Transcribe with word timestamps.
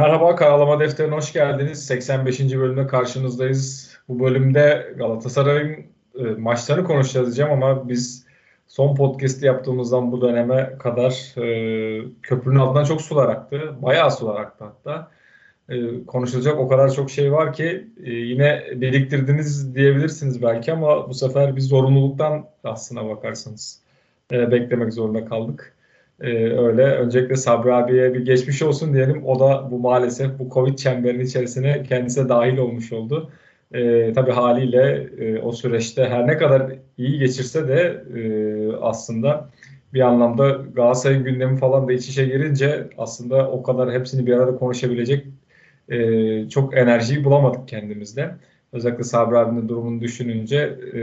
Merhaba 0.00 0.36
Karalama 0.36 0.80
Defteri'ne 0.80 1.14
hoş 1.14 1.32
geldiniz. 1.32 1.86
85. 1.86 2.40
bölümde 2.40 2.86
karşınızdayız. 2.86 3.96
Bu 4.08 4.20
bölümde 4.20 4.94
Galatasaray'ın 4.98 5.84
e, 6.18 6.22
maçlarını 6.22 6.84
konuşacağız 6.84 7.26
diyeceğim 7.26 7.52
ama 7.52 7.88
biz 7.88 8.26
son 8.66 8.94
podcast'i 8.94 9.46
yaptığımızdan 9.46 10.12
bu 10.12 10.20
döneme 10.20 10.76
kadar 10.78 11.12
e, 11.42 12.04
köprünün 12.22 12.58
altından 12.58 12.84
çok 12.84 13.02
sular 13.02 13.28
aktı. 13.28 13.74
Bayağı 13.82 14.10
sular 14.10 14.40
aktı 14.40 14.64
hatta. 14.64 15.10
E, 15.68 16.04
konuşulacak 16.04 16.58
o 16.58 16.68
kadar 16.68 16.92
çok 16.92 17.10
şey 17.10 17.32
var 17.32 17.52
ki 17.52 17.88
e, 18.04 18.10
yine 18.12 18.64
biriktirdiniz 18.76 19.74
diyebilirsiniz 19.74 20.42
belki 20.42 20.72
ama 20.72 21.08
bu 21.08 21.14
sefer 21.14 21.56
bir 21.56 21.60
zorunluluktan 21.60 22.46
aslına 22.64 23.08
bakarsanız 23.08 23.80
e, 24.32 24.50
beklemek 24.50 24.92
zorunda 24.92 25.24
kaldık. 25.24 25.74
Ee, 26.20 26.58
öyle. 26.58 26.84
Öncelikle 26.84 27.36
Sabri 27.36 27.74
abiye 27.74 28.14
bir 28.14 28.24
geçmiş 28.24 28.62
olsun 28.62 28.94
diyelim. 28.94 29.24
O 29.26 29.40
da 29.40 29.70
bu 29.70 29.78
maalesef 29.78 30.38
bu 30.38 30.48
Covid 30.54 30.78
çemberinin 30.78 31.24
içerisine 31.24 31.82
kendisi 31.82 32.28
dahil 32.28 32.58
olmuş 32.58 32.92
oldu. 32.92 33.30
Ee, 33.74 34.12
tabii 34.14 34.30
haliyle 34.30 35.08
e, 35.18 35.38
o 35.38 35.52
süreçte 35.52 36.04
her 36.04 36.26
ne 36.26 36.36
kadar 36.36 36.72
iyi 36.98 37.18
geçirse 37.18 37.68
de 37.68 38.04
e, 38.16 38.22
aslında 38.76 39.50
bir 39.94 40.00
anlamda 40.00 40.50
Galatasaray'ın 40.74 41.24
gündemi 41.24 41.56
falan 41.58 41.88
da 41.88 41.92
iç 41.92 42.08
içe 42.08 42.24
girince 42.24 42.88
aslında 42.98 43.50
o 43.50 43.62
kadar 43.62 43.92
hepsini 43.92 44.26
bir 44.26 44.32
arada 44.32 44.56
konuşabilecek 44.56 45.26
e, 45.88 46.48
çok 46.48 46.76
enerjiyi 46.76 47.24
bulamadık 47.24 47.68
kendimizde. 47.68 48.34
Özellikle 48.72 49.04
Sabri 49.04 49.38
abinin 49.38 49.68
durumunu 49.68 50.00
düşününce 50.00 50.56
e, 50.94 51.00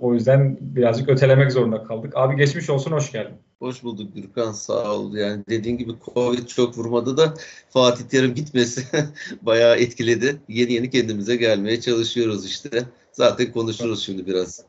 o 0.00 0.14
yüzden 0.14 0.58
birazcık 0.60 1.08
ötelemek 1.08 1.52
zorunda 1.52 1.82
kaldık. 1.82 2.12
Abi 2.16 2.36
geçmiş 2.36 2.70
olsun, 2.70 2.92
hoş 2.92 3.12
geldin. 3.12 3.34
Hoş 3.58 3.82
bulduk 3.82 4.14
Gürkan 4.14 4.52
sağ 4.52 4.94
ol. 4.94 5.14
Yani 5.14 5.44
dediğin 5.48 5.78
gibi 5.78 5.92
Covid 6.14 6.46
çok 6.46 6.78
vurmadı 6.78 7.16
da 7.16 7.34
Fatih 7.70 8.04
Terim 8.04 8.34
gitmesi 8.34 8.82
bayağı 9.42 9.76
etkiledi. 9.76 10.36
Yeni 10.48 10.72
yeni 10.72 10.90
kendimize 10.90 11.36
gelmeye 11.36 11.80
çalışıyoruz 11.80 12.46
işte. 12.46 12.70
Zaten 13.12 13.52
konuşuruz 13.52 14.02
şimdi 14.02 14.26
biraz. 14.26 14.64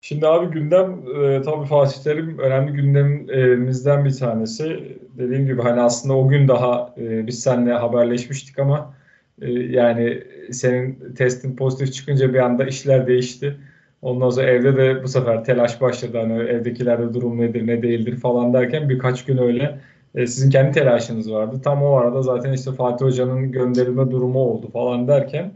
Şimdi 0.00 0.26
abi 0.26 0.54
gündem 0.54 1.02
e, 1.16 1.42
tabii 1.42 1.66
Fatih 1.66 2.02
Terim 2.02 2.38
önemli 2.38 2.72
gündemimizden 2.72 4.04
bir 4.04 4.14
tanesi. 4.14 4.96
Dediğim 5.18 5.46
gibi 5.46 5.62
hani 5.62 5.80
aslında 5.80 6.16
o 6.16 6.28
gün 6.28 6.48
daha 6.48 6.94
e, 6.98 7.26
biz 7.26 7.40
seninle 7.40 7.72
haberleşmiştik 7.72 8.58
ama 8.58 8.94
e, 9.42 9.50
yani 9.50 10.22
senin 10.50 11.14
testin 11.14 11.56
pozitif 11.56 11.94
çıkınca 11.94 12.34
bir 12.34 12.38
anda 12.38 12.64
işler 12.66 13.06
değişti. 13.06 13.56
Ondan 14.02 14.30
sonra 14.30 14.46
evde 14.46 14.76
de 14.76 15.02
bu 15.02 15.08
sefer 15.08 15.44
telaş 15.44 15.80
başladı. 15.80 16.18
Hani 16.18 16.32
evdekilerde 16.32 17.14
durum 17.14 17.40
nedir 17.40 17.66
ne 17.66 17.82
değildir 17.82 18.16
falan 18.16 18.52
derken 18.52 18.88
birkaç 18.88 19.24
gün 19.24 19.38
öyle 19.38 19.80
e, 20.14 20.26
sizin 20.26 20.50
kendi 20.50 20.72
telaşınız 20.72 21.32
vardı. 21.32 21.60
Tam 21.64 21.82
o 21.82 21.96
arada 21.96 22.22
zaten 22.22 22.52
işte 22.52 22.72
Fatih 22.72 23.06
Hoca'nın 23.06 23.52
gönderilme 23.52 24.10
durumu 24.10 24.38
oldu 24.38 24.70
falan 24.72 25.08
derken 25.08 25.52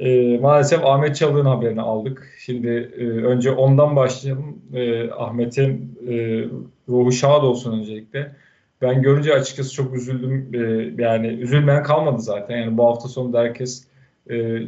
e, 0.00 0.38
maalesef 0.38 0.84
Ahmet 0.84 1.16
Çalık'ın 1.16 1.46
haberini 1.46 1.80
aldık. 1.80 2.28
Şimdi 2.38 2.68
e, 2.98 3.04
önce 3.04 3.50
ondan 3.50 3.96
başlayalım. 3.96 4.58
E, 4.74 5.10
Ahmet'in 5.10 5.98
e, 6.08 6.44
ruhu 6.88 7.12
şad 7.12 7.42
olsun 7.42 7.78
öncelikle. 7.78 8.36
Ben 8.82 9.02
görünce 9.02 9.34
açıkçası 9.34 9.74
çok 9.74 9.94
üzüldüm. 9.96 10.50
E, 10.54 10.58
yani 11.02 11.26
üzülmeyen 11.26 11.82
kalmadı 11.82 12.22
zaten. 12.22 12.56
Yani 12.56 12.78
bu 12.78 12.86
hafta 12.86 13.08
sonu 13.08 13.38
herkes 13.38 13.84
e, 14.30 14.58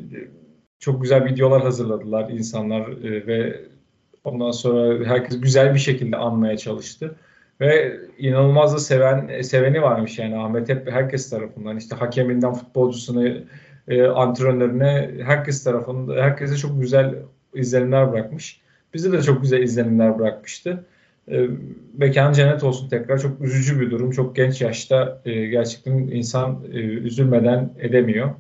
çok 0.81 1.03
güzel 1.03 1.25
videolar 1.25 1.63
hazırladılar 1.63 2.31
insanlar 2.31 2.89
e, 2.89 3.27
ve 3.27 3.61
ondan 4.25 4.51
sonra 4.51 5.05
herkes 5.05 5.41
güzel 5.41 5.75
bir 5.75 5.79
şekilde 5.79 6.17
anmaya 6.17 6.57
çalıştı. 6.57 7.15
Ve 7.61 8.01
inanılmaz 8.19 8.75
da 8.75 8.79
seven 8.79 9.43
seveni 9.43 9.83
varmış 9.83 10.19
yani 10.19 10.39
Ahmet 10.39 10.69
hep 10.69 10.93
herkes 10.93 11.31
tarafından 11.31 11.77
işte 11.77 11.97
hakeminden 11.97 12.53
futbolcusuna 12.53 13.29
e, 13.89 14.03
antrenörüne 14.03 15.11
herkes 15.25 15.65
tarafından 15.65 16.23
herkese 16.23 16.57
çok 16.57 16.81
güzel 16.81 17.15
izlenimler 17.55 18.13
bırakmış. 18.13 18.61
Bize 18.95 19.13
de 19.13 19.23
çok 19.23 19.43
güzel 19.43 19.63
izlenimler 19.63 20.19
bırakmıştı. 20.19 20.85
E, 21.29 21.47
mekan 21.99 22.33
cennet 22.33 22.65
olsun 22.65 22.89
tekrar. 22.89 23.19
Çok 23.19 23.41
üzücü 23.41 23.81
bir 23.81 23.91
durum. 23.91 24.11
Çok 24.11 24.37
genç 24.37 24.61
yaşta 24.61 25.21
e, 25.25 25.47
gerçekten 25.47 25.93
insan 25.93 26.65
e, 26.73 26.77
üzülmeden 26.79 27.71
edemiyor. 27.81 28.31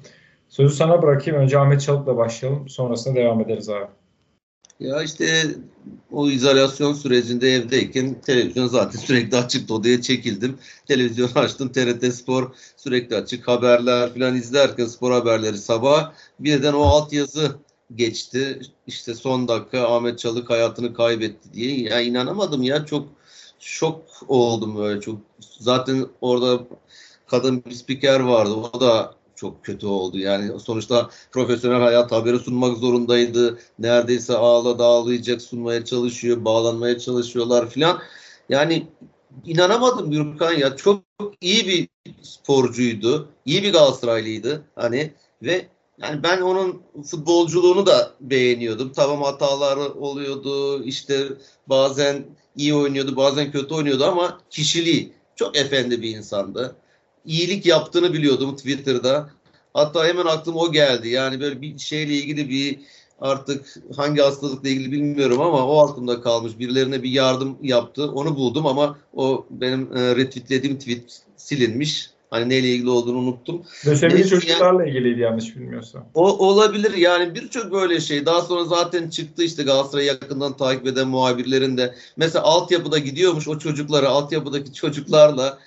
Sözü 0.50 0.74
sana 0.74 1.02
bırakayım. 1.02 1.40
Önce 1.40 1.58
Ahmet 1.58 1.80
Çalık'la 1.80 2.16
başlayalım. 2.16 2.68
Sonrasında 2.68 3.14
devam 3.14 3.40
ederiz 3.40 3.68
abi. 3.68 3.86
Ya 4.80 5.02
işte 5.02 5.44
o 6.10 6.28
izolasyon 6.28 6.92
sürecinde 6.92 7.48
evdeyken 7.48 8.20
televizyon 8.20 8.66
zaten 8.66 8.98
sürekli 9.06 9.36
açıktı. 9.36 9.74
Odaya 9.74 10.02
çekildim. 10.02 10.58
Televizyon 10.86 11.28
açtım. 11.34 11.72
TRT 11.72 12.14
Spor 12.14 12.50
sürekli 12.76 13.16
açık. 13.16 13.48
Haberler 13.48 14.14
falan 14.14 14.36
izlerken 14.36 14.86
spor 14.86 15.12
haberleri 15.12 15.58
sabah 15.58 16.12
birden 16.40 16.72
o 16.72 16.82
altyazı 16.82 17.56
geçti. 17.94 18.60
İşte 18.86 19.14
son 19.14 19.48
dakika 19.48 19.96
Ahmet 19.96 20.18
Çalık 20.18 20.50
hayatını 20.50 20.94
kaybetti 20.94 21.52
diye. 21.52 21.80
Ya 21.80 22.00
inanamadım 22.00 22.62
ya 22.62 22.86
çok 22.86 23.08
şok 23.60 24.02
oldum 24.28 24.76
böyle 24.76 25.00
çok. 25.00 25.20
Zaten 25.58 26.06
orada 26.20 26.60
kadın 27.26 27.64
bir 27.64 27.74
spiker 27.74 28.20
vardı. 28.20 28.52
O 28.52 28.80
da 28.80 29.19
çok 29.40 29.64
kötü 29.64 29.86
oldu. 29.86 30.18
Yani 30.18 30.60
sonuçta 30.60 31.10
profesyonel 31.32 31.80
hayat 31.80 32.12
haberi 32.12 32.38
sunmak 32.38 32.76
zorundaydı. 32.78 33.58
Neredeyse 33.78 34.36
ağla 34.36 34.78
dağılayacak 34.78 35.42
sunmaya 35.42 35.84
çalışıyor, 35.84 36.44
bağlanmaya 36.44 36.98
çalışıyorlar 36.98 37.70
filan. 37.70 38.00
Yani 38.48 38.86
inanamadım 39.44 40.10
Gürkan 40.10 40.52
ya. 40.52 40.76
Çok 40.76 41.02
iyi 41.40 41.66
bir 41.66 41.88
sporcuydu. 42.22 43.28
iyi 43.44 43.62
bir 43.62 43.72
Galatasaraylıydı. 43.72 44.64
Hani 44.74 45.12
ve 45.42 45.66
yani 46.02 46.22
ben 46.22 46.40
onun 46.40 46.82
futbolculuğunu 47.10 47.86
da 47.86 48.14
beğeniyordum. 48.20 48.92
Tamam 48.92 49.22
hataları 49.22 49.92
oluyordu. 49.94 50.84
İşte 50.84 51.28
bazen 51.66 52.24
iyi 52.56 52.74
oynuyordu, 52.74 53.16
bazen 53.16 53.52
kötü 53.52 53.74
oynuyordu 53.74 54.04
ama 54.04 54.40
kişiliği 54.50 55.12
çok 55.36 55.56
efendi 55.56 56.02
bir 56.02 56.16
insandı 56.16 56.76
iyilik 57.26 57.66
yaptığını 57.66 58.12
biliyordum 58.12 58.56
Twitter'da. 58.56 59.31
Hatta 59.75 60.06
hemen 60.06 60.26
aklıma 60.26 60.60
o 60.60 60.72
geldi. 60.72 61.08
Yani 61.08 61.41
böyle 61.41 61.60
bir 61.62 61.78
şeyle 61.78 62.14
ilgili 62.14 62.48
bir 62.48 62.78
artık 63.20 63.76
hangi 63.97 64.20
hastalıkla 64.20 64.69
ilgili 64.69 64.92
bilmiyorum 64.92 65.41
ama 65.41 65.66
o 65.66 65.78
aklımda 65.78 66.22
kalmış. 66.22 66.59
Birilerine 66.59 67.03
bir 67.03 67.10
yardım 67.10 67.59
yaptı. 67.62 68.10
Onu 68.12 68.36
buldum 68.36 68.66
ama 68.66 68.98
o 69.14 69.47
benim 69.50 69.97
e, 69.97 70.16
retweetlediğim 70.16 70.78
tweet 70.78 71.22
silinmiş. 71.36 72.10
Hani 72.30 72.48
neyle 72.48 72.69
ilgili 72.69 72.91
olduğunu 72.91 73.19
unuttum. 73.19 73.62
Lösemili 73.86 74.28
çocuklarla 74.28 74.84
yani, 74.84 74.91
ilgiliydi 74.91 75.20
yanlış 75.20 75.56
bilmiyorsam. 75.56 76.06
O 76.14 76.48
olabilir 76.48 76.94
yani 76.94 77.34
birçok 77.34 77.72
böyle 77.72 78.00
şey. 78.00 78.26
Daha 78.26 78.42
sonra 78.42 78.64
zaten 78.64 79.09
çıktı 79.09 79.42
işte 79.44 79.62
Galatasaray'ı 79.62 80.06
yakından 80.06 80.56
takip 80.56 80.86
eden 80.86 81.09
muhabirlerin 81.09 81.76
de. 81.76 81.94
Mesela 82.16 82.44
altyapıda 82.44 82.98
gidiyormuş 82.98 83.48
o 83.48 83.59
çocuklara, 83.59 84.09
altyapıdaki 84.09 84.72
çocuklarla 84.72 85.59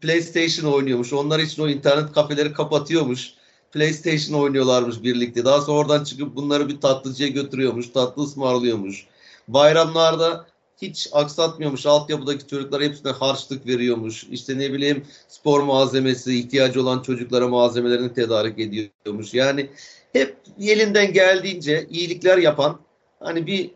PlayStation 0.00 0.72
oynuyormuş. 0.72 1.12
Onlar 1.12 1.38
için 1.38 1.62
o 1.62 1.68
internet 1.68 2.12
kafeleri 2.12 2.52
kapatıyormuş. 2.52 3.32
PlayStation 3.72 4.40
oynuyorlarmış 4.40 5.02
birlikte. 5.02 5.44
Daha 5.44 5.60
sonra 5.60 5.78
oradan 5.78 6.04
çıkıp 6.04 6.36
bunları 6.36 6.68
bir 6.68 6.80
tatlıcıya 6.80 7.28
götürüyormuş. 7.28 7.88
Tatlı 7.88 8.22
ısmarlıyormuş. 8.22 9.06
Bayramlarda 9.48 10.46
hiç 10.82 11.08
aksatmıyormuş. 11.12 11.86
Altyapıdaki 11.86 12.46
çocuklar 12.46 12.82
hepsine 12.82 13.12
harçlık 13.12 13.66
veriyormuş. 13.66 14.24
İşte 14.24 14.58
ne 14.58 14.72
bileyim 14.72 15.04
spor 15.28 15.62
malzemesi, 15.62 16.38
ihtiyacı 16.38 16.82
olan 16.82 17.02
çocuklara 17.02 17.48
malzemelerini 17.48 18.14
tedarik 18.14 18.58
ediyormuş. 18.58 19.34
Yani 19.34 19.70
hep 20.12 20.36
elinden 20.60 21.12
geldiğince 21.12 21.86
iyilikler 21.90 22.38
yapan 22.38 22.80
hani 23.20 23.46
bir 23.46 23.70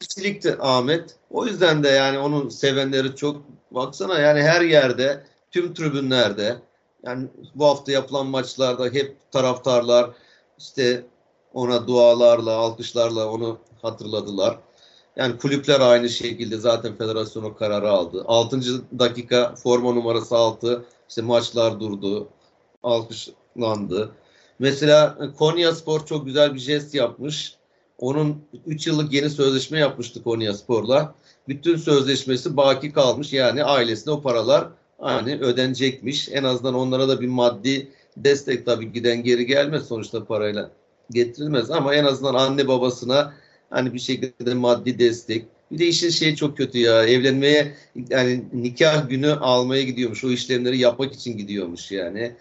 kişilikti 0.00 0.56
Ahmet. 0.60 1.16
O 1.30 1.46
yüzden 1.46 1.84
de 1.84 1.88
yani 1.88 2.18
onun 2.18 2.48
sevenleri 2.48 3.16
çok 3.16 3.42
baksana 3.70 4.18
yani 4.18 4.42
her 4.42 4.60
yerde 4.60 5.24
tüm 5.50 5.74
tribünlerde 5.74 6.56
yani 7.02 7.28
bu 7.54 7.66
hafta 7.66 7.92
yapılan 7.92 8.26
maçlarda 8.26 8.84
hep 8.84 9.16
taraftarlar 9.30 10.10
işte 10.58 11.04
ona 11.54 11.86
dualarla, 11.86 12.52
alkışlarla 12.52 13.30
onu 13.30 13.58
hatırladılar. 13.82 14.58
Yani 15.16 15.38
kulüpler 15.38 15.80
aynı 15.80 16.08
şekilde 16.08 16.56
zaten 16.56 16.96
federasyon 16.96 17.42
o 17.44 17.54
kararı 17.54 17.90
aldı. 17.90 18.24
6. 18.26 18.60
dakika 18.98 19.54
forma 19.54 19.92
numarası 19.92 20.36
6 20.36 20.84
işte 21.08 21.22
maçlar 21.22 21.80
durdu. 21.80 22.28
Alkışlandı. 22.82 24.10
Mesela 24.58 25.18
Konya 25.38 25.74
Spor 25.74 26.06
çok 26.06 26.26
güzel 26.26 26.54
bir 26.54 26.58
jest 26.58 26.94
yapmış. 26.94 27.54
Onun 27.98 28.42
3 28.66 28.86
yıllık 28.86 29.12
yeni 29.12 29.30
sözleşme 29.30 29.78
yapmıştı 29.78 30.22
Konya 30.22 30.54
Spor'la. 30.54 31.14
Bütün 31.48 31.76
sözleşmesi 31.76 32.56
baki 32.56 32.92
kalmış. 32.92 33.32
Yani 33.32 33.64
ailesine 33.64 34.14
o 34.14 34.22
paralar 34.22 34.68
hani 34.98 35.34
ödenecekmiş. 35.34 36.28
En 36.28 36.44
azından 36.44 36.74
onlara 36.74 37.08
da 37.08 37.20
bir 37.20 37.28
maddi 37.28 37.88
destek 38.16 38.66
tabii 38.66 38.92
giden 38.92 39.22
geri 39.22 39.46
gelmez 39.46 39.86
sonuçta 39.86 40.24
parayla 40.24 40.70
getirilmez 41.10 41.70
ama 41.70 41.94
en 41.94 42.04
azından 42.04 42.34
anne 42.34 42.68
babasına 42.68 43.34
hani 43.70 43.94
bir 43.94 43.98
şekilde 43.98 44.54
maddi 44.54 44.98
destek. 44.98 45.44
Bir 45.70 45.78
de 45.78 45.86
işin 45.86 46.10
şey 46.10 46.34
çok 46.34 46.56
kötü 46.56 46.78
ya 46.78 47.04
evlenmeye 47.04 47.74
yani 48.10 48.44
nikah 48.52 49.08
günü 49.08 49.32
almaya 49.32 49.82
gidiyormuş. 49.82 50.24
O 50.24 50.30
işlemleri 50.30 50.78
yapmak 50.78 51.12
için 51.14 51.36
gidiyormuş 51.36 51.90
yani. 51.90 52.32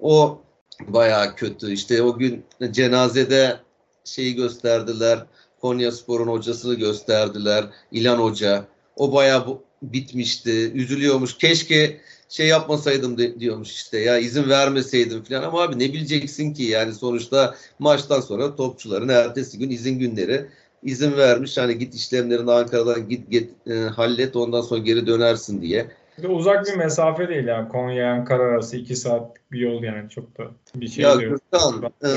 O 0.00 0.40
bayağı 0.88 1.36
kötü. 1.36 1.72
İşte 1.72 2.02
o 2.02 2.18
gün 2.18 2.44
cenazede 2.70 3.56
şeyi 4.04 4.34
gösterdiler. 4.34 5.26
Konya 5.60 5.92
Spor'un 5.92 6.26
hocasını 6.26 6.74
gösterdiler. 6.74 7.64
İlan 7.92 8.18
Hoca. 8.18 8.64
O 8.96 9.12
bayağı 9.12 9.58
bitmişti. 9.82 10.72
Üzülüyormuş. 10.74 11.38
Keşke 11.38 12.00
şey 12.28 12.46
yapmasaydım 12.46 13.18
de, 13.18 13.40
diyormuş 13.40 13.72
işte 13.72 13.98
ya 13.98 14.18
izin 14.18 14.48
vermeseydim 14.48 15.24
falan 15.24 15.42
ama 15.42 15.62
abi 15.62 15.78
ne 15.78 15.92
bileceksin 15.92 16.54
ki 16.54 16.62
yani 16.62 16.94
sonuçta 16.94 17.54
maçtan 17.78 18.20
sonra 18.20 18.56
topçuların 18.56 19.08
ertesi 19.08 19.58
gün 19.58 19.70
izin 19.70 19.98
günleri 19.98 20.46
izin 20.82 21.16
vermiş 21.16 21.58
hani 21.58 21.78
git 21.78 21.94
işlemlerini 21.94 22.52
Ankara'dan 22.52 23.08
git, 23.08 23.30
git 23.30 23.50
e, 23.66 23.74
hallet 23.74 24.36
ondan 24.36 24.60
sonra 24.60 24.80
geri 24.80 25.06
dönersin 25.06 25.62
diye. 25.62 25.90
Bir 26.18 26.22
de 26.22 26.28
uzak 26.28 26.66
bir 26.66 26.74
mesafe 26.74 27.28
değil 27.28 27.46
yani. 27.46 27.68
Konya 27.68 28.12
Ankara 28.12 28.42
arası 28.42 28.76
2 28.76 28.96
saat 28.96 29.36
bir 29.52 29.58
yol 29.58 29.82
yani 29.82 30.10
çok 30.10 30.38
da 30.38 30.44
bir 30.74 30.88
şey 30.88 31.04
ya, 31.04 31.18
diyor. 31.18 31.38
Gürkan, 31.52 31.92
e, 32.02 32.08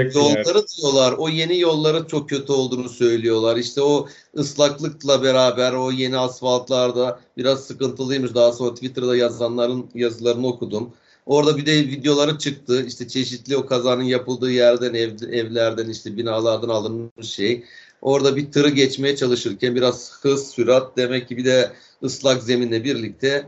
yolları 0.00 0.66
diyorlar. 0.78 1.14
O 1.18 1.28
yeni 1.28 1.58
yolların 1.58 2.04
çok 2.04 2.28
kötü 2.28 2.52
olduğunu 2.52 2.88
söylüyorlar. 2.88 3.56
İşte 3.56 3.82
o 3.82 4.08
ıslaklıkla 4.36 5.22
beraber 5.22 5.72
o 5.72 5.90
yeni 5.90 6.18
asfaltlarda 6.18 7.20
biraz 7.36 7.64
sıkıntılıymış. 7.64 8.34
Daha 8.34 8.52
sonra 8.52 8.74
Twitter'da 8.74 9.16
yazanların 9.16 9.90
yazılarını 9.94 10.46
okudum. 10.46 10.92
Orada 11.26 11.56
bir 11.56 11.66
de 11.66 11.72
videoları 11.72 12.38
çıktı. 12.38 12.84
İşte 12.86 13.08
çeşitli 13.08 13.56
o 13.56 13.66
kazanın 13.66 14.02
yapıldığı 14.02 14.50
yerden, 14.50 14.94
ev, 14.94 15.10
evlerden, 15.32 15.88
işte 15.88 16.16
binalardan 16.16 16.68
alınmış 16.68 17.30
şey. 17.30 17.64
Orada 18.02 18.36
bir 18.36 18.52
tırı 18.52 18.68
geçmeye 18.68 19.16
çalışırken 19.16 19.74
biraz 19.74 20.18
hız, 20.22 20.50
sürat 20.50 20.96
demek 20.96 21.28
ki 21.28 21.36
bir 21.36 21.44
de 21.44 21.72
ıslak 22.02 22.42
zeminle 22.42 22.84
birlikte 22.84 23.46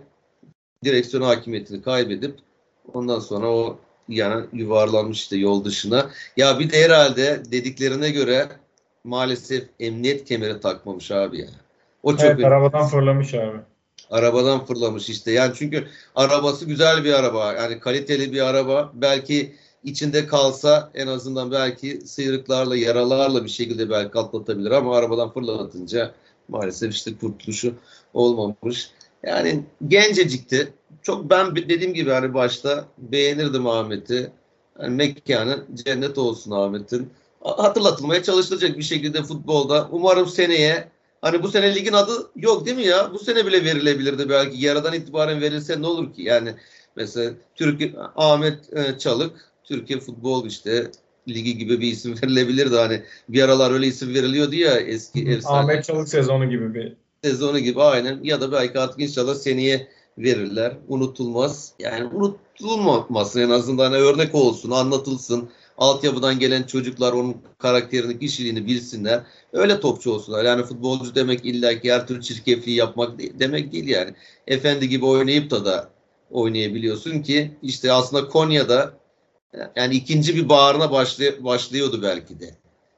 direksiyon 0.84 1.22
hakimiyetini 1.22 1.82
kaybedip 1.82 2.38
ondan 2.94 3.18
sonra 3.18 3.46
o 3.46 3.78
yani 4.08 4.46
yuvarlanmış 4.52 5.18
işte 5.18 5.36
yol 5.36 5.64
dışına. 5.64 6.10
Ya 6.36 6.58
bir 6.58 6.70
de 6.70 6.84
herhalde 6.84 7.42
dediklerine 7.52 8.10
göre 8.10 8.48
maalesef 9.04 9.64
emniyet 9.80 10.24
kemeri 10.24 10.60
takmamış 10.60 11.10
abi 11.10 11.40
ya. 11.40 11.46
O 12.02 12.16
çok 12.16 12.26
evet, 12.26 12.44
arabadan 12.44 12.86
fırlamış 12.86 13.34
abi. 13.34 13.58
Arabadan 14.10 14.64
fırlamış 14.64 15.08
işte. 15.08 15.32
Yani 15.32 15.52
çünkü 15.56 15.86
arabası 16.14 16.64
güzel 16.64 17.04
bir 17.04 17.12
araba. 17.12 17.52
Yani 17.52 17.80
kaliteli 17.80 18.32
bir 18.32 18.46
araba. 18.46 18.92
Belki 18.94 19.54
içinde 19.84 20.26
kalsa 20.26 20.90
en 20.94 21.06
azından 21.06 21.52
belki 21.52 22.00
sıyrıklarla, 22.00 22.76
yaralarla 22.76 23.44
bir 23.44 23.50
şekilde 23.50 23.90
belki 23.90 24.18
atlatabilir 24.18 24.70
ama 24.70 24.96
arabadan 24.96 25.32
fırlatınca 25.32 26.14
maalesef 26.48 26.92
işte 26.92 27.16
kurtuluşu 27.16 27.74
olmamış. 28.14 28.90
Yani 29.22 29.64
gencecikti. 29.88 30.72
Çok 31.02 31.30
ben 31.30 31.56
dediğim 31.56 31.94
gibi 31.94 32.10
hani 32.10 32.34
başta 32.34 32.84
beğenirdim 32.98 33.66
Ahmet'i. 33.66 34.32
Yani 34.80 34.96
mekanı 34.96 35.64
cennet 35.74 36.18
olsun 36.18 36.50
Ahmet'in. 36.50 37.10
Hatırlatılmaya 37.40 38.22
çalışılacak 38.22 38.78
bir 38.78 38.82
şekilde 38.82 39.22
futbolda. 39.22 39.88
Umarım 39.90 40.26
seneye 40.26 40.88
hani 41.22 41.42
bu 41.42 41.48
sene 41.48 41.74
ligin 41.74 41.92
adı 41.92 42.30
yok 42.36 42.66
değil 42.66 42.76
mi 42.76 42.86
ya? 42.86 43.12
Bu 43.12 43.18
sene 43.18 43.46
bile 43.46 43.64
verilebilirdi 43.64 44.28
belki. 44.28 44.64
Yaradan 44.64 44.92
itibaren 44.92 45.40
verilse 45.40 45.82
ne 45.82 45.86
olur 45.86 46.14
ki? 46.14 46.22
Yani 46.22 46.54
mesela 46.96 47.32
Türk 47.54 47.94
Ahmet 48.16 48.76
e, 48.76 48.98
Çalık 48.98 49.49
Türkiye 49.70 50.00
futbol 50.00 50.46
işte 50.46 50.90
ligi 51.28 51.58
gibi 51.58 51.80
bir 51.80 51.92
isim 51.92 52.14
verilebilirdi. 52.22 52.76
Hani 52.76 53.02
bir 53.28 53.42
aralar 53.42 53.70
öyle 53.70 53.86
isim 53.86 54.14
veriliyordu 54.14 54.54
ya 54.54 54.76
eski 54.76 55.28
efsane. 55.28 55.58
Ahmet 55.58 55.84
Çalık 55.84 56.08
sezonu 56.08 56.50
gibi 56.50 56.74
bir. 56.74 56.96
Sezonu 57.24 57.58
gibi 57.58 57.82
aynen. 57.82 58.20
Ya 58.22 58.40
da 58.40 58.52
belki 58.52 58.78
artık 58.78 59.00
inşallah 59.00 59.34
seneye 59.34 59.88
verirler. 60.18 60.76
Unutulmaz. 60.88 61.72
Yani 61.78 62.04
unutulmasın 62.04 63.40
en 63.40 63.50
azından 63.50 63.92
hani 63.92 64.02
örnek 64.02 64.34
olsun, 64.34 64.70
anlatılsın. 64.70 65.50
Altyapıdan 65.78 66.38
gelen 66.38 66.62
çocuklar 66.62 67.12
onun 67.12 67.36
karakterini, 67.58 68.18
kişiliğini 68.18 68.66
bilsinler. 68.66 69.22
Öyle 69.52 69.80
topçu 69.80 70.12
olsunlar. 70.12 70.44
Yani 70.44 70.62
futbolcu 70.62 71.14
demek 71.14 71.44
illa 71.44 71.80
ki 71.80 71.92
her 71.92 72.06
türlü 72.06 72.22
çirkefliği 72.22 72.76
yapmak 72.76 73.18
demek 73.18 73.72
değil 73.72 73.88
yani. 73.88 74.10
Efendi 74.46 74.88
gibi 74.88 75.04
oynayıp 75.04 75.50
da 75.50 75.64
da 75.64 75.90
oynayabiliyorsun 76.30 77.22
ki 77.22 77.50
işte 77.62 77.92
aslında 77.92 78.28
Konya'da 78.28 78.99
yani 79.76 79.94
ikinci 79.94 80.36
bir 80.36 80.48
bağrına 80.48 80.92
başlay 80.92 81.44
başlıyordu 81.44 82.02
belki 82.02 82.40
de. 82.40 82.50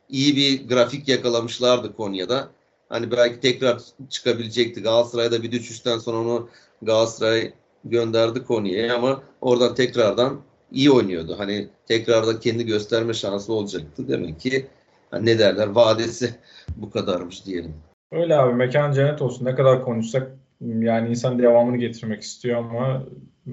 İyi 0.08 0.36
bir 0.36 0.68
grafik 0.68 1.08
yakalamışlardı 1.08 1.96
Konya'da. 1.96 2.48
Hani 2.88 3.10
belki 3.10 3.40
tekrar 3.40 3.80
çıkabilecekti. 4.10 4.82
Galatasaray'da 4.82 5.42
bir 5.42 5.52
düşüşten 5.52 5.98
sonra 5.98 6.18
onu 6.18 6.48
Galatasaray 6.82 7.52
gönderdi 7.84 8.44
Konya'ya 8.44 8.96
ama 8.96 9.22
oradan 9.40 9.74
tekrardan 9.74 10.40
iyi 10.72 10.90
oynuyordu. 10.90 11.34
Hani 11.38 11.68
tekrardan 11.86 12.40
kendi 12.40 12.66
gösterme 12.66 13.14
şansı 13.14 13.52
olacaktı. 13.52 14.08
Demek 14.08 14.40
ki 14.40 14.66
hani 15.10 15.26
ne 15.26 15.38
derler 15.38 15.66
vadesi 15.66 16.34
bu 16.76 16.90
kadarmış 16.90 17.46
diyelim. 17.46 17.74
Öyle 18.12 18.36
abi 18.36 18.54
mekan 18.54 18.92
cennet 18.92 19.22
olsun. 19.22 19.44
Ne 19.44 19.54
kadar 19.54 19.84
konuşsak 19.84 20.32
yani 20.60 21.08
insan 21.08 21.38
devamını 21.38 21.76
getirmek 21.76 22.22
istiyor 22.22 22.58
ama 22.58 23.02
e, 23.46 23.50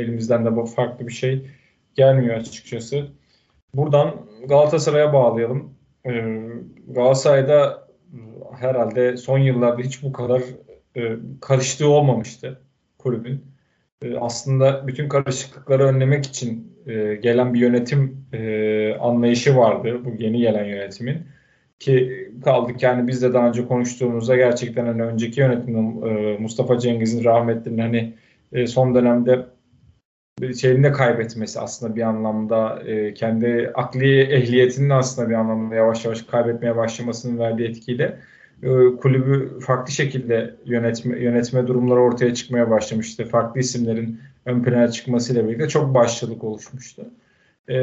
elimizden 0.00 0.44
de 0.46 0.56
bu 0.56 0.66
farklı 0.66 1.06
bir 1.06 1.12
şey 1.12 1.50
gelmiyor 1.94 2.36
açıkçası. 2.36 3.06
Buradan 3.74 4.14
Galatasaray'a 4.48 5.12
bağlayalım. 5.12 5.74
Ee, 6.06 6.38
Galatasaray'da 6.88 7.88
herhalde 8.60 9.16
son 9.16 9.38
yıllarda 9.38 9.82
hiç 9.82 10.02
bu 10.02 10.12
kadar 10.12 10.42
e, 10.96 11.16
karıştığı 11.40 11.88
olmamıştı 11.88 12.60
kulübün. 12.98 13.44
E, 14.02 14.16
aslında 14.16 14.86
bütün 14.86 15.08
karışıklıkları 15.08 15.84
önlemek 15.84 16.26
için 16.26 16.76
e, 16.86 17.14
gelen 17.14 17.54
bir 17.54 17.60
yönetim 17.60 18.26
e, 18.32 18.94
anlayışı 18.94 19.56
vardı 19.56 20.04
bu 20.04 20.22
yeni 20.22 20.38
gelen 20.38 20.64
yönetimin. 20.64 21.18
Ki 21.78 22.28
kaldık 22.44 22.82
yani 22.82 23.08
biz 23.08 23.22
de 23.22 23.34
daha 23.34 23.48
önce 23.48 23.66
konuştuğumuzda 23.66 24.36
gerçekten 24.36 24.86
hani 24.86 25.02
önceki 25.02 25.40
yönetimin 25.40 26.02
e, 26.02 26.38
Mustafa 26.38 26.78
Cengiz'in 26.78 27.24
rahmetlinin 27.24 27.78
hani 27.78 28.14
e, 28.52 28.66
son 28.66 28.94
dönemde 28.94 29.46
şeyini 30.60 30.92
kaybetmesi 30.92 31.60
aslında 31.60 31.96
bir 31.96 32.02
anlamda 32.02 32.82
e, 32.86 33.14
kendi 33.14 33.70
akli 33.74 34.20
ehliyetinin 34.20 34.90
aslında 34.90 35.28
bir 35.30 35.34
anlamda 35.34 35.74
yavaş 35.74 36.04
yavaş 36.04 36.22
kaybetmeye 36.22 36.76
başlamasının 36.76 37.38
verdiği 37.38 37.68
etkiyle 37.68 38.18
e, 38.62 38.68
kulübü 38.96 39.60
farklı 39.60 39.92
şekilde 39.92 40.54
yönetme, 40.64 41.18
yönetme 41.18 41.66
durumları 41.66 42.00
ortaya 42.00 42.34
çıkmaya 42.34 42.70
başlamıştı. 42.70 43.24
Farklı 43.24 43.60
isimlerin 43.60 44.20
ön 44.46 44.62
plana 44.62 44.90
çıkmasıyla 44.90 45.48
birlikte 45.48 45.68
çok 45.68 45.94
başlılık 45.94 46.44
oluşmuştu. 46.44 47.06
E, 47.68 47.76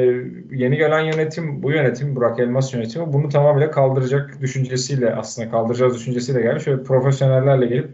yeni 0.50 0.76
gelen 0.76 1.00
yönetim, 1.00 1.62
bu 1.62 1.70
yönetim, 1.70 2.16
Burak 2.16 2.40
Elmas 2.40 2.74
yönetimi 2.74 3.12
bunu 3.12 3.28
tamamıyla 3.28 3.70
kaldıracak 3.70 4.40
düşüncesiyle 4.40 5.14
aslında 5.14 5.50
kaldıracağız 5.50 5.94
düşüncesiyle 5.94 6.42
gelmiş. 6.42 6.64
Şöyle 6.64 6.82
profesyonellerle 6.82 7.66
gelip 7.66 7.90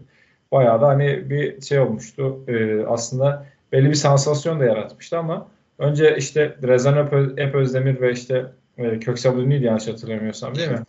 bayağı 0.51 0.81
da 0.81 0.87
hani 0.87 1.29
bir 1.29 1.61
şey 1.61 1.79
olmuştu. 1.79 2.43
E, 2.47 2.85
aslında 2.85 3.45
belli 3.71 3.89
bir 3.89 3.95
sansasyon 3.95 4.59
da 4.59 4.65
yaratmıştı 4.65 5.17
ama 5.17 5.47
önce 5.79 6.15
işte 6.17 6.55
Rezan 6.63 6.97
Ep 7.37 7.55
ve 8.01 8.11
işte 8.11 8.45
e, 8.77 8.99
Köksal 8.99 9.39
Ünlü'ydü 9.39 9.65
yanlış 9.65 9.87
hatırlamıyorsam 9.87 10.55
değil 10.55 10.71
mi? 10.71 10.83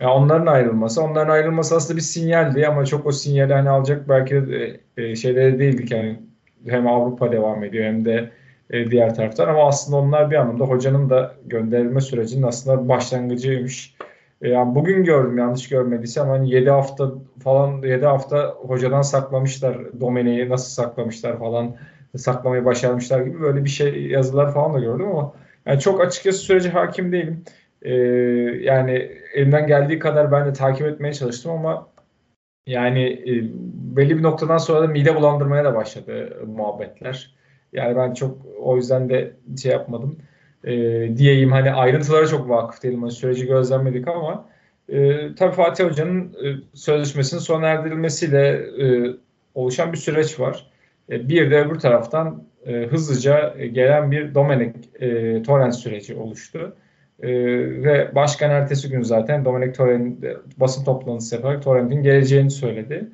Yani 0.00 0.10
onların 0.12 0.46
ayrılması. 0.46 1.02
Onların 1.02 1.32
ayrılması 1.32 1.76
aslında 1.76 1.96
bir 1.96 2.02
sinyaldi 2.02 2.66
ama 2.66 2.84
çok 2.84 3.06
o 3.06 3.12
sinyali 3.12 3.52
hani 3.52 3.70
alacak 3.70 4.08
belki 4.08 4.34
de 4.34 4.80
e, 4.96 5.16
şeyleri 5.16 5.58
değildik 5.58 5.90
yani 5.90 6.18
hem 6.68 6.86
Avrupa 6.86 7.32
devam 7.32 7.64
ediyor 7.64 7.84
hem 7.84 8.04
de 8.04 8.30
e, 8.70 8.90
diğer 8.90 9.14
taraftan 9.14 9.48
ama 9.48 9.68
aslında 9.68 9.96
onlar 9.96 10.30
bir 10.30 10.36
anlamda 10.36 10.64
hocanın 10.64 11.10
da 11.10 11.34
gönderilme 11.46 12.00
sürecinin 12.00 12.42
aslında 12.42 12.88
başlangıcıymış. 12.88 13.94
E, 14.42 14.48
yani 14.48 14.74
bugün 14.74 15.04
gördüm 15.04 15.38
yanlış 15.38 15.68
görmediysem 15.68 16.28
hani 16.28 16.50
7 16.50 16.70
hafta 16.70 17.12
falan 17.44 17.82
7 17.82 18.06
hafta 18.06 18.48
hocadan 18.48 19.02
saklamışlar 19.02 20.00
Domene'yi 20.00 20.48
nasıl 20.48 20.82
saklamışlar 20.82 21.38
falan 21.38 21.76
saklamayı 22.18 22.64
başarmışlar 22.64 23.20
gibi 23.20 23.40
böyle 23.40 23.64
bir 23.64 23.70
şey 23.70 24.06
yazılar 24.06 24.54
falan 24.54 24.74
da 24.74 24.78
gördüm 24.80 25.06
ama 25.06 25.34
yani 25.66 25.80
çok 25.80 26.00
açıkçası 26.00 26.38
sürece 26.38 26.70
hakim 26.70 27.12
değilim. 27.12 27.44
Ee, 27.82 27.94
yani 28.62 28.92
elimden 29.34 29.66
geldiği 29.66 29.98
kadar 29.98 30.32
ben 30.32 30.46
de 30.46 30.52
takip 30.52 30.86
etmeye 30.86 31.14
çalıştım 31.14 31.52
ama 31.52 31.88
yani 32.66 33.02
e, 33.04 33.32
belli 33.96 34.18
bir 34.18 34.22
noktadan 34.22 34.58
sonra 34.58 34.82
da 34.82 34.86
mide 34.86 35.16
bulandırmaya 35.16 35.64
da 35.64 35.74
başladı 35.74 36.42
muhabbetler. 36.46 37.34
Yani 37.72 37.96
ben 37.96 38.14
çok 38.14 38.38
o 38.60 38.76
yüzden 38.76 39.08
de 39.10 39.32
şey 39.62 39.72
yapmadım. 39.72 40.18
e, 40.64 40.72
diyeyim. 41.16 41.52
Hani 41.52 41.72
ayrıntılara 41.72 42.26
çok 42.26 42.48
vakıf 42.48 42.82
değilim. 42.82 43.02
Hani 43.02 43.12
süreci 43.12 43.46
gözlemledik 43.46 44.08
ama 44.08 44.48
e, 44.88 45.34
tabii 45.34 45.52
Fatih 45.54 45.84
Hoca'nın 45.84 46.34
e, 46.44 46.46
sözleşmesinin 46.74 47.40
sona 47.40 47.66
erdirilmesiyle 47.66 48.48
e, 48.84 49.16
oluşan 49.54 49.92
bir 49.92 49.98
süreç 49.98 50.40
var. 50.40 50.70
E, 51.10 51.28
bir 51.28 51.50
de 51.50 51.60
öbür 51.60 51.78
taraftan 51.78 52.44
e, 52.66 52.72
hızlıca 52.72 53.54
gelen 53.72 54.10
bir 54.10 54.34
Domenik 54.34 54.76
e, 55.00 55.42
Torrent 55.42 55.74
süreci 55.74 56.14
oluştu. 56.14 56.76
E, 57.22 57.28
ve 57.84 58.14
başkan 58.14 58.50
ertesi 58.50 58.90
gün 58.90 59.02
zaten 59.02 59.44
Dominic 59.44 59.72
Torrent 59.72 60.24
basın 60.56 60.84
toplantısı 60.84 61.34
yaparak 61.34 61.62
Torrent'in 61.62 62.02
geleceğini 62.02 62.50
söyledi. 62.50 63.08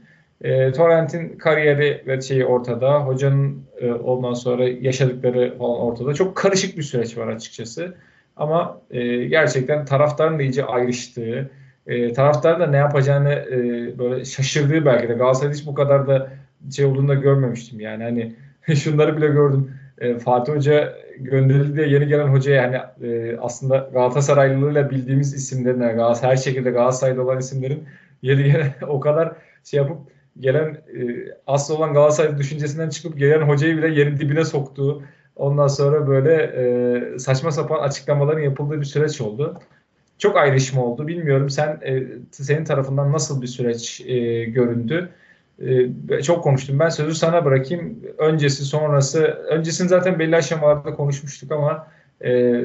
E, 0.44 0.72
Torrent'in 0.72 1.38
kariyeri 1.38 2.02
ve 2.06 2.20
şeyi 2.20 2.46
ortada. 2.46 3.00
Hocanın 3.06 3.62
e, 3.80 3.92
ondan 3.92 4.34
sonra 4.34 4.68
yaşadıkları 4.68 5.58
falan 5.58 5.80
ortada. 5.80 6.14
Çok 6.14 6.36
karışık 6.36 6.76
bir 6.76 6.82
süreç 6.82 7.18
var 7.18 7.28
açıkçası. 7.28 7.94
Ama 8.36 8.80
e, 8.90 9.24
gerçekten 9.24 9.84
taraftarın 9.84 10.38
da 10.38 10.42
iyice 10.42 10.64
ayrıştığı, 10.64 11.50
e, 11.86 12.12
taraftar 12.12 12.60
da 12.60 12.66
ne 12.66 12.76
yapacağını 12.76 13.32
e, 13.32 13.58
böyle 13.98 14.24
şaşırdığı 14.24 14.84
belki 14.84 15.08
de. 15.08 15.12
Galatasaray'da 15.12 15.58
hiç 15.58 15.66
bu 15.66 15.74
kadar 15.74 16.08
da 16.08 16.30
şey 16.76 16.84
olduğunu 16.84 17.08
da 17.08 17.14
görmemiştim. 17.14 17.80
Yani 17.80 18.02
hani 18.02 18.34
şunları 18.76 19.16
bile 19.16 19.26
gördüm. 19.26 19.74
E, 19.98 20.18
Fatih 20.18 20.52
Hoca 20.52 20.96
gönderildi 21.18 21.76
diye 21.76 21.88
yeni 21.88 22.06
gelen 22.06 22.28
hocaya 22.28 22.62
yani 22.62 22.76
e, 23.12 23.36
aslında 23.36 23.90
Galatasaraylılığıyla 23.92 24.90
bildiğimiz 24.90 25.34
isimlerin 25.34 25.80
Galatasaray, 25.80 26.30
her 26.32 26.36
şekilde 26.36 26.70
Galatasaray'da 26.70 27.22
olan 27.22 27.38
isimlerin 27.38 27.84
yeri 28.22 28.44
gelen 28.44 28.72
o 28.88 29.00
kadar 29.00 29.32
şey 29.64 29.78
yapıp 29.78 29.98
gelen 30.40 30.66
e, 30.68 31.04
asıl 31.46 31.76
olan 31.76 31.92
Galatasaray 31.94 32.38
düşüncesinden 32.38 32.88
çıkıp 32.88 33.18
gelen 33.18 33.42
hocayı 33.42 33.76
bile 33.76 33.88
yerin 33.88 34.18
dibine 34.18 34.44
soktuğu 34.44 35.02
ondan 35.36 35.66
sonra 35.66 36.06
böyle 36.06 36.34
e, 36.34 37.18
saçma 37.18 37.50
sapan 37.50 37.78
açıklamaların 37.78 38.40
yapıldığı 38.40 38.80
bir 38.80 38.86
süreç 38.86 39.20
oldu. 39.20 39.60
Çok 40.18 40.36
ayrışma 40.36 40.84
oldu. 40.84 41.06
Bilmiyorum 41.06 41.50
sen 41.50 41.80
e, 41.86 42.02
senin 42.30 42.64
tarafından 42.64 43.12
nasıl 43.12 43.42
bir 43.42 43.46
süreç 43.46 44.00
e, 44.00 44.44
göründü? 44.44 45.08
E, 45.60 46.22
çok 46.22 46.44
konuştum. 46.44 46.78
Ben 46.78 46.88
sözü 46.88 47.14
sana 47.14 47.44
bırakayım. 47.44 47.98
Öncesi 48.18 48.64
sonrası, 48.64 49.20
öncesini 49.24 49.88
zaten 49.88 50.18
belli 50.18 50.36
aşamalarda 50.36 50.94
konuşmuştuk 50.94 51.52
ama 51.52 51.86
e, 52.24 52.60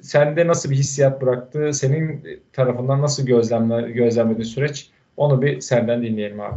sende 0.00 0.46
nasıl 0.46 0.70
bir 0.70 0.76
hissiyat 0.76 1.22
bıraktı? 1.22 1.70
Senin 1.72 2.24
tarafından 2.52 3.02
nasıl 3.02 3.26
gözlemle, 3.26 3.90
gözlemledi 3.90 4.44
süreç? 4.44 4.90
Onu 5.16 5.42
bir 5.42 5.60
senden 5.60 6.02
dinleyelim 6.02 6.40
abi. 6.40 6.56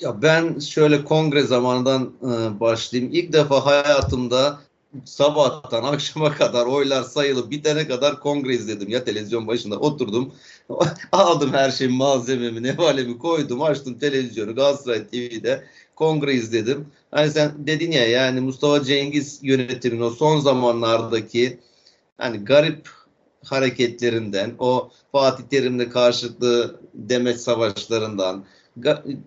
Ya 0.00 0.22
ben 0.22 0.58
şöyle 0.58 1.04
kongre 1.04 1.42
zamanından 1.42 2.12
e, 2.22 2.60
başlayayım. 2.60 3.12
İlk 3.14 3.32
defa 3.32 3.66
hayatımda 3.66 4.58
sabahtan 5.04 5.82
akşama 5.82 6.34
kadar 6.34 6.66
oylar 6.66 7.02
sayılı 7.02 7.50
bitene 7.50 7.88
kadar 7.88 8.20
kongre 8.20 8.54
izledim 8.54 8.88
ya 8.88 9.04
televizyon 9.04 9.46
başında 9.46 9.78
oturdum 9.78 10.34
aldım 11.12 11.52
her 11.52 11.70
şeyi 11.70 11.90
malzememi 11.90 12.62
nevalemi 12.62 13.18
koydum 13.18 13.62
açtım 13.62 13.98
televizyonu 13.98 14.54
Galatasaray 14.54 15.06
TV'de 15.06 15.64
kongre 15.96 16.34
izledim. 16.34 16.86
Hani 17.10 17.30
sen 17.30 17.66
dedin 17.66 17.90
ya 17.90 18.08
yani 18.08 18.40
Mustafa 18.40 18.84
Cengiz 18.84 19.38
yönetimin 19.42 20.00
o 20.00 20.10
son 20.10 20.40
zamanlardaki 20.40 21.58
hani 22.18 22.44
garip 22.44 22.88
hareketlerinden 23.44 24.54
o 24.58 24.90
Fatih 25.12 25.44
Terim'le 25.44 25.90
karşılıklı 25.90 26.80
demet 26.94 27.40
savaşlarından 27.40 28.44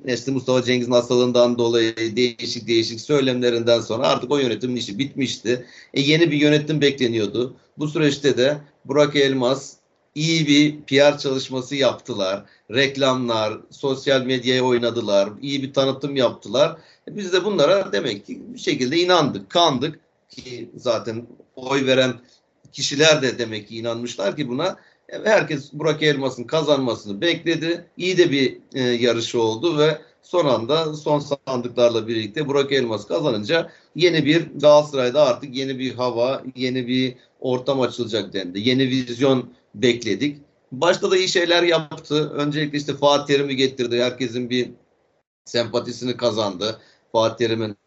işte 0.07 0.31
Mustafa 0.31 0.63
Cengiz'in 0.63 0.91
hastalığından 0.91 1.57
dolayı 1.57 1.95
değişik 2.15 2.67
değişik 2.67 3.01
söylemlerinden 3.01 3.81
sonra 3.81 4.07
artık 4.07 4.31
o 4.31 4.37
yönetimin 4.37 4.75
işi 4.75 4.99
bitmişti. 4.99 5.65
E, 5.93 6.01
yeni 6.01 6.31
bir 6.31 6.37
yönetim 6.37 6.81
bekleniyordu. 6.81 7.55
Bu 7.77 7.87
süreçte 7.87 8.37
de 8.37 8.57
Burak 8.85 9.15
Elmas 9.15 9.73
iyi 10.15 10.47
bir 10.47 10.81
PR 10.81 11.17
çalışması 11.17 11.75
yaptılar. 11.75 12.45
Reklamlar, 12.71 13.57
sosyal 13.71 14.21
medyaya 14.21 14.63
oynadılar, 14.63 15.29
iyi 15.41 15.63
bir 15.63 15.73
tanıtım 15.73 16.15
yaptılar. 16.15 16.77
E, 17.07 17.17
biz 17.17 17.33
de 17.33 17.43
bunlara 17.43 17.91
demek 17.91 18.25
ki 18.25 18.41
bir 18.53 18.59
şekilde 18.59 18.97
inandık, 18.97 19.49
kandık 19.49 19.99
ki 20.29 20.69
zaten 20.75 21.27
oy 21.55 21.85
veren 21.85 22.13
kişiler 22.71 23.21
de 23.21 23.39
demek 23.39 23.67
ki 23.67 23.77
inanmışlar 23.77 24.35
ki 24.35 24.49
buna 24.49 24.77
herkes 25.09 25.73
Burak 25.73 26.03
Elmas'ın 26.03 26.43
kazanmasını 26.43 27.21
bekledi. 27.21 27.85
İyi 27.97 28.17
de 28.17 28.31
bir 28.31 28.57
e, 28.73 28.81
yarışı 28.81 29.41
oldu 29.41 29.77
ve 29.77 29.97
son 30.21 30.45
anda 30.45 30.93
son 30.93 31.19
sandıklarla 31.47 32.07
birlikte 32.07 32.47
Burak 32.47 32.71
Elmas 32.71 33.07
kazanınca 33.07 33.71
yeni 33.95 34.25
bir 34.25 34.47
Galatasaray'da 34.55 35.25
artık 35.25 35.55
yeni 35.55 35.79
bir 35.79 35.95
hava, 35.95 36.43
yeni 36.55 36.87
bir 36.87 37.15
ortam 37.39 37.81
açılacak 37.81 38.33
dendi. 38.33 38.69
Yeni 38.69 38.87
vizyon 38.87 39.49
bekledik. 39.75 40.37
Başta 40.71 41.11
da 41.11 41.17
iyi 41.17 41.27
şeyler 41.27 41.63
yaptı. 41.63 42.29
Öncelikle 42.29 42.77
işte 42.77 42.93
Fatih 42.93 43.33
Terim'i 43.33 43.55
getirdi. 43.55 44.03
Herkesin 44.03 44.49
bir 44.49 44.69
sempatisini 45.45 46.17
kazandı. 46.17 46.79
Fatih 47.11 47.47
Terim'in 47.47 47.77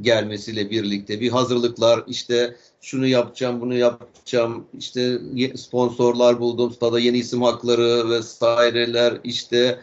gelmesiyle 0.00 0.70
birlikte 0.70 1.20
bir 1.20 1.30
hazırlıklar 1.30 2.04
işte 2.08 2.56
şunu 2.80 3.06
yapacağım 3.06 3.60
bunu 3.60 3.74
yapacağım 3.74 4.66
işte 4.78 5.18
sponsorlar 5.56 6.40
buldum 6.40 6.72
stada 6.72 7.00
yeni 7.00 7.18
isim 7.18 7.42
hakları 7.42 8.10
vesaireler 8.10 9.20
işte 9.24 9.80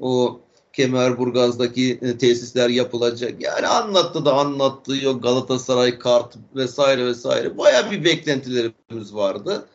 o 0.00 0.40
Kemerburgaz'daki 0.78 1.98
e, 2.02 2.18
tesisler 2.18 2.68
yapılacak. 2.68 3.42
Yani 3.42 3.66
anlattı 3.66 4.24
da 4.24 4.32
anlattı. 4.32 4.96
Yok 4.96 5.22
Galatasaray 5.22 5.98
kart 5.98 6.34
vesaire 6.54 7.06
vesaire. 7.06 7.58
Baya 7.58 7.90
bir 7.90 8.04
beklentilerimiz 8.04 9.14
vardı. 9.14 9.66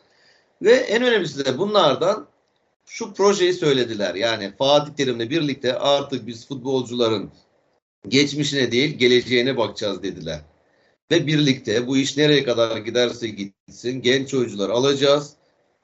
Ve 0.62 0.72
en 0.72 1.02
önemlisi 1.02 1.44
de 1.44 1.58
bunlardan 1.58 2.26
şu 2.86 3.12
projeyi 3.12 3.52
söylediler. 3.52 4.14
Yani 4.14 4.52
Fatih 4.58 4.92
Terim'le 4.92 5.30
birlikte 5.30 5.78
artık 5.78 6.26
biz 6.26 6.48
futbolcuların 6.48 7.30
geçmişine 8.08 8.72
değil 8.72 8.98
geleceğine 8.98 9.56
bakacağız 9.56 10.02
dediler. 10.02 10.40
Ve 11.10 11.26
birlikte 11.26 11.86
bu 11.86 11.96
iş 11.96 12.16
nereye 12.16 12.44
kadar 12.44 12.76
giderse 12.76 13.28
gitsin 13.28 14.02
genç 14.02 14.34
oyuncular 14.34 14.70
alacağız. 14.70 15.32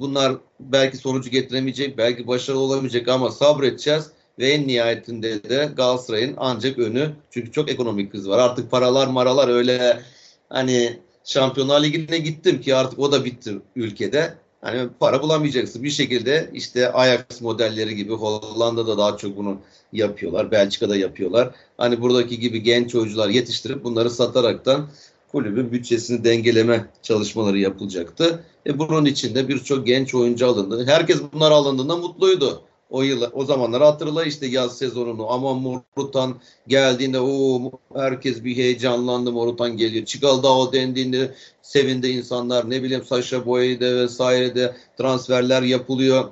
Bunlar 0.01 0.37
belki 0.61 0.97
sonucu 0.97 1.31
getiremeyecek, 1.31 1.99
belki 1.99 2.27
başarılı 2.27 2.61
olamayacak 2.61 3.09
ama 3.09 3.31
sabredeceğiz. 3.31 4.11
Ve 4.39 4.49
en 4.49 4.69
nihayetinde 4.69 5.43
de 5.43 5.71
Galatasaray'ın 5.77 6.35
ancak 6.37 6.79
önü. 6.79 7.11
Çünkü 7.31 7.53
çok 7.53 7.71
ekonomik 7.71 8.13
kriz 8.13 8.29
var. 8.29 8.39
Artık 8.39 8.71
paralar 8.71 9.07
maralar 9.07 9.49
öyle 9.49 10.03
hani 10.49 10.99
Şampiyonlar 11.25 11.83
Ligi'ne 11.83 12.19
gittim 12.19 12.61
ki 12.61 12.75
artık 12.75 12.99
o 12.99 13.13
da 13.13 13.25
bitti 13.25 13.53
ülkede. 13.77 14.35
Hani 14.61 14.89
para 15.01 15.23
bulamayacaksın. 15.23 15.83
Bir 15.83 15.91
şekilde 15.91 16.51
işte 16.55 16.93
Ajax 16.93 17.41
modelleri 17.41 17.97
gibi 17.97 18.13
Hollanda'da 18.13 18.99
daha 18.99 19.17
çok 19.17 19.37
bunu 19.37 19.59
yapıyorlar. 19.93 20.51
Belçika'da 20.51 20.97
yapıyorlar. 20.97 21.55
Hani 21.79 22.01
buradaki 22.01 22.41
gibi 22.41 22.63
genç 22.63 22.95
oyuncular 22.95 23.29
yetiştirip 23.29 23.85
bunları 23.85 24.11
sataraktan 24.11 24.89
kulübün 25.33 25.73
bütçesini 25.73 26.25
dengeleme 26.25 26.87
çalışmaları 27.03 27.59
yapılacaktı. 27.59 28.45
E 28.67 28.79
bunun 28.79 29.05
içinde 29.05 29.49
birçok 29.49 29.87
genç 29.87 30.15
oyuncu 30.15 30.47
alındı. 30.47 30.87
Herkes 30.87 31.21
bunlar 31.33 31.51
alındığında 31.51 31.97
mutluydu. 31.97 32.63
O 32.91 33.03
yıl, 33.03 33.31
o 33.33 33.45
zamanları 33.45 33.85
hatırla 33.85 34.25
işte 34.25 34.47
yaz 34.47 34.79
sezonunu. 34.79 35.31
Ama 35.33 35.55
Morutan 35.55 36.41
geldiğinde 36.67 37.21
o 37.21 37.61
herkes 37.95 38.45
bir 38.45 38.57
heyecanlandı. 38.57 39.33
Morutan 39.33 39.77
geliyor. 39.77 40.05
Çikaldao 40.05 40.73
dendiğinde 40.73 41.35
sevindi 41.63 42.09
insanlar. 42.09 42.71
Ne 42.71 42.83
bileyim 42.83 43.05
Saşa 43.05 43.47
Boya'da 43.47 43.97
vesaire 43.97 44.55
de 44.55 44.77
transferler 44.99 45.63
yapılıyor. 45.63 46.31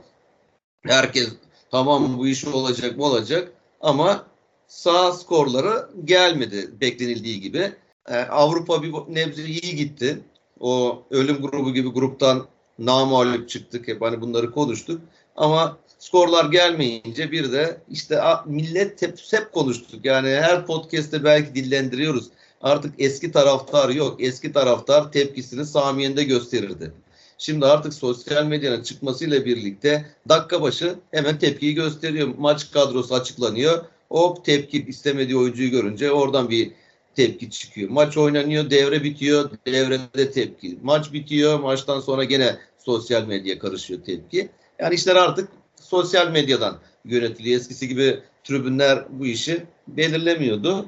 Herkes 0.83 1.29
tamam 1.71 2.19
bu 2.19 2.27
iş 2.27 2.45
olacak 2.45 2.97
mı 2.97 3.05
olacak. 3.05 3.53
Ama 3.81 4.27
sağ 4.67 5.13
skorları 5.13 5.89
gelmedi 6.05 6.81
beklenildiği 6.81 7.41
gibi. 7.41 7.73
Ee, 8.09 8.15
Avrupa 8.17 8.83
bir 8.83 8.93
nebze 9.09 9.45
iyi 9.45 9.77
gitti. 9.77 10.21
O 10.61 11.03
ölüm 11.11 11.43
grubu 11.43 11.75
gibi 11.75 11.89
gruptan 11.89 12.47
namalip 12.79 13.49
çıktık. 13.49 13.89
Hep 13.89 14.03
hani 14.03 14.21
bunları 14.21 14.51
konuştuk. 14.51 15.01
Ama 15.37 15.79
skorlar 16.09 16.45
gelmeyince 16.45 17.33
bir 17.33 17.53
de 17.53 17.81
işte 17.91 18.21
millet 18.47 19.03
hep, 19.03 19.19
hep 19.31 19.53
konuştuk. 19.53 20.05
Yani 20.05 20.29
her 20.29 20.67
podcast'te 20.67 21.25
belki 21.25 21.55
dillendiriyoruz. 21.55 22.29
Artık 22.61 22.95
eski 22.99 23.33
taraftar 23.33 23.89
yok. 23.89 24.17
Eski 24.19 24.53
taraftar 24.53 25.13
tepkisini 25.13 25.67
Samiye'nde 25.67 26.25
gösterirdi. 26.25 26.93
Şimdi 27.39 27.67
artık 27.67 27.95
sosyal 27.95 28.45
medyanın 28.45 28.83
çıkmasıyla 28.83 29.45
birlikte 29.45 30.07
dakika 30.29 30.63
başı 30.63 30.95
hemen 31.11 31.39
tepkiyi 31.39 31.75
gösteriyor. 31.75 32.29
Maç 32.39 32.71
kadrosu 32.71 33.15
açıklanıyor. 33.15 33.85
O 34.11 34.43
tepki 34.43 34.87
istemediği 34.89 35.37
oyuncuyu 35.37 35.71
görünce 35.71 36.13
oradan 36.13 36.51
bir 36.51 36.71
tepki 37.17 37.51
çıkıyor. 37.51 37.91
Maç 37.91 38.17
oynanıyor, 38.17 38.71
devre 38.71 39.05
bitiyor, 39.05 39.51
devrede 39.67 40.31
tepki. 40.31 40.79
Maç 40.83 41.13
bitiyor, 41.13 41.61
maçtan 41.61 42.01
sonra 42.01 42.25
gene 42.25 42.57
sosyal 42.79 43.27
medya 43.27 43.59
karışıyor 43.59 44.01
tepki. 44.03 44.49
Yani 44.79 44.95
işler 44.95 45.17
artık 45.17 45.49
sosyal 45.89 46.31
medyadan 46.31 46.79
yönetiliyor. 47.05 47.61
Eskisi 47.61 47.89
gibi 47.89 48.21
tribünler 48.45 49.05
bu 49.11 49.27
işi 49.27 49.63
belirlemiyordu. 49.89 50.87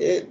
E, 0.00 0.22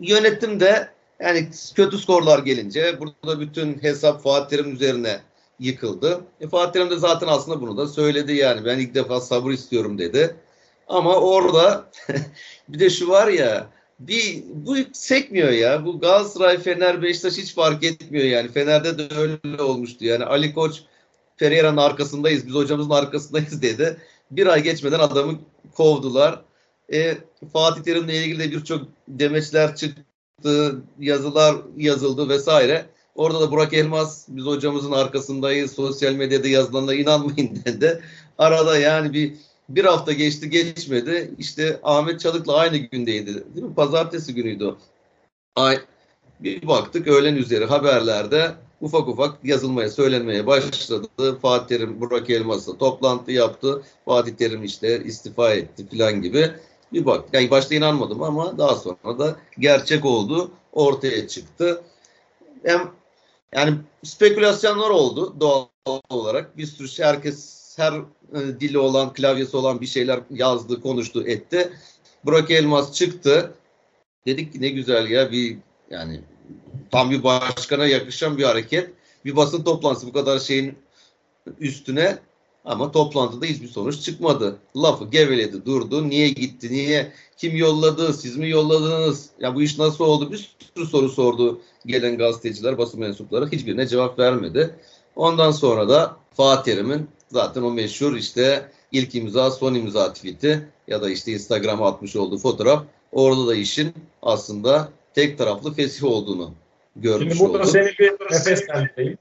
yönetim 0.00 0.60
de 0.60 0.88
Yani 1.20 1.48
kötü 1.74 1.98
skorlar 1.98 2.38
gelince 2.38 3.00
burada 3.00 3.40
bütün 3.40 3.82
hesap 3.82 4.22
Fatih 4.22 4.56
Terim 4.56 4.74
üzerine 4.74 5.20
yıkıldı. 5.60 6.20
E, 6.40 6.48
Fatih 6.48 6.72
Terim 6.72 6.90
de 6.90 6.96
zaten 6.96 7.26
aslında 7.26 7.60
bunu 7.60 7.76
da 7.76 7.86
söyledi 7.88 8.32
yani. 8.32 8.64
Ben 8.64 8.78
ilk 8.78 8.94
defa 8.94 9.20
sabır 9.20 9.52
istiyorum 9.52 9.98
dedi. 9.98 10.36
Ama 10.88 11.14
orada 11.14 11.90
bir 12.68 12.78
de 12.78 12.90
şu 12.90 13.08
var 13.08 13.28
ya 13.28 13.68
bir 14.00 14.44
bu 14.48 14.76
sekmiyor 14.92 15.50
ya. 15.50 15.86
Bu 15.86 16.00
Galatasaray, 16.00 16.58
Fener, 16.58 17.02
Beşiktaş 17.02 17.38
hiç 17.38 17.54
fark 17.54 17.84
etmiyor 17.84 18.24
yani. 18.24 18.52
Fener'de 18.52 18.98
de 18.98 19.16
öyle 19.16 19.62
olmuştu. 19.62 20.04
Yani 20.04 20.24
Ali 20.24 20.54
Koç 20.54 20.82
Pereira'nın 21.38 21.76
arkasındayız, 21.76 22.46
biz 22.46 22.54
hocamızın 22.54 22.90
arkasındayız 22.90 23.62
dedi. 23.62 23.96
Bir 24.30 24.46
ay 24.46 24.62
geçmeden 24.62 24.98
adamı 24.98 25.38
kovdular. 25.74 26.40
E, 26.92 27.14
Fatih 27.52 27.82
Terim'le 27.82 28.08
ilgili 28.08 28.38
de 28.38 28.52
birçok 28.52 28.82
demeçler 29.08 29.76
çıktı, 29.76 30.82
yazılar 30.98 31.56
yazıldı 31.76 32.28
vesaire. 32.28 32.86
Orada 33.14 33.40
da 33.40 33.50
Burak 33.50 33.72
Elmas 33.72 34.26
biz 34.28 34.44
hocamızın 34.44 34.92
arkasındayız, 34.92 35.72
sosyal 35.72 36.12
medyada 36.12 36.48
yazılanlara 36.48 36.96
inanmayın 36.96 37.62
dedi. 37.64 38.02
Arada 38.38 38.78
yani 38.78 39.12
bir 39.12 39.32
bir 39.68 39.84
hafta 39.84 40.12
geçti 40.12 40.50
geçmedi. 40.50 41.34
İşte 41.38 41.80
Ahmet 41.82 42.20
Çalık'la 42.20 42.56
aynı 42.56 42.76
gündeydi. 42.76 43.44
Değil 43.54 43.66
mi? 43.66 43.74
Pazartesi 43.74 44.34
günüydü. 44.34 44.74
Ay, 45.56 45.80
bir 46.40 46.66
baktık 46.66 47.08
öğlen 47.08 47.36
üzeri 47.36 47.64
haberlerde 47.64 48.54
ufak 48.80 49.08
ufak 49.08 49.44
yazılmaya, 49.44 49.90
söylenmeye 49.90 50.46
başladı. 50.46 51.38
Fatih 51.42 51.76
Terim, 51.76 52.00
Burak 52.00 52.30
Elmas'la 52.30 52.78
toplantı 52.78 53.32
yaptı. 53.32 53.82
Fatih 54.04 54.34
Terim 54.34 54.64
işte 54.64 55.04
istifa 55.04 55.52
etti 55.52 55.86
falan 55.86 56.22
gibi. 56.22 56.50
Bir 56.92 57.06
bak, 57.06 57.24
yani 57.32 57.50
başta 57.50 57.74
inanmadım 57.74 58.22
ama 58.22 58.58
daha 58.58 58.74
sonra 58.74 59.18
da 59.18 59.36
gerçek 59.58 60.04
oldu. 60.04 60.50
Ortaya 60.72 61.28
çıktı. 61.28 61.82
Hem 62.64 62.90
yani 63.54 63.74
spekülasyonlar 64.04 64.90
oldu 64.90 65.34
doğal 65.40 66.00
olarak. 66.10 66.56
Bir 66.56 66.66
sürü 66.66 66.88
şey 66.88 67.06
herkes 67.06 67.64
her 67.78 67.92
e, 67.92 68.60
dili 68.60 68.78
olan, 68.78 69.12
klavyesi 69.12 69.56
olan 69.56 69.80
bir 69.80 69.86
şeyler 69.86 70.20
yazdı, 70.30 70.80
konuştu, 70.80 71.26
etti. 71.26 71.72
Burak 72.24 72.50
Elmas 72.50 72.92
çıktı. 72.92 73.54
Dedik 74.26 74.52
ki 74.52 74.62
ne 74.62 74.68
güzel 74.68 75.10
ya 75.10 75.32
bir 75.32 75.58
yani 75.90 76.20
tam 76.90 77.10
bir 77.10 77.24
başkana 77.24 77.86
yakışan 77.86 78.38
bir 78.38 78.44
hareket. 78.44 78.90
Bir 79.24 79.36
basın 79.36 79.64
toplantısı 79.64 80.06
bu 80.06 80.12
kadar 80.12 80.38
şeyin 80.38 80.74
üstüne 81.60 82.18
ama 82.64 82.92
toplantıda 82.92 83.46
hiçbir 83.46 83.68
sonuç 83.68 84.00
çıkmadı. 84.00 84.56
Lafı 84.76 85.04
geveledi, 85.10 85.66
durdu. 85.66 86.08
Niye 86.08 86.28
gitti? 86.28 86.72
Niye? 86.72 87.12
Kim 87.36 87.56
yolladı? 87.56 88.12
Siz 88.12 88.36
mi 88.36 88.50
yolladınız? 88.50 89.30
Ya 89.40 89.54
bu 89.54 89.62
iş 89.62 89.78
nasıl 89.78 90.04
oldu? 90.04 90.32
Bir 90.32 90.56
sürü 90.74 90.86
soru 90.86 91.08
sordu 91.08 91.60
gelen 91.86 92.18
gazeteciler, 92.18 92.78
basın 92.78 93.00
mensupları. 93.00 93.52
Hiçbirine 93.52 93.86
cevap 93.86 94.18
vermedi. 94.18 94.74
Ondan 95.16 95.50
sonra 95.50 95.88
da 95.88 96.16
Fatih 96.34 96.72
Terim'in 96.72 97.08
zaten 97.28 97.62
o 97.62 97.70
meşhur 97.70 98.16
işte 98.16 98.70
ilk 98.92 99.14
imza, 99.14 99.50
son 99.50 99.74
imza 99.74 100.12
tweet'i 100.12 100.68
ya 100.88 101.02
da 101.02 101.10
işte 101.10 101.32
Instagram'a 101.32 101.88
atmış 101.88 102.16
olduğu 102.16 102.38
fotoğraf. 102.38 102.84
Orada 103.12 103.46
da 103.46 103.54
işin 103.54 103.94
aslında 104.22 104.88
tek 105.14 105.38
taraflı 105.38 105.74
fesih 105.74 106.04
olduğunu 106.04 106.50
görmüş 106.96 107.28
Şimdi 107.28 107.44
burada 107.44 107.58
olduk. 107.58 107.70
seni 107.70 107.86
bir 107.98 108.12
nefeslendireyim. 108.12 109.18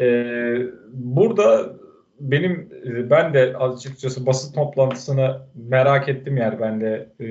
Ee, 0.00 0.56
burada 0.92 1.76
benim 2.20 2.70
ben 3.10 3.34
de 3.34 3.56
açıkçası 3.56 4.26
basın 4.26 4.52
toplantısını 4.52 5.40
merak 5.54 6.08
ettim 6.08 6.36
yani 6.36 6.60
ben 6.60 6.80
de 6.80 7.08
e, 7.20 7.26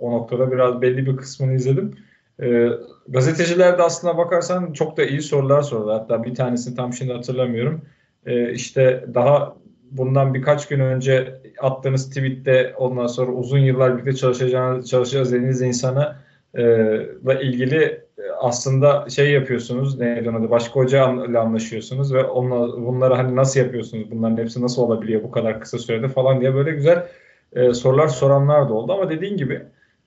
o 0.00 0.12
noktada 0.12 0.52
biraz 0.52 0.82
belli 0.82 1.06
bir 1.06 1.16
kısmını 1.16 1.54
izledim. 1.54 1.94
E, 2.42 2.68
gazeteciler 3.08 3.78
de 3.78 3.82
aslına 3.82 4.18
bakarsan 4.18 4.72
çok 4.72 4.96
da 4.96 5.04
iyi 5.04 5.22
sorular 5.22 5.62
sordu. 5.62 5.92
Hatta 5.92 6.24
bir 6.24 6.34
tanesini 6.34 6.76
tam 6.76 6.92
şimdi 6.92 7.12
hatırlamıyorum. 7.12 7.82
E, 8.26 8.52
işte 8.52 9.04
daha 9.14 9.56
bundan 9.90 10.34
birkaç 10.34 10.68
gün 10.68 10.80
önce 10.80 11.40
attığınız 11.60 12.08
tweette 12.08 12.74
ondan 12.78 13.06
sonra 13.06 13.32
uzun 13.32 13.58
yıllar 13.58 13.92
birlikte 13.94 14.12
çalışacağınız, 14.12 14.90
çalışacağız 14.90 15.32
dediğiniz 15.32 15.62
insana 15.62 16.16
e, 16.54 16.62
ile 16.62 17.42
ilgili 17.42 18.01
aslında 18.42 19.10
şey 19.10 19.30
yapıyorsunuz 19.30 19.98
neydi 19.98 20.24
da 20.24 20.50
başka 20.50 20.80
hoca 20.80 21.12
ile 21.12 21.38
anlaşıyorsunuz 21.38 22.14
ve 22.14 22.24
onunla, 22.24 22.86
bunları 22.86 23.14
hani 23.14 23.36
nasıl 23.36 23.60
yapıyorsunuz 23.60 24.10
bunların 24.10 24.36
hepsi 24.36 24.62
nasıl 24.62 24.82
olabiliyor 24.82 25.22
bu 25.22 25.30
kadar 25.30 25.60
kısa 25.60 25.78
sürede 25.78 26.08
falan 26.08 26.40
diye 26.40 26.54
böyle 26.54 26.70
güzel 26.70 27.06
e, 27.52 27.74
sorular 27.74 28.08
soranlar 28.08 28.68
da 28.68 28.74
oldu 28.74 28.92
ama 28.92 29.10
dediğin 29.10 29.36
gibi 29.36 29.62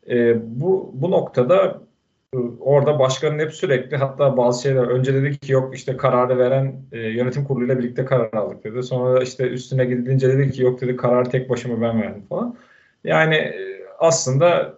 e, 0.10 0.36
bu 0.62 0.92
bu 0.94 1.12
noktada 1.12 1.82
e, 2.34 2.38
orada 2.60 3.00
başkanın 3.00 3.40
hep 3.40 3.54
sürekli 3.54 3.98
hatta 3.98 4.38
bazı 4.38 4.62
şeyler 4.62 4.84
önce 4.88 5.14
dedi 5.14 5.38
ki 5.40 5.52
yok 5.52 5.76
işte 5.76 5.98
kararı 5.98 6.38
veren 6.38 6.76
e, 6.92 7.00
yönetim 7.00 7.44
kuruluyla 7.44 7.80
birlikte 7.80 8.06
karar 8.06 8.34
aldık 8.34 8.64
dedi. 8.64 8.84
Sonra 8.84 9.24
işte 9.24 9.48
üstüne 9.50 9.86
gidilince 9.86 10.30
dedi 10.30 10.52
ki 10.52 10.64
yok 10.64 10.82
dedi 10.82 10.96
kararı 10.96 11.30
tek 11.30 11.50
başıma 11.50 11.82
ben 11.82 12.02
verdim 12.02 12.24
falan. 12.30 12.56
Yani 13.04 13.36
e, 13.36 13.86
aslında 14.00 14.78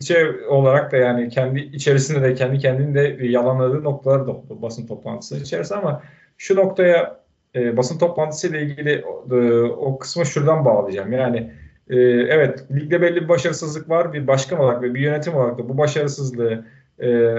şey 0.00 0.24
olarak 0.48 0.92
da 0.92 0.96
yani 0.96 1.28
kendi 1.28 1.60
içerisinde 1.60 2.22
de 2.22 2.34
kendi 2.34 2.58
kendini 2.58 2.94
de 2.94 3.26
yalanladığı 3.26 3.84
noktalar 3.84 4.26
da 4.26 4.30
oldu 4.30 4.62
basın 4.62 4.86
toplantısı 4.86 5.36
içerisinde 5.36 5.78
ama 5.78 6.02
şu 6.38 6.56
noktaya 6.56 7.20
e, 7.54 7.76
basın 7.76 7.98
toplantısı 7.98 8.48
ile 8.48 8.62
ilgili 8.62 9.04
e, 9.30 9.62
o 9.62 9.98
kısmı 9.98 10.26
şuradan 10.26 10.64
bağlayacağım. 10.64 11.12
Yani 11.12 11.52
e, 11.90 11.96
evet 12.06 12.64
ligde 12.70 13.02
belli 13.02 13.22
bir 13.22 13.28
başarısızlık 13.28 13.88
var. 13.90 14.12
Bir 14.12 14.26
başkan 14.26 14.60
olarak 14.60 14.82
ve 14.82 14.94
bir 14.94 15.00
yönetim 15.00 15.34
olarak 15.34 15.58
da 15.58 15.68
bu 15.68 15.78
başarısızlığı 15.78 16.64
e, 17.02 17.34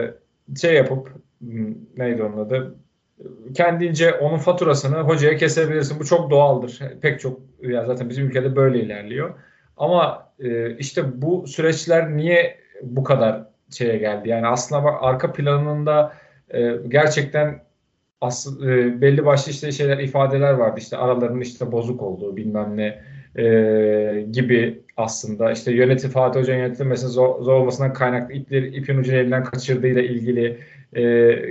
şey 0.61 0.73
yapıp 0.73 1.13
neydi 1.97 2.23
onun 2.23 2.37
adı 2.37 2.75
kendince 3.53 4.13
onun 4.13 4.37
faturasını 4.37 4.97
hocaya 4.97 5.37
kesebilirsin. 5.37 5.99
Bu 5.99 6.05
çok 6.05 6.31
doğaldır. 6.31 6.79
Pek 7.01 7.19
çok 7.19 7.39
ya 7.61 7.85
zaten 7.85 8.09
bizim 8.09 8.27
ülkede 8.27 8.55
böyle 8.55 8.79
ilerliyor. 8.79 9.33
Ama 9.77 10.27
e, 10.39 10.77
işte 10.77 11.21
bu 11.21 11.47
süreçler 11.47 12.17
niye 12.17 12.57
bu 12.83 13.03
kadar 13.03 13.43
şeye 13.71 13.97
geldi? 13.97 14.29
Yani 14.29 14.47
aslında 14.47 14.83
bak 14.83 14.97
arka 15.01 15.33
planında 15.33 16.13
e, 16.53 16.75
gerçekten 16.87 17.59
as, 18.21 18.47
e, 18.61 19.01
belli 19.01 19.25
başlı 19.25 19.51
işte 19.51 19.71
şeyler 19.71 19.97
ifadeler 19.97 20.53
vardı. 20.53 20.79
İşte 20.79 20.97
aralarının 20.97 21.41
işte 21.41 21.71
bozuk 21.71 22.01
olduğu 22.01 22.37
bilmem 22.37 22.77
ne 22.77 23.01
e, 23.43 24.25
gibi 24.31 24.81
aslında 24.97 25.51
işte 25.51 25.71
yönetim 25.71 26.09
Fatih 26.09 26.39
Hoca'nın 26.39 26.59
yönetilmesinin 26.59 27.11
zor, 27.11 27.41
zor 27.41 27.53
olmasından 27.53 27.93
kaynaklı 27.93 28.33
ipleri, 28.33 28.75
ipin 28.77 28.97
ucunu 28.97 29.15
elinden 29.15 29.43
kaçırdığıyla 29.43 30.01
ilgili 30.01 30.57
e, 30.93 31.01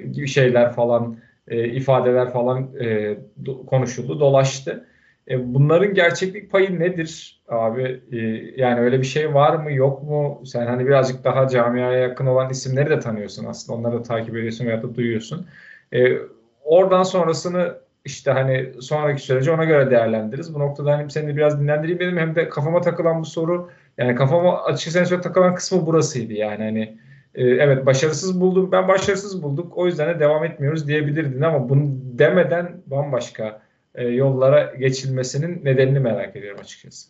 gibi 0.01 0.29
şeyler 0.29 0.73
falan 0.73 1.17
e, 1.49 1.69
ifadeler 1.69 2.33
falan 2.33 2.69
e, 2.81 3.17
do, 3.47 3.67
konuşuldu, 3.67 4.21
dolaştı. 4.21 4.87
E, 5.31 5.55
bunların 5.55 5.95
gerçeklik 5.95 6.51
payı 6.51 6.81
nedir 6.81 7.43
abi? 7.49 8.01
E, 8.13 8.17
yani 8.57 8.81
öyle 8.81 8.99
bir 8.99 9.07
şey 9.07 9.35
var 9.35 9.57
mı 9.57 9.73
yok 9.73 10.03
mu? 10.03 10.43
Sen 10.45 10.67
hani 10.67 10.87
birazcık 10.87 11.25
daha 11.25 11.49
camiaya 11.49 11.99
yakın 11.99 12.27
olan 12.27 12.51
isimleri 12.51 12.91
de 12.91 13.01
tanıyorsun 13.01 13.45
aslında. 13.45 13.79
Onları 13.79 13.99
da 13.99 14.03
takip 14.03 14.37
ediyorsun 14.37 14.67
veya 14.67 14.83
da 14.83 14.95
duyuyorsun. 14.95 15.47
E, 15.93 16.19
oradan 16.65 17.03
sonrasını 17.03 17.75
işte 18.05 18.31
hani 18.31 18.73
sonraki 18.81 19.23
süreci 19.23 19.51
ona 19.51 19.65
göre 19.65 19.91
değerlendiririz. 19.91 20.55
Bu 20.55 20.59
noktada 20.59 20.93
hani 20.93 21.11
seni 21.11 21.37
biraz 21.37 21.61
dinlendireyim 21.61 22.01
dedim. 22.01 22.19
Hem 22.19 22.35
de 22.35 22.49
kafama 22.49 22.81
takılan 22.81 23.21
bu 23.21 23.25
soru 23.25 23.71
yani 23.99 24.15
kafama 24.15 24.63
açıkçası 24.63 25.15
en 25.15 25.21
takılan 25.21 25.55
kısmı 25.55 25.87
burasıydı. 25.87 26.33
Yani 26.33 26.65
hani 26.65 26.99
evet 27.35 27.87
başarısız 27.87 28.41
buldum. 28.41 28.73
Ben 28.73 28.89
başarısız 28.89 29.43
bulduk. 29.43 29.79
O 29.79 29.87
yüzden 29.87 30.15
de 30.15 30.21
devam 30.21 30.45
etmiyoruz 30.45 30.89
diyebilirdin 30.89 31.43
ama 31.43 31.69
bunu 31.69 31.89
demeden 32.19 32.83
bambaşka 32.87 33.66
e, 33.97 34.05
yollara 34.05 34.75
geçilmesinin 34.75 35.65
nedenini 35.65 36.01
merak 36.01 36.37
ediyorum 36.37 36.61
açıkçası. 36.61 37.09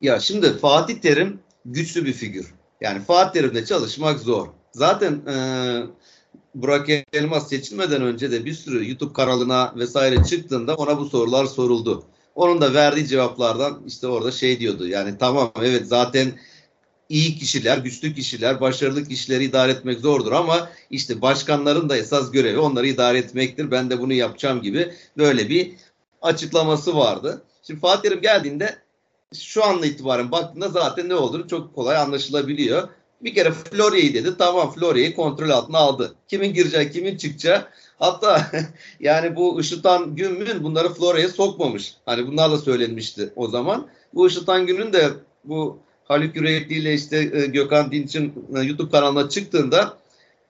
Ya 0.00 0.20
şimdi 0.20 0.58
Fatih 0.58 0.94
Terim 1.00 1.40
güçlü 1.64 2.04
bir 2.04 2.12
figür. 2.12 2.54
Yani 2.80 3.00
Fatih 3.00 3.40
Terim'le 3.40 3.64
çalışmak 3.64 4.18
zor. 4.18 4.48
Zaten 4.72 5.12
e, 5.12 5.36
Burak 6.54 6.88
Elmas 7.12 7.48
seçilmeden 7.48 8.02
önce 8.02 8.30
de 8.30 8.44
bir 8.44 8.52
sürü 8.52 8.88
YouTube 8.88 9.12
kanalına 9.12 9.72
vesaire 9.76 10.24
çıktığında 10.24 10.74
ona 10.74 10.98
bu 10.98 11.04
sorular 11.04 11.44
soruldu. 11.44 12.04
Onun 12.34 12.60
da 12.60 12.74
verdiği 12.74 13.06
cevaplardan 13.06 13.82
işte 13.86 14.06
orada 14.06 14.30
şey 14.30 14.60
diyordu. 14.60 14.88
Yani 14.88 15.18
tamam 15.18 15.52
evet 15.62 15.86
zaten 15.86 16.32
iyi 17.08 17.38
kişiler, 17.38 17.78
güçlü 17.78 18.14
kişiler, 18.14 18.60
başarılı 18.60 19.04
kişileri 19.04 19.44
idare 19.44 19.72
etmek 19.72 20.00
zordur 20.00 20.32
ama 20.32 20.68
işte 20.90 21.22
başkanların 21.22 21.88
da 21.88 21.96
esas 21.96 22.30
görevi 22.30 22.58
onları 22.58 22.86
idare 22.86 23.18
etmektir. 23.18 23.70
Ben 23.70 23.90
de 23.90 24.00
bunu 24.00 24.12
yapacağım 24.12 24.62
gibi 24.62 24.92
böyle 25.18 25.48
bir 25.48 25.72
açıklaması 26.24 26.96
vardı. 26.96 27.42
Şimdi 27.62 27.80
Fatih 27.80 28.02
Terim 28.02 28.20
geldiğinde 28.20 28.78
şu 29.34 29.64
anla 29.64 29.86
itibaren 29.86 30.32
baktığında 30.32 30.68
zaten 30.68 31.08
ne 31.08 31.14
olduğunu 31.14 31.48
çok 31.48 31.74
kolay 31.74 31.96
anlaşılabiliyor. 31.96 32.88
Bir 33.20 33.34
kere 33.34 33.52
Florya'yı 33.52 34.14
dedi. 34.14 34.36
Tamam 34.38 34.72
Florya'yı 34.72 35.16
kontrol 35.16 35.50
altına 35.50 35.78
aldı. 35.78 36.14
Kimin 36.28 36.54
gireceği, 36.54 36.90
kimin 36.90 37.16
çıkacağı. 37.16 37.64
Hatta 37.98 38.50
yani 39.00 39.36
bu 39.36 39.60
Işıtan 39.60 40.16
Günmün 40.16 40.64
bunları 40.64 40.88
Florya'ya 40.88 41.28
sokmamış. 41.28 41.94
Hani 42.06 42.26
bunlar 42.26 42.50
da 42.50 42.58
söylenmişti 42.58 43.32
o 43.36 43.48
zaman. 43.48 43.86
Bu 44.14 44.26
Işıtan 44.26 44.66
Gün'ün 44.66 44.92
de 44.92 45.10
bu 45.44 45.78
Haluk 46.04 46.36
Yürekli 46.36 46.74
ile 46.74 46.94
işte 46.94 47.16
e, 47.16 47.46
Gökhan 47.46 47.92
Dinç'in 47.92 48.46
e, 48.56 48.60
YouTube 48.60 48.90
kanalına 48.90 49.28
çıktığında 49.28 49.98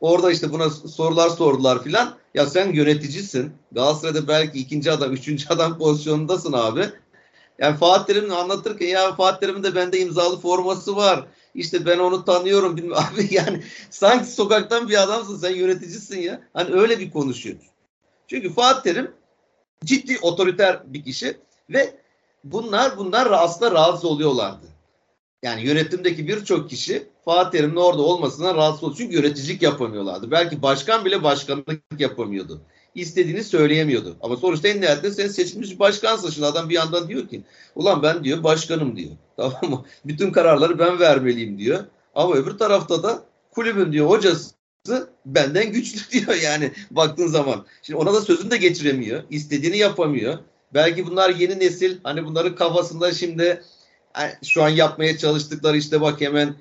Orada 0.00 0.30
işte 0.33 0.52
buna 0.52 0.70
sorular 0.70 1.28
sordular 1.28 1.85
filan. 1.85 2.14
Ya 2.35 2.46
sen 2.46 2.72
yöneticisin. 2.72 3.52
Galatasaray'da 3.72 4.28
belki 4.28 4.59
ikinci 4.59 4.92
adam, 4.92 5.12
üçüncü 5.12 5.48
adam 5.48 5.78
pozisyonundasın 5.78 6.52
abi. 6.52 6.88
Yani 7.59 7.76
Fatih 7.76 8.14
Terim'in 8.14 8.30
anlatırken 8.30 8.87
ya 8.87 9.14
Fatih 9.14 9.40
Terim'in 9.40 9.62
de 9.62 9.74
bende 9.74 10.00
imzalı 10.00 10.40
forması 10.40 10.96
var. 10.96 11.26
İşte 11.54 11.87
ben 11.87 11.98
onu 11.98 12.24
tanıyorum. 12.24 12.76
Bilmem. 12.76 12.98
Abi 12.98 13.28
yani 13.30 13.62
sanki 13.90 14.30
sokaktan 14.30 14.88
bir 14.88 15.02
adamsın 15.02 15.37
sen 15.37 15.54
yöneticisin 15.54 16.20
ya. 16.20 16.40
Hani 16.52 16.74
öyle 16.74 17.00
bir 17.00 17.11
konuşuyor. 17.11 17.57
Çünkü 18.28 18.52
Fatih 18.52 18.83
Terim 18.83 19.11
ciddi 19.85 20.18
otoriter 20.22 20.83
bir 20.92 21.04
kişi 21.04 21.37
ve 21.70 21.94
bunlar 22.44 22.96
bunlar 22.96 23.30
aslında 23.30 23.70
rahatsız 23.70 24.04
oluyorlardı. 24.04 24.66
Yani 25.42 25.62
yönetimdeki 25.62 26.28
birçok 26.28 26.70
kişi 26.70 27.09
Fatih 27.24 27.58
Terim'in 27.58 27.76
orada 27.76 28.02
olmasına 28.02 28.54
rahatsız 28.54 28.84
oldu. 28.84 28.94
Çünkü 28.98 29.16
yöneticilik 29.16 29.62
yapamıyorlardı. 29.62 30.30
Belki 30.30 30.62
başkan 30.62 31.04
bile 31.04 31.22
başkanlık 31.22 31.80
yapamıyordu. 31.98 32.60
İstediğini 32.94 33.44
söyleyemiyordu. 33.44 34.16
Ama 34.20 34.37
sonuçta 34.37 34.68
en 34.68 34.80
nihayetinde 34.80 35.10
sen 35.10 35.28
seçilmiş 35.28 35.70
bir 35.70 35.78
başkansın. 35.78 36.30
Şimdi 36.30 36.46
adam 36.46 36.68
bir 36.68 36.74
yandan 36.74 37.08
diyor 37.08 37.28
ki 37.28 37.42
ulan 37.74 38.02
ben 38.02 38.24
diyor 38.24 38.42
başkanım 38.42 38.96
diyor. 38.96 39.10
Tamam 39.37 39.70
mı? 39.70 39.84
Bütün 40.04 40.30
kararları 40.30 40.78
ben 40.78 40.98
vermeliyim 40.98 41.58
diyor. 41.58 41.84
Ama 42.14 42.34
öbür 42.34 42.58
tarafta 42.58 43.02
da 43.02 43.22
kulübün 43.50 43.92
diyor 43.92 44.08
hocası 44.08 44.54
benden 45.26 45.72
güçlü 45.72 46.10
diyor 46.10 46.37
yani 46.42 46.72
baktığın 46.90 47.26
zaman. 47.26 47.66
Şimdi 47.82 47.98
ona 47.98 48.14
da 48.14 48.20
sözünü 48.20 48.50
de 48.50 48.56
geçiremiyor. 48.56 49.22
İstediğini 49.30 49.78
yapamıyor. 49.78 50.38
Belki 50.74 51.06
bunlar 51.06 51.30
yeni 51.30 51.60
nesil. 51.60 51.98
Hani 52.02 52.24
bunların 52.24 52.54
kafasında 52.54 53.12
şimdi 53.12 53.62
şu 54.44 54.62
an 54.62 54.68
yapmaya 54.68 55.18
çalıştıkları 55.18 55.76
işte 55.76 56.00
bak 56.00 56.20
hemen 56.20 56.54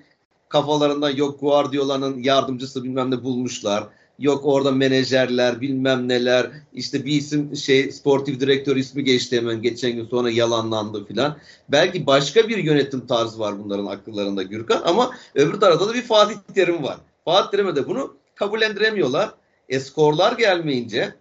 kafalarında 0.54 1.10
yok 1.10 1.40
Guardiola'nın 1.40 2.24
yardımcısı 2.24 2.84
bilmem 2.84 3.12
ne 3.12 3.24
bulmuşlar. 3.24 3.88
Yok 4.20 4.42
orada 4.46 4.72
menajerler 4.72 5.62
bilmem 5.62 6.08
neler 6.08 6.52
işte 6.74 7.06
bir 7.06 7.12
isim 7.12 7.56
şey 7.56 7.92
sportif 7.92 8.40
direktör 8.40 8.76
ismi 8.76 9.04
geçti 9.04 9.38
hemen 9.38 9.62
geçen 9.62 9.92
gün 9.92 10.06
sonra 10.06 10.30
yalanlandı 10.30 11.06
filan. 11.06 11.38
Belki 11.70 12.06
başka 12.06 12.50
bir 12.50 12.58
yönetim 12.58 13.08
tarzı 13.08 13.40
var 13.40 13.64
bunların 13.64 13.86
akıllarında 13.86 14.44
Gürkan 14.44 14.82
ama 14.86 15.12
öbür 15.36 15.60
tarafta 15.60 15.88
da 15.88 15.94
bir 15.94 16.02
Fatih 16.02 16.36
Terim 16.56 16.84
var. 16.84 16.98
Fatih 17.26 17.52
Terim'e 17.52 17.76
de 17.76 17.88
bunu 17.88 18.16
kabullendiremiyorlar. 18.36 19.30
E 19.70 19.80
skorlar 19.80 20.38
gelmeyince 20.38 21.16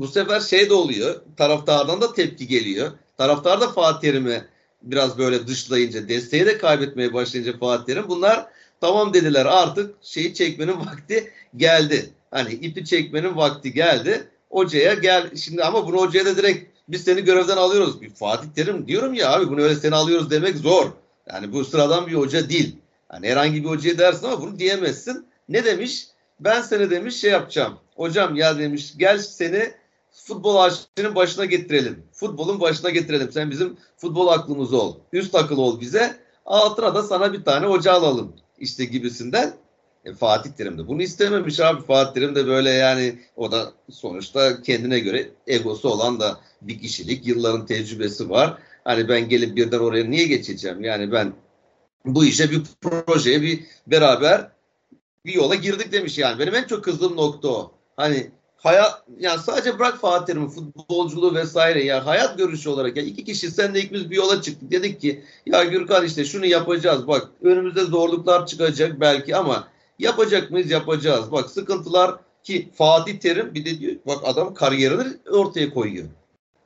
bu 0.00 0.08
sefer 0.08 0.40
şey 0.40 0.70
de 0.70 0.74
oluyor 0.74 1.14
taraftardan 1.36 2.00
da 2.00 2.12
tepki 2.12 2.46
geliyor. 2.46 2.90
Taraftar 3.18 3.60
da 3.60 3.68
Fatih 3.68 4.00
Terim'e 4.00 4.51
biraz 4.82 5.18
böyle 5.18 5.46
dışlayınca 5.46 6.08
desteği 6.08 6.46
de 6.46 6.58
kaybetmeye 6.58 7.12
başlayınca 7.12 7.58
Fatih 7.58 7.84
Terim 7.84 8.08
bunlar 8.08 8.46
tamam 8.80 9.14
dediler 9.14 9.46
artık 9.46 9.94
şeyi 10.02 10.34
çekmenin 10.34 10.80
vakti 10.80 11.30
geldi. 11.56 12.10
Hani 12.30 12.52
ipi 12.52 12.84
çekmenin 12.84 13.36
vakti 13.36 13.72
geldi. 13.72 14.28
Hocaya 14.50 14.94
gel 14.94 15.36
şimdi 15.36 15.64
ama 15.64 15.86
bunu 15.86 15.96
hocaya 15.96 16.26
da 16.26 16.36
direkt 16.36 16.72
biz 16.88 17.04
seni 17.04 17.24
görevden 17.24 17.56
alıyoruz. 17.56 18.00
Bir 18.00 18.10
Fatih 18.10 18.48
Terim 18.56 18.88
diyorum 18.88 19.14
ya 19.14 19.32
abi 19.32 19.48
bunu 19.48 19.60
öyle 19.60 19.74
seni 19.74 19.94
alıyoruz 19.94 20.30
demek 20.30 20.56
zor. 20.56 20.90
Yani 21.32 21.52
bu 21.52 21.64
sıradan 21.64 22.06
bir 22.06 22.14
hoca 22.14 22.48
değil. 22.48 22.76
Yani 23.12 23.28
herhangi 23.28 23.64
bir 23.64 23.68
hocaya 23.68 23.98
dersin 23.98 24.26
ama 24.26 24.40
bunu 24.40 24.58
diyemezsin. 24.58 25.26
Ne 25.48 25.64
demiş? 25.64 26.06
Ben 26.40 26.62
seni 26.62 26.90
demiş 26.90 27.16
şey 27.16 27.30
yapacağım. 27.30 27.78
Hocam 27.96 28.36
ya 28.36 28.58
demiş 28.58 28.94
gel 28.96 29.18
seni 29.18 29.72
futbol 30.12 30.56
ağaçlarının 30.56 31.14
başına 31.14 31.44
getirelim. 31.44 32.04
Futbolun 32.12 32.60
başına 32.60 32.90
getirelim. 32.90 33.32
Sen 33.32 33.50
bizim 33.50 33.76
futbol 33.96 34.28
aklımız 34.28 34.72
ol. 34.72 34.96
Üst 35.12 35.34
akıl 35.34 35.58
ol 35.58 35.80
bize. 35.80 36.16
Altına 36.46 36.94
da 36.94 37.02
sana 37.02 37.32
bir 37.32 37.44
tane 37.44 37.66
hoca 37.66 37.92
alalım. 37.92 38.36
İşte 38.58 38.84
gibisinden. 38.84 39.54
E, 40.04 40.14
Fatih 40.14 40.50
Terim 40.50 40.78
de 40.78 40.88
bunu 40.88 41.02
istememiş 41.02 41.60
abi. 41.60 41.82
Fatih 41.82 42.14
Terim 42.14 42.34
de 42.34 42.46
böyle 42.46 42.70
yani 42.70 43.18
o 43.36 43.52
da 43.52 43.72
sonuçta 43.90 44.62
kendine 44.62 44.98
göre 44.98 45.30
egosu 45.46 45.88
olan 45.88 46.20
da 46.20 46.40
bir 46.62 46.78
kişilik. 46.78 47.26
Yılların 47.26 47.66
tecrübesi 47.66 48.30
var. 48.30 48.58
Hani 48.84 49.08
ben 49.08 49.28
gelip 49.28 49.56
birden 49.56 49.78
oraya 49.78 50.04
niye 50.04 50.26
geçeceğim? 50.26 50.84
Yani 50.84 51.12
ben 51.12 51.32
bu 52.04 52.24
işe 52.24 52.50
bir 52.50 52.62
projeye 52.80 53.42
bir 53.42 53.64
beraber 53.86 54.50
bir 55.26 55.32
yola 55.32 55.54
girdik 55.54 55.92
demiş 55.92 56.18
yani. 56.18 56.38
Benim 56.38 56.54
en 56.54 56.64
çok 56.64 56.84
kızdığım 56.84 57.16
nokta 57.16 57.48
o. 57.48 57.72
Hani 57.96 58.30
hayat 58.62 59.04
yani 59.18 59.40
sadece 59.40 59.78
bırak 59.78 60.00
Fatih 60.00 60.26
Terim'in 60.26 60.48
futbolculuğu 60.48 61.34
vesaire 61.34 61.84
ya 61.84 62.06
hayat 62.06 62.38
görüşü 62.38 62.68
olarak 62.68 62.96
ya 62.96 63.02
iki 63.02 63.24
kişi 63.24 63.50
sen 63.50 63.74
de 63.74 63.80
ikimiz 63.80 64.10
bir 64.10 64.16
yola 64.16 64.42
çıktık. 64.42 64.70
Dedik 64.70 65.00
ki 65.00 65.24
ya 65.46 65.64
Gürkan 65.64 66.04
işte 66.06 66.24
şunu 66.24 66.46
yapacağız. 66.46 67.06
Bak 67.06 67.28
önümüzde 67.42 67.84
zorluklar 67.84 68.46
çıkacak 68.46 69.00
belki 69.00 69.36
ama 69.36 69.68
yapacak 69.98 70.50
mıyız? 70.50 70.70
Yapacağız. 70.70 71.32
Bak 71.32 71.50
sıkıntılar 71.50 72.14
ki 72.42 72.68
Fatih 72.74 73.18
Terim 73.18 73.54
bir 73.54 73.64
de 73.64 73.78
diyor 73.80 73.96
bak 74.06 74.18
adam 74.24 74.54
kariyerini 74.54 75.04
ortaya 75.30 75.74
koyuyor 75.74 76.06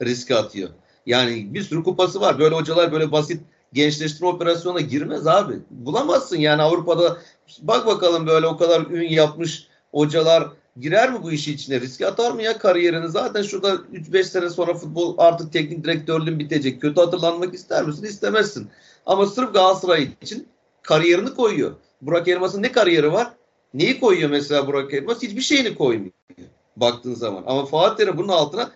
riske 0.03 0.37
atıyor. 0.37 0.71
Yani 1.07 1.55
bir 1.55 1.63
sürü 1.63 1.83
kupası 1.83 2.21
var. 2.21 2.39
Böyle 2.39 2.55
hocalar 2.55 2.93
böyle 2.93 3.13
basit 3.13 3.41
gençleştirme 3.73 4.29
operasyonuna 4.29 4.81
girmez 4.81 5.27
abi. 5.27 5.55
Bulamazsın 5.71 6.37
yani 6.37 6.63
Avrupa'da. 6.63 7.19
Bak 7.63 7.87
bakalım 7.87 8.27
böyle 8.27 8.47
o 8.47 8.57
kadar 8.57 8.81
ün 8.81 9.09
yapmış 9.09 9.67
hocalar 9.91 10.49
girer 10.81 11.13
mi 11.13 11.23
bu 11.23 11.33
işi 11.33 11.53
içine? 11.53 11.81
Riske 11.81 12.07
atar 12.07 12.33
mı 12.33 12.43
ya 12.43 12.59
kariyerini? 12.59 13.09
Zaten 13.09 13.43
şurada 13.43 13.75
3-5 13.75 14.25
sene 14.25 14.51
sonra 14.51 14.75
futbol 14.75 15.15
artık 15.19 15.53
teknik 15.53 15.85
direktörlüğün 15.85 16.39
bitecek. 16.39 16.83
Kötü 16.83 17.01
hatırlanmak 17.01 17.55
ister 17.55 17.85
misin? 17.85 18.05
İstemezsin. 18.05 18.69
Ama 19.07 19.27
sırf 19.27 19.55
Galatasaray 19.55 20.09
için 20.23 20.49
kariyerini 20.83 21.35
koyuyor. 21.35 21.73
Burak 22.03 22.29
Elmas'ın 22.29 22.63
ne 22.63 22.73
kariyeri 22.73 23.13
var? 23.13 23.33
Neyi 23.75 24.01
koyuyor 24.01 24.31
mesela 24.31 24.67
Burak 24.67 24.95
Elmas? 24.95 25.23
Hiçbir 25.23 25.43
şeyini 25.43 25.75
koymuyor 25.75 26.13
baktığın 26.77 27.15
zaman. 27.15 27.45
Ama 27.47 27.67
Fatih 27.67 27.97
Terim 27.97 28.19
bunun 28.19 28.29
altına 28.29 28.73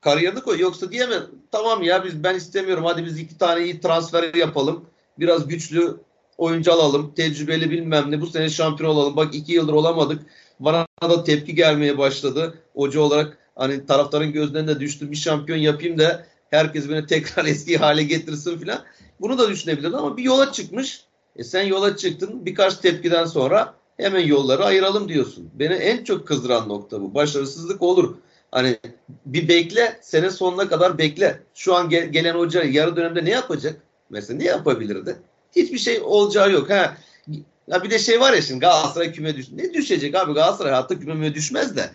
kariyerini 0.00 0.40
koyuyor. 0.40 0.68
Yoksa 0.68 0.92
diyemem 0.92 1.22
tamam 1.50 1.82
ya 1.82 2.04
biz 2.04 2.24
ben 2.24 2.34
istemiyorum 2.34 2.84
hadi 2.84 3.04
biz 3.04 3.18
iki 3.18 3.38
tane 3.38 3.64
iyi 3.64 3.80
transfer 3.80 4.34
yapalım. 4.34 4.84
Biraz 5.18 5.48
güçlü 5.48 5.96
oyuncu 6.38 6.72
alalım. 6.72 7.12
Tecrübeli 7.16 7.70
bilmem 7.70 8.10
ne. 8.10 8.20
Bu 8.20 8.26
sene 8.26 8.48
şampiyon 8.48 8.90
olalım. 8.90 9.16
Bak 9.16 9.34
iki 9.34 9.52
yıldır 9.52 9.72
olamadık. 9.72 10.22
Bana 10.60 10.86
da 11.02 11.24
tepki 11.24 11.54
gelmeye 11.54 11.98
başladı. 11.98 12.54
Hoca 12.74 13.00
olarak 13.00 13.38
hani 13.56 13.86
taraftarın 13.86 14.32
gözünden 14.32 14.68
de 14.68 14.80
düştü. 14.80 15.10
Bir 15.10 15.16
şampiyon 15.16 15.58
yapayım 15.58 15.98
da 15.98 16.26
herkes 16.50 16.88
beni 16.90 17.06
tekrar 17.06 17.44
eski 17.46 17.78
hale 17.78 18.02
getirsin 18.02 18.58
filan. 18.58 18.84
Bunu 19.20 19.38
da 19.38 19.50
düşünebilirdi 19.50 19.96
ama 19.96 20.16
bir 20.16 20.22
yola 20.22 20.52
çıkmış. 20.52 21.04
E 21.36 21.44
sen 21.44 21.62
yola 21.62 21.96
çıktın. 21.96 22.46
Birkaç 22.46 22.76
tepkiden 22.76 23.24
sonra 23.24 23.74
hemen 23.96 24.26
yolları 24.26 24.64
ayıralım 24.64 25.08
diyorsun. 25.08 25.50
Beni 25.54 25.72
en 25.72 26.04
çok 26.04 26.28
kızdıran 26.28 26.68
nokta 26.68 27.00
bu. 27.00 27.14
Başarısızlık 27.14 27.82
olur. 27.82 28.14
Hani 28.50 28.78
bir 29.26 29.48
bekle, 29.48 29.98
sene 30.02 30.30
sonuna 30.30 30.68
kadar 30.68 30.98
bekle. 30.98 31.42
Şu 31.54 31.74
an 31.74 31.88
gel, 31.88 32.08
gelen 32.08 32.34
hoca 32.34 32.64
yarı 32.64 32.96
dönemde 32.96 33.24
ne 33.24 33.30
yapacak? 33.30 33.80
Mesela 34.10 34.38
ne 34.38 34.44
yapabilirdi? 34.44 35.16
Hiçbir 35.56 35.78
şey 35.78 36.00
olacağı 36.00 36.52
yok. 36.52 36.70
Ha, 36.70 36.96
ya 37.72 37.82
bir 37.82 37.90
de 37.90 37.98
şey 37.98 38.20
var 38.20 38.32
ya 38.32 38.42
şimdi 38.42 38.60
Galatasaray 38.60 39.12
küme 39.12 39.36
düş. 39.36 39.52
Ne 39.52 39.74
düşecek 39.74 40.14
abi 40.14 40.32
Galatasaray 40.32 40.72
hatta 40.72 40.98
küme 40.98 41.34
düşmez 41.34 41.76
de. 41.76 41.90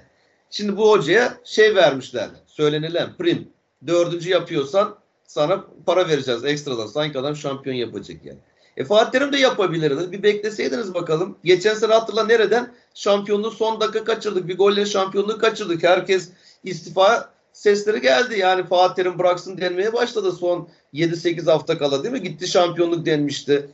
Şimdi 0.49 0.77
bu 0.77 0.89
hocaya 0.89 1.37
şey 1.43 1.75
vermişler. 1.75 2.29
Söylenilen 2.47 3.17
prim. 3.17 3.49
Dördüncü 3.87 4.29
yapıyorsan 4.29 4.95
sana 5.27 5.65
para 5.85 6.09
vereceğiz 6.09 6.45
ekstradan. 6.45 6.87
Sanki 6.87 7.19
adam 7.19 7.35
şampiyon 7.35 7.75
yapacak 7.75 8.25
yani. 8.25 8.39
E 8.77 8.85
Fatih 8.85 9.11
Terim 9.11 9.33
de 9.33 9.37
yapabilirdi. 9.37 10.11
Bir 10.11 10.23
bekleseydiniz 10.23 10.93
bakalım. 10.93 11.37
Geçen 11.43 11.73
sene 11.73 11.93
hatırla 11.93 12.23
nereden? 12.23 12.73
Şampiyonluğu 12.93 13.51
son 13.51 13.81
dakika 13.81 14.03
kaçırdık. 14.03 14.47
Bir 14.47 14.57
golle 14.57 14.85
şampiyonluğu 14.85 15.37
kaçırdık. 15.37 15.83
Herkes 15.83 16.29
istifa 16.63 17.29
sesleri 17.53 18.01
geldi. 18.01 18.39
Yani 18.39 18.67
Fatih 18.67 18.95
Terim 18.95 19.19
bıraksın 19.19 19.57
denmeye 19.57 19.93
başladı 19.93 20.31
son 20.31 20.69
7-8 20.93 21.51
hafta 21.51 21.77
kala 21.77 22.03
değil 22.03 22.13
mi? 22.13 22.23
Gitti 22.23 22.47
şampiyonluk 22.47 23.05
denmişti. 23.05 23.69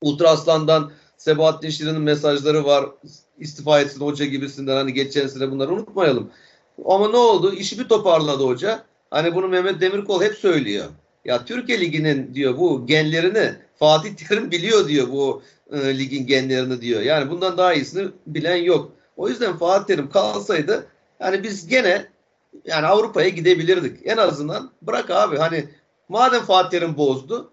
Ultra 0.00 0.30
Aslan'dan 0.30 0.92
Sebahattin 1.16 1.70
Şirin'in 1.70 2.00
mesajları 2.00 2.64
var. 2.64 2.86
İstifa 3.38 3.80
etsin 3.80 4.00
hoca 4.00 4.24
gibisinden 4.24 4.76
hani 4.76 4.92
geçen 4.92 5.26
sene 5.26 5.50
bunları 5.50 5.72
unutmayalım. 5.72 6.30
Ama 6.84 7.08
ne 7.08 7.16
oldu? 7.16 7.52
İşi 7.52 7.78
bir 7.78 7.88
toparladı 7.88 8.44
hoca. 8.44 8.84
Hani 9.10 9.34
bunu 9.34 9.48
Mehmet 9.48 9.80
Demirkol 9.80 10.22
hep 10.22 10.34
söylüyor. 10.34 10.84
Ya 11.24 11.44
Türkiye 11.44 11.80
Ligi'nin 11.80 12.34
diyor 12.34 12.58
bu 12.58 12.86
genlerini 12.86 13.52
Fatih 13.78 14.14
Terim 14.14 14.50
biliyor 14.50 14.88
diyor 14.88 15.08
bu 15.08 15.42
e, 15.72 15.98
ligin 15.98 16.26
genlerini 16.26 16.80
diyor. 16.80 17.02
Yani 17.02 17.30
bundan 17.30 17.58
daha 17.58 17.74
iyisini 17.74 18.08
bilen 18.26 18.56
yok. 18.56 18.92
O 19.16 19.28
yüzden 19.28 19.56
Fatih 19.56 19.86
Terim 19.86 20.10
kalsaydı 20.10 20.86
yani 21.20 21.42
biz 21.42 21.68
gene 21.68 22.06
yani 22.64 22.86
Avrupa'ya 22.86 23.28
gidebilirdik. 23.28 24.00
En 24.04 24.16
azından 24.16 24.70
bırak 24.82 25.10
abi 25.10 25.36
hani 25.36 25.68
madem 26.08 26.42
Fatih 26.42 26.70
Terim 26.70 26.96
bozdu 26.96 27.50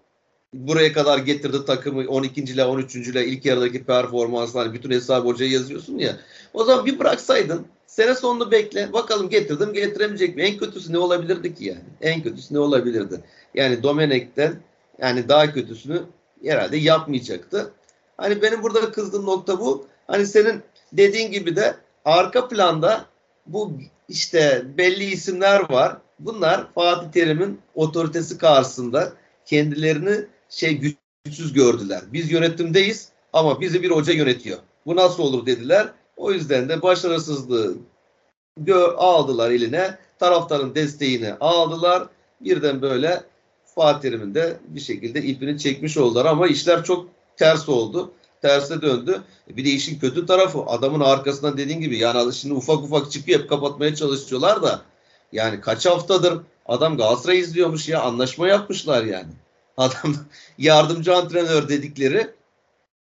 buraya 0.54 0.92
kadar 0.92 1.18
getirdi 1.18 1.64
takımı 1.64 2.08
12. 2.08 2.40
ile 2.40 2.64
13. 2.64 2.96
ile 2.96 3.26
ilk 3.26 3.44
yarıdaki 3.44 3.84
performanslar 3.84 4.72
bütün 4.72 4.90
hesabı 4.90 5.28
hocaya 5.28 5.50
yazıyorsun 5.50 5.98
ya. 5.98 6.16
O 6.54 6.64
zaman 6.64 6.86
bir 6.86 6.98
bıraksaydın 6.98 7.66
sene 7.86 8.14
sonunu 8.14 8.50
bekle. 8.50 8.92
Bakalım 8.92 9.28
getirdim 9.28 9.72
getiremeyecek 9.72 10.36
mi? 10.36 10.42
En 10.42 10.58
kötüsü 10.58 10.92
ne 10.92 10.98
olabilirdi 10.98 11.54
ki 11.54 11.64
yani? 11.64 11.80
En 12.00 12.22
kötüsü 12.22 12.54
ne 12.54 12.58
olabilirdi? 12.58 13.20
Yani 13.54 13.82
Domenek'ten 13.82 14.54
yani 14.98 15.28
daha 15.28 15.52
kötüsünü 15.52 16.02
herhalde 16.44 16.76
yapmayacaktı. 16.76 17.70
Hani 18.16 18.42
benim 18.42 18.62
burada 18.62 18.92
kızdığım 18.92 19.26
nokta 19.26 19.60
bu. 19.60 19.86
Hani 20.06 20.26
senin 20.26 20.62
dediğin 20.92 21.32
gibi 21.32 21.56
de 21.56 21.74
arka 22.04 22.48
planda 22.48 23.04
bu 23.46 23.72
işte 24.08 24.62
belli 24.78 25.04
isimler 25.04 25.70
var. 25.70 25.96
Bunlar 26.18 26.66
Fatih 26.74 27.10
Terim'in 27.10 27.60
otoritesi 27.74 28.38
karşısında 28.38 29.12
kendilerini 29.46 30.26
şey 30.54 30.96
güçsüz 31.24 31.52
gördüler. 31.52 32.00
Biz 32.12 32.32
yönetimdeyiz 32.32 33.08
ama 33.32 33.60
bizi 33.60 33.82
bir 33.82 33.90
hoca 33.90 34.12
yönetiyor. 34.12 34.58
Bu 34.86 34.96
nasıl 34.96 35.22
olur 35.22 35.46
dediler. 35.46 35.88
O 36.16 36.32
yüzden 36.32 36.68
de 36.68 36.82
başarısızlığı 36.82 37.76
aldılar 38.96 39.50
eline. 39.50 39.98
Taraftarın 40.18 40.74
desteğini 40.74 41.34
aldılar. 41.34 42.08
Birden 42.40 42.82
böyle 42.82 43.24
Fatih 43.74 44.12
de 44.12 44.56
bir 44.68 44.80
şekilde 44.80 45.22
ipini 45.22 45.58
çekmiş 45.58 45.96
oldular 45.96 46.26
ama 46.26 46.46
işler 46.46 46.84
çok 46.84 47.08
ters 47.36 47.68
oldu. 47.68 48.12
Terse 48.42 48.82
döndü. 48.82 49.22
Bir 49.48 49.64
de 49.64 49.68
işin 49.68 49.98
kötü 49.98 50.26
tarafı 50.26 50.62
adamın 50.66 51.00
arkasından 51.00 51.56
dediğin 51.56 51.80
gibi 51.80 51.98
yani 51.98 52.34
şimdi 52.34 52.54
ufak 52.54 52.78
ufak 52.78 53.12
çıkıyor 53.12 53.40
hep 53.40 53.48
kapatmaya 53.48 53.94
çalışıyorlar 53.94 54.62
da 54.62 54.82
yani 55.32 55.60
kaç 55.60 55.86
haftadır 55.86 56.38
adam 56.66 56.96
Galatasaray 56.96 57.38
izliyormuş 57.38 57.88
ya 57.88 58.02
anlaşma 58.02 58.48
yapmışlar 58.48 59.04
yani. 59.04 59.32
Adam 59.76 60.14
yardımcı 60.58 61.16
antrenör 61.16 61.68
dedikleri 61.68 62.30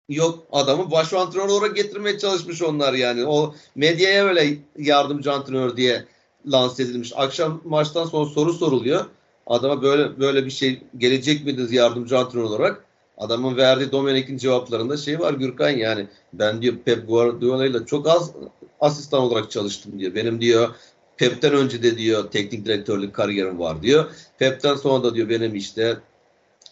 yok 0.10 0.44
adamı 0.52 0.92
baş 0.92 1.14
antrenör 1.14 1.48
olarak 1.50 1.76
getirmeye 1.76 2.18
çalışmış 2.18 2.62
onlar 2.62 2.94
yani. 2.94 3.26
O 3.26 3.56
medyaya 3.76 4.26
böyle 4.26 4.58
yardımcı 4.78 5.32
antrenör 5.34 5.78
diye 5.78 6.06
lanse 6.46 6.84
edilmiş. 6.84 7.14
Akşam 7.16 7.62
maçtan 7.64 8.06
sonra 8.06 8.30
soru 8.30 8.54
soruluyor. 8.54 9.06
Adama 9.48 9.82
böyle 9.82 10.20
böyle 10.20 10.46
bir 10.46 10.52
şey 10.52 10.82
gelecek 10.98 11.46
miydiniz 11.46 11.72
yardımcı 11.72 12.20
antrenör 12.20 12.44
olarak? 12.44 12.86
Adamın 13.18 13.58
verdiği 13.58 13.92
Domenek'in 13.92 14.38
cevaplarında 14.38 14.98
şey 14.98 15.20
var 15.20 15.34
Gürkan 15.34 15.70
yani 15.70 16.08
ben 16.34 16.62
diyor 16.62 16.76
Pep 16.86 17.08
Guardiola 17.08 17.66
ile 17.66 17.86
çok 17.86 18.08
az 18.08 18.32
asistan 18.80 19.22
olarak 19.22 19.52
çalıştım 19.52 20.00
diyor. 20.00 20.16
Benim 20.16 20.42
diyor 20.42 20.76
Pep'ten 21.18 21.54
önce 21.54 21.84
de 21.84 21.98
diyor 21.98 22.32
teknik 22.32 22.66
direktörlük 22.66 23.14
kariyerim 23.14 23.60
var 23.60 23.82
diyor. 23.82 24.06
Pep'ten 24.40 24.76
sonra 24.76 25.04
da 25.04 25.16
diyor 25.16 25.30
benim 25.30 25.56
işte 25.56 25.98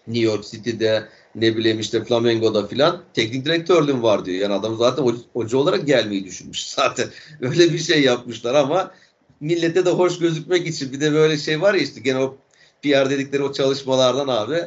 New 0.07 0.25
York 0.25 0.45
City'de 0.45 1.07
ne 1.35 1.57
bileyim 1.57 1.79
işte 1.79 2.03
Flamengo'da 2.03 2.67
filan 2.67 3.03
teknik 3.13 3.45
direktörlüğüm 3.45 4.03
var 4.03 4.25
diyor. 4.25 4.37
Yani 4.37 4.53
adam 4.53 4.77
zaten 4.77 5.03
hoca 5.33 5.57
olarak 5.57 5.87
gelmeyi 5.87 6.25
düşünmüş 6.25 6.67
zaten. 6.67 7.09
Öyle 7.41 7.73
bir 7.73 7.79
şey 7.79 8.01
yapmışlar 8.01 8.55
ama 8.55 8.91
millete 9.39 9.85
de 9.85 9.89
hoş 9.89 10.19
gözükmek 10.19 10.67
için 10.67 10.93
bir 10.93 11.01
de 11.01 11.13
böyle 11.13 11.37
şey 11.37 11.61
var 11.61 11.73
ya 11.73 11.81
işte 11.81 12.01
gene 12.01 12.19
o 12.19 12.37
PR 12.81 13.09
dedikleri 13.09 13.43
o 13.43 13.53
çalışmalardan 13.53 14.27
abi 14.27 14.57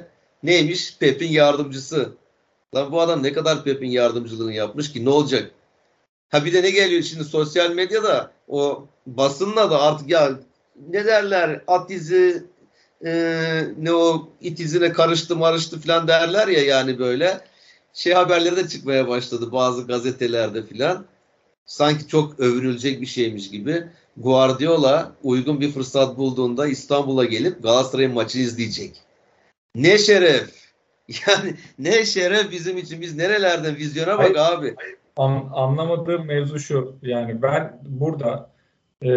neymiş? 0.43 0.97
Pep'in 0.99 1.31
yardımcısı. 1.31 2.13
Lan 2.75 2.93
bu 2.93 3.01
adam 3.01 3.23
ne 3.23 3.33
kadar 3.33 3.65
Pep'in 3.65 3.91
yardımcılığını 3.91 4.53
yapmış 4.53 4.93
ki 4.93 5.05
ne 5.05 5.11
olacak? 5.11 5.51
Ha 6.29 6.45
bir 6.45 6.53
de 6.53 6.63
ne 6.63 6.71
geliyor 6.71 7.03
şimdi 7.03 7.25
sosyal 7.25 7.71
medyada 7.71 8.31
o 8.49 8.87
basınla 9.07 9.71
da 9.71 9.83
artık 9.83 10.11
ya 10.11 10.39
ne 10.89 11.05
derler 11.05 11.63
at 11.67 11.91
izi 11.91 12.45
e, 13.07 13.13
ne 13.79 13.93
o 13.93 14.29
it 14.41 14.61
izine 14.61 14.93
karıştı 14.93 15.37
marıştı 15.37 15.81
falan 15.81 16.09
derler 16.09 16.49
ya 16.49 16.63
yani 16.65 16.99
böyle 16.99 17.41
şey 17.93 18.13
haberleri 18.13 18.57
de 18.57 18.69
çıkmaya 18.69 19.09
başladı 19.09 19.53
bazı 19.53 19.87
gazetelerde 19.87 20.63
filan. 20.63 21.07
Sanki 21.67 22.09
çok 22.09 22.41
övünülecek 22.41 23.01
bir 23.01 23.07
şeymiş 23.07 23.51
gibi. 23.51 23.85
Guardiola 24.17 25.13
uygun 25.23 25.61
bir 25.61 25.71
fırsat 25.71 26.17
bulduğunda 26.17 26.67
İstanbul'a 26.67 27.25
gelip 27.25 27.63
Galatasaray'ın 27.63 28.15
maçını 28.15 28.43
izleyecek. 28.43 29.03
Ne 29.75 29.99
şeref. 29.99 30.65
Yani 31.27 31.55
ne 31.79 32.05
şeref 32.05 32.51
bizim 32.51 32.79
için. 32.79 33.01
Biz 33.01 33.17
nerelerden 33.17 33.77
vizyona 33.77 34.19
bak 34.19 34.37
hayır, 34.37 34.59
abi. 34.59 34.75
An, 35.17 35.51
anlamadığım 35.53 36.27
mevzu 36.27 36.59
şu. 36.59 36.97
Yani 37.03 37.43
ben 37.43 37.81
burada 37.83 38.51
e, 39.03 39.09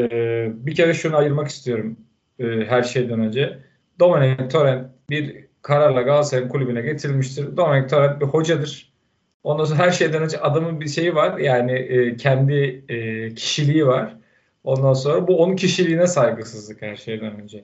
bir 0.65 0.75
kere 0.75 0.93
şunu 0.93 1.17
ayırmak 1.17 1.47
istiyorum 1.47 1.97
e, 2.39 2.45
her 2.45 2.83
şeyden 2.83 3.19
önce. 3.19 3.59
Dominic 3.99 4.47
Torrent 4.47 4.87
bir 5.09 5.45
kararla 5.61 6.01
Galatasaray 6.01 6.47
kulübüne 6.47 6.81
getirilmiştir. 6.81 7.57
Dominic 7.57 7.87
Torrent 7.87 8.21
bir 8.21 8.25
hocadır. 8.25 8.93
Ondan 9.43 9.65
sonra 9.65 9.79
her 9.79 9.91
şeyden 9.91 10.23
önce 10.23 10.39
adamın 10.39 10.81
bir 10.81 10.87
şeyi 10.89 11.15
var. 11.15 11.37
Yani 11.37 11.71
e, 11.71 12.17
kendi 12.17 12.83
e, 12.89 13.29
kişiliği 13.33 13.87
var. 13.87 14.15
Ondan 14.63 14.93
sonra 14.93 15.27
bu 15.27 15.43
onun 15.43 15.55
kişiliğine 15.55 16.07
saygısızlık 16.07 16.81
her 16.81 16.95
şeyden 16.95 17.41
önce. 17.41 17.63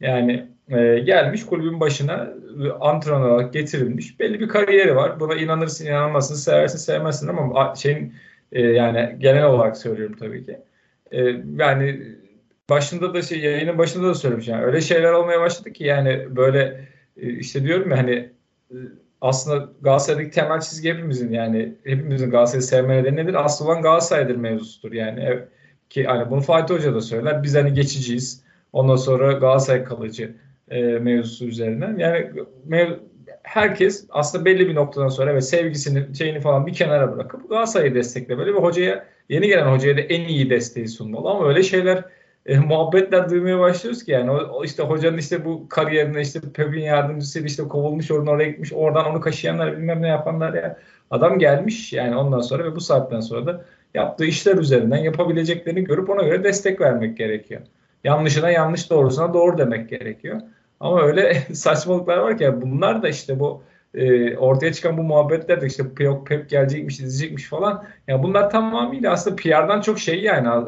Yani 0.00 0.48
e, 0.68 0.98
gelmiş 0.98 1.46
kulübün 1.46 1.80
başına 1.80 2.34
e, 2.64 2.70
antrenör 2.70 3.30
olarak 3.30 3.52
getirilmiş. 3.52 4.20
Belli 4.20 4.40
bir 4.40 4.48
kariyeri 4.48 4.96
var. 4.96 5.20
Buna 5.20 5.34
inanırsın 5.34 5.86
inanmazsın, 5.86 6.34
seversin 6.34 6.78
sevmezsin 6.78 7.28
ama 7.28 7.74
şeyin 7.74 8.14
e, 8.52 8.62
yani 8.62 9.16
genel 9.18 9.44
olarak 9.44 9.76
söylüyorum 9.76 10.16
tabii 10.18 10.44
ki. 10.44 10.58
E, 11.12 11.20
yani 11.58 12.02
başında 12.72 13.14
da 13.14 13.22
şey 13.22 13.38
yayının 13.40 13.78
başında 13.78 14.08
da 14.08 14.14
söylemiş 14.14 14.48
yani 14.48 14.64
öyle 14.64 14.80
şeyler 14.80 15.12
olmaya 15.12 15.40
başladı 15.40 15.72
ki 15.72 15.84
yani 15.84 16.36
böyle 16.36 16.88
e, 17.16 17.30
işte 17.30 17.64
diyorum 17.64 17.90
ya 17.90 17.98
hani 17.98 18.30
e, 18.70 18.76
aslında 19.20 19.68
Galatasaray'daki 19.80 20.30
temel 20.30 20.60
çizgi 20.60 20.92
hepimizin 20.92 21.32
yani 21.32 21.74
hepimizin 21.84 22.30
Galatasaray'ı 22.30 22.62
sevme 22.62 22.96
nedeni 22.96 23.16
nedir? 23.16 23.44
Asıl 23.44 23.66
olan 23.66 23.82
Galatasaray'dır 23.82 24.36
mevzusudur 24.36 24.92
yani. 24.92 25.38
Ki 25.90 26.04
hani 26.04 26.30
bunu 26.30 26.40
Fatih 26.40 26.74
Hoca 26.74 26.94
da 26.94 27.00
söyler. 27.00 27.42
Biz 27.42 27.54
hani 27.54 27.74
geçiciyiz. 27.74 28.42
Ondan 28.72 28.96
sonra 28.96 29.32
Galatasaray 29.32 29.84
kalıcı 29.84 30.34
e, 30.70 30.82
mevzusu 30.82 31.44
üzerinden. 31.44 31.98
Yani 31.98 32.30
mev, 32.64 32.90
herkes 33.42 34.06
aslında 34.10 34.44
belli 34.44 34.68
bir 34.68 34.74
noktadan 34.74 35.08
sonra 35.08 35.34
ve 35.34 35.40
sevgisini 35.40 36.16
şeyini 36.16 36.40
falan 36.40 36.66
bir 36.66 36.72
kenara 36.72 37.16
bırakıp 37.16 37.48
Galatasaray'ı 37.48 37.94
desteklemeli 37.94 38.54
ve 38.54 38.58
hocaya 38.58 39.06
yeni 39.28 39.48
gelen 39.48 39.72
hocaya 39.72 39.96
da 39.96 40.00
en 40.00 40.28
iyi 40.28 40.50
desteği 40.50 40.88
sunmalı 40.88 41.30
ama 41.30 41.48
öyle 41.48 41.62
şeyler 41.62 42.04
e, 42.46 42.58
muhabbetler 42.58 43.30
duymaya 43.30 43.58
başlıyoruz 43.58 44.04
ki 44.04 44.10
yani 44.10 44.30
o, 44.30 44.34
o 44.34 44.64
işte 44.64 44.82
hocanın 44.82 45.18
işte 45.18 45.44
bu 45.44 45.68
kariyerine 45.68 46.20
işte 46.20 46.40
Pep'in 46.54 46.80
yardımcısıydı 46.80 47.46
işte 47.46 47.62
kovulmuş 47.62 48.10
oradan 48.10 48.34
oraya 48.34 48.50
gitmiş 48.50 48.72
oradan 48.72 49.06
onu 49.06 49.20
kaşıyanlar 49.20 49.72
bilmem 49.72 50.02
ne 50.02 50.08
yapanlar 50.08 50.54
ya 50.54 50.78
adam 51.10 51.38
gelmiş 51.38 51.92
yani 51.92 52.16
ondan 52.16 52.40
sonra 52.40 52.64
ve 52.64 52.76
bu 52.76 52.80
saatten 52.80 53.20
sonra 53.20 53.46
da 53.46 53.64
yaptığı 53.94 54.24
işler 54.24 54.56
üzerinden 54.56 54.96
yapabileceklerini 54.96 55.84
görüp 55.84 56.10
ona 56.10 56.22
göre 56.22 56.44
destek 56.44 56.80
vermek 56.80 57.16
gerekiyor. 57.16 57.60
Yanlışına 58.04 58.50
yanlış 58.50 58.90
doğrusuna 58.90 59.34
doğru 59.34 59.58
demek 59.58 59.88
gerekiyor. 59.88 60.40
Ama 60.80 61.02
öyle 61.02 61.34
saçmalıklar 61.52 62.18
var 62.18 62.38
ki 62.38 62.62
bunlar 62.62 63.02
da 63.02 63.08
işte 63.08 63.40
bu 63.40 63.62
e, 63.94 64.36
ortaya 64.36 64.72
çıkan 64.72 64.98
bu 64.98 65.02
muhabbetler 65.02 65.60
de 65.60 65.66
işte 65.66 65.94
Pep, 65.94 66.26
Pep 66.26 66.50
gelecekmiş, 66.50 67.00
izleyecekmiş 67.00 67.44
falan. 67.44 67.84
Yani 68.08 68.22
bunlar 68.22 68.50
tamamıyla 68.50 69.12
aslında 69.12 69.36
PR'dan 69.36 69.80
çok 69.80 69.98
şey 69.98 70.22
yani 70.22 70.66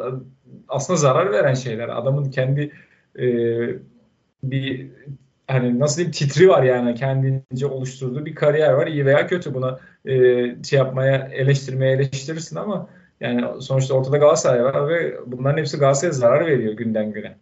aslında 0.68 0.96
zarar 0.96 1.32
veren 1.32 1.54
şeyler. 1.54 1.88
Adamın 1.88 2.30
kendi 2.30 2.72
e, 3.18 3.26
bir 4.42 4.90
hani 5.46 5.78
nasıl 5.78 5.96
diyeyim 5.96 6.12
titri 6.12 6.48
var 6.48 6.62
yani 6.62 6.94
kendince 6.94 7.66
oluşturduğu 7.66 8.26
bir 8.26 8.34
kariyer 8.34 8.72
var. 8.72 8.86
İyi 8.86 9.06
veya 9.06 9.26
kötü 9.26 9.54
buna 9.54 9.78
e, 10.04 10.12
şey 10.64 10.78
yapmaya 10.78 11.28
eleştirmeye 11.32 11.92
eleştirirsin 11.92 12.56
ama 12.56 12.88
yani 13.20 13.62
sonuçta 13.62 13.94
ortada 13.94 14.16
Galatasaray 14.16 14.64
var 14.64 14.88
ve 14.88 15.16
bunların 15.26 15.58
hepsi 15.58 15.76
Galatasaray'a 15.76 16.12
zarar 16.12 16.46
veriyor 16.46 16.72
günden 16.72 17.12
güne. 17.12 17.36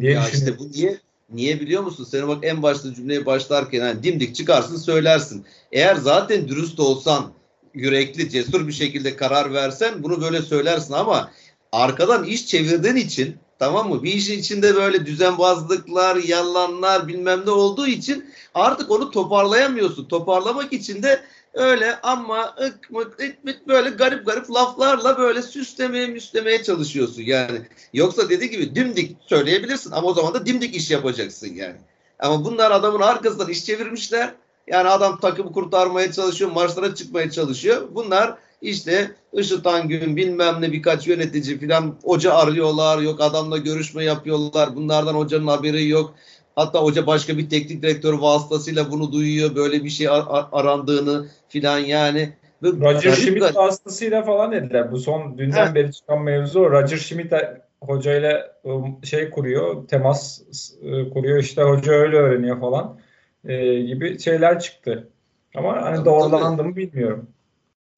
Diye 0.00 0.12
ya 0.12 0.28
işte 0.32 0.58
bu 0.58 0.70
niye 0.70 0.96
Niye 1.30 1.60
biliyor 1.60 1.82
musun? 1.82 2.04
Sen 2.10 2.28
bak 2.28 2.38
en 2.42 2.62
başta 2.62 2.94
cümleye 2.94 3.26
başlarken 3.26 3.80
hani 3.80 4.02
dimdik 4.02 4.34
çıkarsın 4.34 4.76
söylersin. 4.76 5.44
Eğer 5.72 5.96
zaten 5.96 6.48
dürüst 6.48 6.80
olsan, 6.80 7.32
yürekli, 7.74 8.30
cesur 8.30 8.68
bir 8.68 8.72
şekilde 8.72 9.16
karar 9.16 9.52
versen 9.52 10.02
bunu 10.02 10.22
böyle 10.22 10.42
söylersin 10.42 10.94
ama 10.94 11.30
arkadan 11.72 12.24
iş 12.24 12.46
çevirdiğin 12.46 12.96
için 12.96 13.36
tamam 13.58 13.88
mı? 13.88 14.02
Bir 14.02 14.12
işin 14.12 14.38
içinde 14.38 14.74
böyle 14.74 15.06
düzenbazlıklar, 15.06 16.16
yalanlar 16.16 17.08
bilmem 17.08 17.46
ne 17.46 17.50
olduğu 17.50 17.86
için 17.86 18.34
artık 18.54 18.90
onu 18.90 19.10
toparlayamıyorsun. 19.10 20.04
Toparlamak 20.04 20.72
için 20.72 21.02
de 21.02 21.20
öyle 21.54 22.00
ama 22.02 22.54
ık 22.64 22.90
mık 22.90 23.20
ık 23.20 23.44
mık 23.44 23.68
böyle 23.68 23.90
garip 23.90 24.26
garip 24.26 24.50
laflarla 24.50 25.18
böyle 25.18 25.42
süslemeye 25.42 26.06
müslemeye 26.06 26.62
çalışıyorsun 26.62 27.22
yani. 27.22 27.60
Yoksa 27.92 28.28
dediği 28.28 28.50
gibi 28.50 28.74
dimdik 28.74 29.16
söyleyebilirsin 29.26 29.90
ama 29.90 30.08
o 30.08 30.14
zaman 30.14 30.34
da 30.34 30.46
dimdik 30.46 30.76
iş 30.76 30.90
yapacaksın 30.90 31.54
yani. 31.54 31.76
Ama 32.18 32.44
bunlar 32.44 32.70
adamın 32.70 33.00
arkasından 33.00 33.48
iş 33.48 33.64
çevirmişler. 33.64 34.34
Yani 34.66 34.88
adam 34.88 35.20
takımı 35.20 35.52
kurtarmaya 35.52 36.12
çalışıyor, 36.12 36.50
maçlara 36.50 36.94
çıkmaya 36.94 37.30
çalışıyor. 37.30 37.88
Bunlar 37.94 38.38
işte 38.62 39.14
Işıtan 39.32 39.88
gün 39.88 40.16
bilmem 40.16 40.60
ne 40.60 40.72
birkaç 40.72 41.06
yönetici 41.06 41.58
filan 41.58 41.96
hoca 42.04 42.34
arıyorlar. 42.34 42.98
Yok 42.98 43.20
adamla 43.20 43.58
görüşme 43.58 44.04
yapıyorlar. 44.04 44.76
Bunlardan 44.76 45.14
hocanın 45.14 45.46
haberi 45.46 45.88
yok. 45.88 46.14
Hatta 46.56 46.82
hoca 46.82 47.06
başka 47.06 47.38
bir 47.38 47.50
teknik 47.50 47.82
direktör 47.82 48.12
vasıtasıyla 48.18 48.90
bunu 48.90 49.12
duyuyor. 49.12 49.54
Böyle 49.54 49.84
bir 49.84 49.90
şey 49.90 50.08
ar- 50.08 50.48
arandığını 50.52 51.26
filan 51.48 51.78
yani. 51.78 52.32
Roger 52.62 53.10
Schmidt 53.12 53.56
vasıtasıyla 53.56 54.22
falan 54.22 54.52
dediler. 54.52 54.92
Bu 54.92 54.98
son 54.98 55.38
dünden 55.38 55.74
beri 55.74 55.92
çıkan 55.92 56.22
mevzu. 56.22 56.70
Roger 56.70 56.96
Schmidt 56.96 57.32
hocayla 57.80 58.52
ıı, 58.66 59.06
şey 59.06 59.30
kuruyor, 59.30 59.88
temas 59.88 60.40
ıı, 60.84 61.10
kuruyor. 61.10 61.38
İşte 61.38 61.62
hoca 61.62 61.92
öyle 61.92 62.16
öğreniyor 62.16 62.60
falan 62.60 62.98
e, 63.44 63.80
gibi 63.80 64.18
şeyler 64.18 64.60
çıktı. 64.60 65.08
Ama 65.54 65.82
hani 65.82 66.04
doğrulandı 66.04 66.64
mı 66.64 66.76
bilmiyorum. 66.76 67.26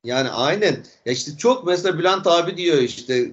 Yani 0.05 0.31
aynen. 0.31 0.85
Ya 1.07 1.13
işte 1.13 1.37
çok 1.37 1.67
mesela 1.67 1.99
Bülent 1.99 2.27
abi 2.27 2.57
diyor 2.57 2.79
işte 2.79 3.31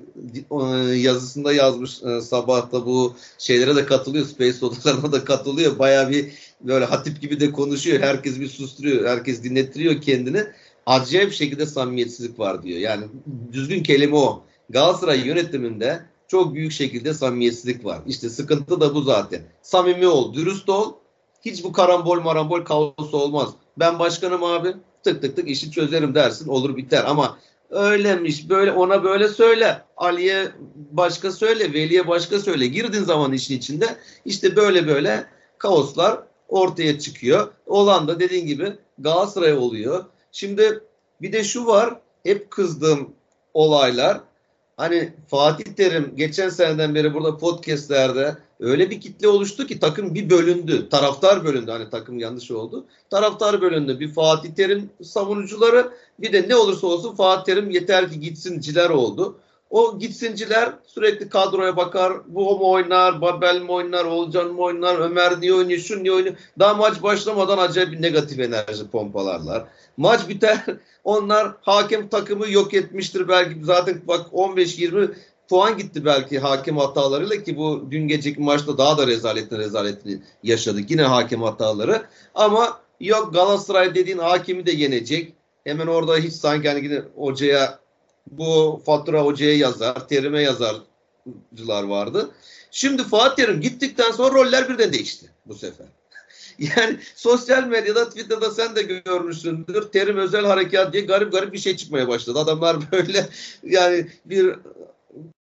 yazısında 0.96 1.54
yazmış 1.54 2.04
e, 2.04 2.22
sabahta 2.22 2.86
bu 2.86 3.16
şeylere 3.38 3.76
de 3.76 3.86
katılıyor. 3.86 4.26
Space 4.26 4.66
odalarına 4.66 5.12
da 5.12 5.24
katılıyor. 5.26 5.80
Baya 5.80 6.10
bir 6.10 6.32
böyle 6.62 6.86
hatip 6.86 7.22
gibi 7.22 7.40
de 7.40 7.52
konuşuyor. 7.52 8.00
Herkes 8.00 8.40
bir 8.40 8.48
susturuyor. 8.48 9.06
Herkes 9.06 9.44
dinlettiriyor 9.44 10.02
kendini. 10.02 10.44
Acayip 10.86 11.34
şekilde 11.34 11.66
samimiyetsizlik 11.66 12.40
var 12.40 12.64
diyor. 12.64 12.80
Yani 12.80 13.06
düzgün 13.52 13.84
kelime 13.84 14.16
o. 14.16 14.44
Galatasaray 14.70 15.28
yönetiminde 15.28 16.02
çok 16.28 16.54
büyük 16.54 16.72
şekilde 16.72 17.14
samimiyetsizlik 17.14 17.86
var. 17.86 18.00
İşte 18.08 18.30
sıkıntı 18.30 18.82
da 18.82 18.96
bu 18.96 19.02
zaten. 19.02 19.42
Samimi 19.62 20.08
ol, 20.08 20.34
dürüst 20.34 20.70
ol. 20.70 20.94
Hiç 21.46 21.64
bu 21.64 21.72
karambol 21.72 22.22
marambol 22.22 22.62
kaosu 22.62 23.18
olmaz. 23.18 23.50
Ben 23.78 24.00
başkanım 24.00 24.44
abi 24.44 24.74
tık 25.04 25.22
tık 25.22 25.36
tık 25.36 25.50
işi 25.50 25.72
çözerim 25.72 26.16
dersin 26.16 26.48
olur 26.48 26.78
biter 26.78 27.04
ama 27.08 27.38
öylemiş 27.70 28.50
böyle 28.50 28.72
ona 28.72 29.04
böyle 29.04 29.28
söyle 29.28 29.82
Ali'ye 29.98 30.48
başka 30.92 31.32
söyle 31.32 31.74
Veli'ye 31.74 32.08
başka 32.08 32.40
söyle 32.40 32.68
girdin 32.68 33.04
zaman 33.04 33.34
işin 33.34 33.58
içinde 33.58 33.86
işte 34.26 34.56
böyle 34.56 34.88
böyle 34.88 35.26
kaoslar 35.58 36.20
ortaya 36.48 37.00
çıkıyor. 37.00 37.54
Olan 37.66 38.08
da 38.08 38.20
dediğin 38.20 38.48
gibi 38.48 38.74
Galatasaray 39.00 39.54
oluyor. 39.54 40.06
Şimdi 40.32 40.80
bir 41.22 41.34
de 41.34 41.44
şu 41.44 41.66
var 41.66 42.02
hep 42.24 42.52
kızdığım 42.52 43.14
olaylar 43.54 44.20
Hani 44.80 45.14
Fatih 45.28 45.64
Terim 45.64 46.14
geçen 46.16 46.50
seneden 46.50 46.96
beri 46.96 47.14
burada 47.14 47.38
podcastlerde 47.38 48.38
öyle 48.60 48.90
bir 48.90 49.02
kitle 49.02 49.28
oluştu 49.28 49.68
ki 49.68 49.80
takım 49.80 50.16
bir 50.16 50.30
bölündü. 50.30 50.90
Taraftar 50.90 51.46
bölündü. 51.46 51.72
Hani 51.72 51.90
takım 51.90 52.20
yanlış 52.20 52.52
oldu. 52.52 52.86
Taraftar 53.10 53.62
bölündü. 53.62 54.00
Bir 54.00 54.14
Fatih 54.14 54.50
Terim 54.50 54.90
savunucuları 55.04 55.90
bir 56.20 56.34
de 56.34 56.50
ne 56.50 56.56
olursa 56.56 56.88
olsun 56.88 57.16
Fatih 57.16 57.44
Terim 57.44 57.70
yeter 57.70 58.12
ki 58.12 58.20
gitsinciler 58.20 58.90
oldu. 58.90 59.40
O 59.70 60.00
gitsinciler 60.00 60.74
sürekli 60.88 61.30
kadroya 61.30 61.78
bakar. 61.78 62.14
Bu 62.28 62.42
mu 62.42 62.72
oynar, 62.72 63.22
Babel 63.22 63.62
mi 63.62 63.72
oynar, 63.72 64.06
Olcan 64.06 64.48
mı 64.48 64.62
oynar, 64.62 65.00
Ömer 65.00 65.42
niye 65.42 65.54
oynuyor, 65.54 65.80
şu 65.80 66.04
niye 66.04 66.14
oynuyor. 66.14 66.36
Daha 66.60 66.74
maç 66.74 67.04
başlamadan 67.04 67.58
acayip 67.58 67.92
bir 67.92 68.02
negatif 68.02 68.40
enerji 68.40 68.90
pompalarlar. 68.92 69.64
Maç 69.98 70.30
biter. 70.30 70.66
Onlar 71.04 71.52
hakem 71.62 72.10
takımı 72.10 72.52
yok 72.52 72.74
etmiştir 72.74 73.28
belki. 73.28 73.66
Zaten 73.66 74.02
bak 74.08 74.28
15-20 74.34 75.14
puan 75.50 75.78
gitti 75.78 76.06
belki 76.06 76.40
hakem 76.40 76.78
hatalarıyla 76.78 77.44
ki 77.44 77.58
bu 77.58 77.88
dün 77.92 78.08
geceki 78.08 78.42
maçta 78.42 78.78
daha 78.78 78.98
da 78.98 79.08
rezaletin 79.08 79.58
rezaletini 79.58 80.22
yaşadık. 80.44 80.92
Yine 80.92 81.04
hakem 81.04 81.42
hataları. 81.42 82.02
Ama 82.36 82.80
yok 83.00 83.34
Galatasaray 83.34 83.96
dediğin 83.96 84.18
hakemi 84.18 84.66
de 84.66 84.72
yenecek. 84.72 85.34
Hemen 85.64 85.88
orada 85.88 86.18
hiç 86.18 86.34
sanki 86.34 86.70
hani 86.70 87.02
hocaya 87.16 87.80
bu 88.32 88.82
fatura 88.86 89.26
hocaya 89.26 89.58
yazar, 89.58 90.08
terime 90.08 90.42
yazarcılar 90.42 91.84
vardı. 91.84 92.30
Şimdi 92.72 93.04
Fatih 93.04 93.46
Terim 93.46 93.62
gittikten 93.62 94.12
sonra 94.12 94.34
roller 94.34 94.70
birden 94.70 94.94
değişti 94.94 95.30
bu 95.46 95.56
sefer. 95.56 95.88
Yani 96.78 97.00
sosyal 97.16 97.64
medyada, 97.64 98.10
Twitter'da 98.10 98.52
sen 98.52 98.76
de 98.76 98.82
görmüşsündür. 98.82 99.82
Terim 99.82 100.18
özel 100.18 100.46
harekat 100.46 100.94
diye 100.94 101.04
garip 101.04 101.32
garip 101.32 101.54
bir 101.54 101.58
şey 101.58 101.78
çıkmaya 101.78 102.08
başladı. 102.08 102.40
Adamlar 102.40 102.78
böyle 102.92 103.30
yani 103.64 104.08
bir 104.26 104.56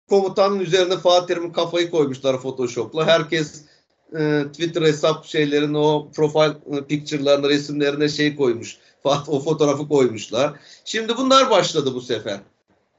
komutanın 0.10 0.60
üzerine 0.60 0.98
Fatih 0.98 1.28
Terim'in 1.28 1.52
kafayı 1.52 1.92
koymuşlar 1.92 2.42
Photoshop'la. 2.42 3.08
Herkes 3.08 3.62
e, 4.20 4.44
Twitter 4.54 4.82
hesap 4.82 5.26
şeylerin 5.26 5.74
o 5.74 6.12
profile 6.16 6.86
picture'larına, 6.88 7.50
resimlerine 7.50 8.10
şey 8.10 8.36
koymuş. 8.36 8.78
O 9.04 9.40
fotoğrafı 9.40 9.88
koymuşlar. 9.88 10.54
Şimdi 10.86 11.18
bunlar 11.18 11.50
başladı 11.50 11.94
bu 11.94 12.02
sefer 12.02 12.40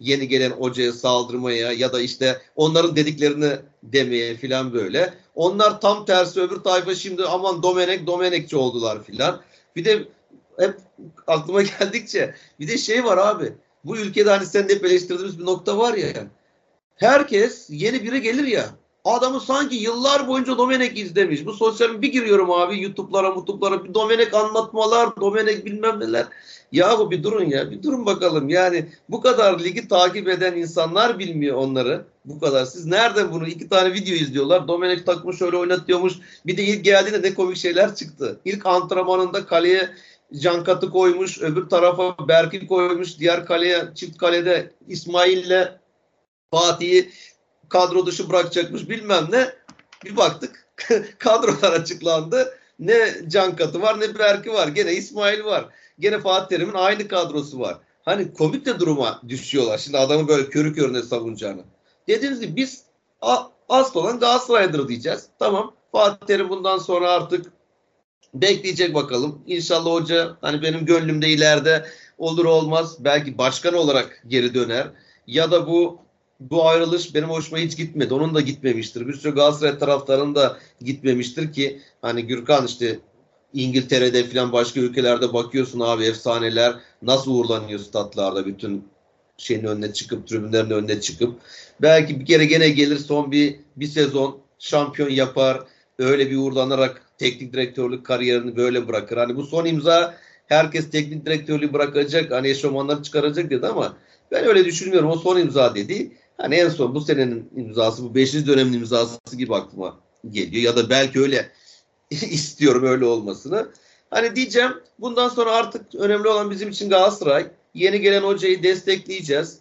yeni 0.03 0.29
gelen 0.29 0.51
hocaya 0.51 0.93
saldırmaya 0.93 1.73
ya 1.73 1.93
da 1.93 2.01
işte 2.01 2.43
onların 2.57 2.97
dediklerini 2.97 3.53
demeye 3.83 4.37
filan 4.37 4.73
böyle. 4.73 5.15
Onlar 5.35 5.81
tam 5.81 6.05
tersi 6.05 6.41
öbür 6.41 6.57
tayfa 6.57 6.95
şimdi 6.95 7.25
aman 7.25 7.63
Domenek 7.63 8.07
Domenekçi 8.07 8.57
oldular 8.57 9.05
filan. 9.05 9.41
Bir 9.77 9.85
de 9.85 10.09
hep 10.59 10.81
aklıma 11.27 11.63
geldikçe 11.79 12.35
bir 12.61 12.69
de 12.69 12.79
şey 12.79 13.05
var 13.05 13.19
abi. 13.19 13.53
Bu 13.85 13.97
ülkede 13.97 14.31
hani 14.31 14.47
sen 14.47 14.69
de 14.69 14.75
hep 14.75 14.85
eleştirdiğimiz 14.85 15.39
bir 15.39 15.45
nokta 15.45 15.79
var 15.79 15.95
ya. 15.95 16.09
Herkes 16.95 17.67
yeni 17.71 18.05
biri 18.05 18.23
gelir 18.23 18.45
ya. 18.45 18.69
Adamı 19.05 19.41
sanki 19.41 19.77
yıllar 19.77 20.29
boyunca 20.29 20.59
Domenek 20.59 20.99
izlemiş. 20.99 21.47
Bu 21.47 21.53
sosyal 21.53 22.03
bir 22.03 22.13
giriyorum 22.13 22.51
abi 22.51 22.83
YouTube'lara, 22.83 23.27
YouTube'lara 23.27 23.85
bir 23.85 23.95
Domenek 23.95 24.35
anlatmalar, 24.35 25.17
Domenek 25.21 25.65
bilmem 25.65 26.01
neler. 26.01 26.27
Yahu 26.73 27.11
bir 27.11 27.23
durun 27.23 27.45
ya 27.45 27.71
bir 27.71 27.83
durun 27.83 28.07
bakalım. 28.07 28.49
Yani 28.49 28.89
bu 29.09 29.21
kadar 29.21 29.61
ligi 29.61 29.89
takip 29.89 30.29
eden 30.29 30.57
insanlar 30.57 31.19
bilmiyor 31.19 31.57
onları. 31.57 32.05
Bu 32.25 32.41
kadar. 32.41 32.65
Siz 32.65 32.87
nereden 32.87 33.33
bunu 33.33 33.49
iki 33.49 33.69
tane 33.69 33.95
video 33.95 34.15
izliyorlar. 34.15 34.69
Domenek 34.69 35.07
takmış 35.07 35.39
şöyle 35.39 35.57
oynatıyormuş. 35.57 36.15
Bir 36.47 36.57
de 36.57 36.63
ilk 36.63 36.85
geldiğinde 36.85 37.23
ne 37.29 37.35
komik 37.35 37.57
şeyler 37.57 37.95
çıktı. 37.95 38.41
İlk 38.45 38.67
antrenmanında 38.67 39.47
kaleye 39.47 39.91
Can 40.39 40.65
Katı 40.65 40.91
koymuş. 40.91 41.41
Öbür 41.41 41.69
tarafa 41.69 42.29
Berk'i 42.29 42.67
koymuş. 42.67 43.19
Diğer 43.19 43.47
kaleye 43.47 43.89
çift 43.95 44.19
kalede 44.19 44.73
İsmail'le 44.89 45.69
Fatih'i 46.51 47.11
kadro 47.73 48.07
dışı 48.07 48.29
bırakacakmış 48.29 48.89
bilmem 48.89 49.29
ne. 49.31 49.53
Bir 50.05 50.17
baktık 50.17 50.69
kadrolar 51.19 51.73
açıklandı. 51.73 52.59
Ne 52.79 53.09
Can 53.29 53.57
Katı 53.57 53.83
var 53.83 54.01
ne 54.01 54.19
Berk'i 54.19 54.53
var. 54.53 54.69
Gene 54.69 54.93
İsmail 54.93 55.45
var. 55.45 55.65
Gene 55.99 56.19
Fatih 56.19 56.57
Terim'in 56.57 56.75
aynı 56.75 57.09
kadrosu 57.09 57.61
var. 57.61 57.79
Hani 58.05 58.35
komik 58.35 58.67
de 58.67 58.81
duruma 58.81 59.23
düşüyorlar. 59.29 59.79
Şimdi 59.79 59.99
adamı 59.99 60.29
böyle 60.29 60.49
körü 60.49 60.75
körüne 60.75 61.03
savunacağını. 61.03 61.63
Dediğimiz 62.09 62.41
gibi 62.41 62.57
biz 62.57 62.85
asıl 63.69 64.01
olan 64.01 64.21
Galatasaray'dır 64.21 64.89
diyeceğiz. 64.89 65.27
Tamam. 65.39 65.75
Fatih 65.93 66.27
Terim 66.27 66.49
bundan 66.49 66.79
sonra 66.79 67.11
artık 67.11 67.53
bekleyecek 68.35 68.95
bakalım. 68.95 69.43
İnşallah 69.47 69.91
hoca 69.91 70.37
hani 70.41 70.63
benim 70.63 70.87
gönlümde 70.87 71.29
ileride 71.29 71.87
olur 72.19 72.45
olmaz 72.45 73.05
belki 73.05 73.39
başkan 73.39 73.75
olarak 73.75 74.23
geri 74.29 74.55
döner. 74.55 74.87
Ya 75.27 75.51
da 75.51 75.67
bu 75.67 75.99
bu 76.51 76.69
ayrılış 76.69 77.15
benim 77.15 77.29
hoşuma 77.29 77.59
hiç 77.59 77.77
gitmedi. 77.77 78.15
Onun 78.15 78.35
da 78.35 78.41
gitmemiştir. 78.41 79.09
Bir 79.09 79.15
sürü 79.15 79.35
Galatasaray 79.35 79.79
taraftarının 79.79 80.35
da 80.35 80.59
gitmemiştir 80.81 81.53
ki 81.53 81.81
hani 82.03 82.27
Gürkan 82.27 82.67
işte 82.67 82.99
İngiltere'de 83.55 84.25
falan 84.25 84.53
başka 84.53 84.81
ülkelerde 84.81 85.33
bakıyorsun 85.33 85.81
abi 85.81 86.05
efsaneler 86.05 86.75
nasıl 87.03 87.35
uğurlanıyor 87.35 87.81
statlarda 87.81 88.47
bütün 88.47 88.85
şeyin 89.37 89.65
önüne 89.65 89.93
çıkıp 89.93 90.29
tribünlerin 90.29 90.71
önüne 90.71 91.01
çıkıp 91.01 91.35
belki 91.83 92.21
bir 92.21 92.27
kere 92.27 92.45
gene 92.45 92.69
gelir 92.69 92.99
son 92.99 93.33
bir 93.33 93.57
bir 93.77 93.87
sezon 93.87 94.39
şampiyon 94.59 95.11
yapar 95.11 95.63
öyle 95.99 96.31
bir 96.31 96.37
uğurlanarak 96.37 97.03
teknik 97.19 97.53
direktörlük 97.53 98.07
kariyerini 98.07 98.57
böyle 98.57 98.89
bırakır. 98.89 99.17
Hani 99.17 99.37
bu 99.37 99.43
son 99.43 99.65
imza 99.65 100.15
herkes 100.47 100.91
teknik 100.91 101.27
direktörlüğü 101.27 101.73
bırakacak 101.73 102.31
hani 102.31 102.49
eşofmanları 102.49 103.03
çıkaracak 103.03 103.51
dedi 103.51 103.67
ama 103.67 103.97
ben 104.31 104.45
öyle 104.45 104.65
düşünmüyorum. 104.65 105.11
O 105.11 105.17
son 105.17 105.39
imza 105.39 105.75
dedi. 105.75 106.13
Hani 106.37 106.55
en 106.55 106.69
son 106.69 106.95
bu 106.95 107.01
senenin 107.01 107.51
imzası 107.57 108.05
bu 108.05 108.15
5. 108.15 108.47
dönemin 108.47 108.73
imzası 108.73 109.37
gibi 109.37 109.55
aklıma 109.55 110.01
geliyor. 110.31 110.63
Ya 110.63 110.77
da 110.77 110.91
belki 110.91 111.21
öyle 111.21 111.51
istiyorum 112.11 112.85
öyle 112.85 113.05
olmasını. 113.05 113.69
Hani 114.11 114.37
diyeceğim 114.37 114.73
bundan 114.99 115.29
sonra 115.29 115.53
artık 115.53 115.95
önemli 115.95 116.29
olan 116.29 116.51
bizim 116.51 116.69
için 116.69 116.91
Galatasaray. 116.91 117.47
Yeni 117.75 118.01
gelen 118.01 118.23
hocayı 118.23 118.63
destekleyeceğiz. 118.63 119.59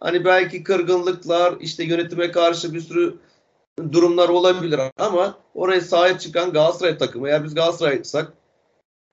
Hani 0.00 0.24
belki 0.24 0.62
kırgınlıklar, 0.62 1.54
işte 1.60 1.84
yönetime 1.84 2.30
karşı 2.30 2.74
bir 2.74 2.80
sürü 2.80 3.18
durumlar 3.92 4.28
olabilir 4.28 4.80
ama 4.96 5.38
oraya 5.54 5.80
sahip 5.80 6.20
çıkan 6.20 6.52
Galatasaray 6.52 6.98
takımı. 6.98 7.28
Eğer 7.28 7.44
biz 7.44 7.54
Galatasaray'sak 7.54 8.32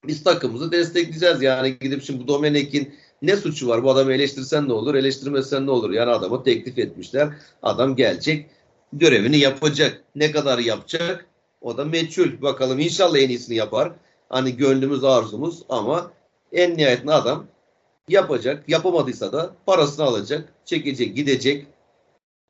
biz 0.07 0.23
takımımızı 0.23 0.71
destekleyeceğiz. 0.71 1.41
Yani 1.41 1.79
gidip 1.79 2.03
şimdi 2.03 2.23
bu 2.23 2.27
Domenek'in 2.27 2.95
ne 3.21 3.35
suçu 3.35 3.67
var? 3.67 3.83
Bu 3.83 3.91
adamı 3.91 4.13
eleştirsen 4.13 4.67
ne 4.67 4.73
olur, 4.73 4.95
eleştirmesen 4.95 5.65
ne 5.65 5.71
olur? 5.71 5.91
Yani 5.91 6.11
adamı 6.11 6.43
teklif 6.43 6.77
etmişler. 6.79 7.29
Adam 7.63 7.95
gelecek, 7.95 8.49
görevini 8.93 9.37
yapacak. 9.37 10.03
Ne 10.15 10.31
kadar 10.31 10.59
yapacak? 10.59 11.25
O 11.61 11.77
da 11.77 11.85
meçhul. 11.85 12.41
Bakalım 12.41 12.79
inşallah 12.79 13.17
en 13.17 13.29
iyisini 13.29 13.55
yapar. 13.55 13.91
Hani 14.29 14.57
gönlümüz 14.57 15.03
arzumuz 15.03 15.63
ama 15.69 16.11
en 16.51 16.77
nihayetinde 16.77 17.13
adam 17.13 17.45
yapacak. 18.09 18.69
Yapamadıysa 18.69 19.31
da 19.31 19.51
parasını 19.65 20.05
alacak, 20.05 20.53
çekecek, 20.65 21.15
gidecek. 21.15 21.67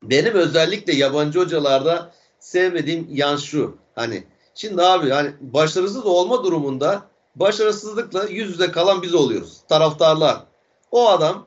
Benim 0.02 0.34
özellikle 0.34 0.94
yabancı 0.94 1.38
hocalarda 1.38 2.12
sevmediğim 2.38 3.08
yan 3.10 3.36
şu. 3.36 3.76
Hani 3.94 4.24
şimdi 4.54 4.82
abi 4.82 5.10
hani 5.10 5.32
başarısız 5.40 6.06
olma 6.06 6.44
durumunda 6.44 7.02
başarısızlıkla 7.36 8.24
yüz 8.24 8.50
yüze 8.50 8.70
kalan 8.70 9.02
biz 9.02 9.14
oluyoruz. 9.14 9.60
Taraftarlar. 9.68 10.47
O 10.90 11.08
adam 11.08 11.46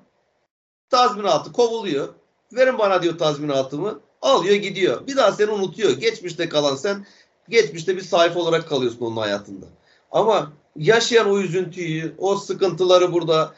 tazminatı 0.89 1.52
kovuluyor. 1.52 2.08
Verin 2.54 2.78
bana 2.78 3.04
diyor 3.04 3.18
tazminatımı. 3.18 4.00
Alıyor 4.22 4.56
gidiyor. 4.56 5.08
Bir 5.08 5.18
daha 5.18 5.32
seni 5.32 5.52
unutuyor. 5.52 5.92
Geçmişte 5.92 6.50
kalan 6.50 6.76
sen 6.76 7.06
geçmişte 7.50 7.96
bir 7.96 8.02
sayfa 8.02 8.39
olarak 8.39 8.70
kalıyorsun 8.70 9.06
onun 9.06 9.18
hayatında. 9.18 9.66
Ama 10.12 10.54
yaşayan 10.76 11.30
o 11.30 11.39
üzüntüyü, 11.39 12.16
o 12.18 12.36
sıkıntıları 12.36 13.14
burada 13.14 13.54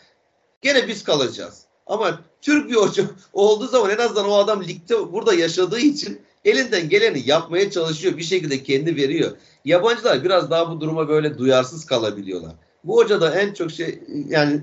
Gene 0.64 0.88
biz 0.88 1.04
kalacağız. 1.04 1.62
Ama 1.88 2.20
Türk 2.42 2.70
bir 2.70 2.76
hoca 2.76 3.04
olduğu 3.34 3.68
zaman 3.68 3.90
en 3.90 3.98
azından 3.98 4.30
o 4.30 4.34
adam 4.34 4.64
ligde 4.64 5.14
burada 5.14 5.34
yaşadığı 5.34 5.80
için 5.80 6.22
elinden 6.46 6.90
geleni 6.90 7.22
yapmaya 7.26 7.72
çalışıyor. 7.72 8.18
Bir 8.18 8.24
şekilde 8.24 8.64
kendi 8.64 8.96
veriyor. 8.96 9.32
Yabancılar 9.66 10.24
biraz 10.24 10.52
daha 10.52 10.72
bu 10.72 10.82
duruma 10.82 11.08
böyle 11.08 11.38
duyarsız 11.38 11.86
kalabiliyorlar. 11.86 12.52
Bu 12.84 12.98
hoca 12.98 13.22
da 13.22 13.36
en 13.36 13.54
çok 13.54 13.72
şey 13.72 14.04
yani 14.28 14.62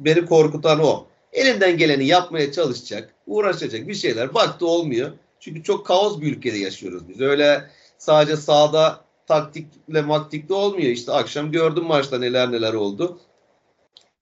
beni 0.00 0.26
korkutan 0.26 0.80
o. 0.80 1.06
Elinden 1.32 1.78
geleni 1.78 2.06
yapmaya 2.06 2.52
çalışacak, 2.52 3.14
uğraşacak 3.26 3.88
bir 3.88 3.94
şeyler. 3.94 4.34
Baktı 4.34 4.66
olmuyor. 4.66 5.12
Çünkü 5.40 5.62
çok 5.62 5.86
kaos 5.86 6.20
bir 6.20 6.36
ülkede 6.36 6.58
yaşıyoruz 6.58 7.08
biz. 7.08 7.20
Öyle 7.20 7.70
sadece 7.98 8.36
sahada 8.36 9.00
taktikle 9.26 10.02
maktikle 10.02 10.54
olmuyor. 10.54 10.88
İşte 10.88 11.12
akşam 11.12 11.52
gördüm 11.52 11.84
maçta 11.84 12.18
neler 12.18 12.52
neler 12.52 12.74
oldu. 12.74 13.20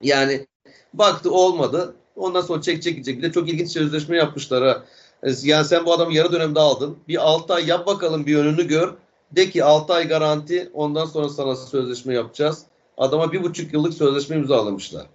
Yani 0.01 0.47
baktı 0.93 1.31
olmadı. 1.31 1.95
Ondan 2.15 2.41
sonra 2.41 2.61
çek 2.61 2.83
çekecek. 2.83 3.17
Bir 3.17 3.23
de 3.23 3.31
çok 3.31 3.49
ilginç 3.49 3.71
sözleşme 3.71 4.17
yapmışlar 4.17 4.63
ha. 4.63 4.83
Yani 5.43 5.65
sen 5.65 5.85
bu 5.85 5.93
adamı 5.93 6.13
yarı 6.13 6.31
dönemde 6.31 6.59
aldın. 6.59 6.97
Bir 7.07 7.27
6 7.27 7.53
ay 7.53 7.65
yap 7.65 7.87
bakalım 7.87 8.25
bir 8.25 8.35
önünü 8.35 8.67
gör. 8.67 8.93
De 9.31 9.49
ki 9.49 9.63
6 9.63 9.93
ay 9.93 10.07
garanti 10.07 10.69
ondan 10.73 11.05
sonra 11.05 11.29
sana 11.29 11.55
sözleşme 11.55 12.13
yapacağız. 12.13 12.63
Adama 12.97 13.31
bir 13.31 13.43
buçuk 13.43 13.73
yıllık 13.73 13.93
sözleşme 13.93 14.35
imzalamışlar. 14.35 15.05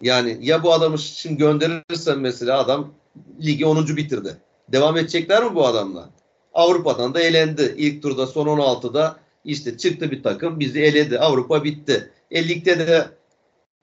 Yani 0.00 0.38
ya 0.40 0.62
bu 0.62 0.72
adamı 0.72 0.98
şimdi 0.98 1.36
gönderirsen 1.36 2.18
mesela 2.18 2.58
adam 2.58 2.94
ligi 3.42 3.66
10. 3.66 3.96
bitirdi. 3.96 4.36
Devam 4.68 4.96
edecekler 4.96 5.44
mi 5.44 5.54
bu 5.54 5.66
adamla? 5.66 6.10
Avrupa'dan 6.54 7.14
da 7.14 7.20
elendi. 7.20 7.74
İlk 7.76 8.02
turda 8.02 8.26
son 8.26 8.46
16'da 8.46 9.16
işte 9.44 9.76
çıktı 9.78 10.10
bir 10.10 10.22
takım 10.22 10.60
bizi 10.60 10.80
eledi. 10.80 11.18
Avrupa 11.18 11.64
bitti. 11.64 12.10
E 12.30 12.48
ligde 12.48 12.78
de 12.78 13.08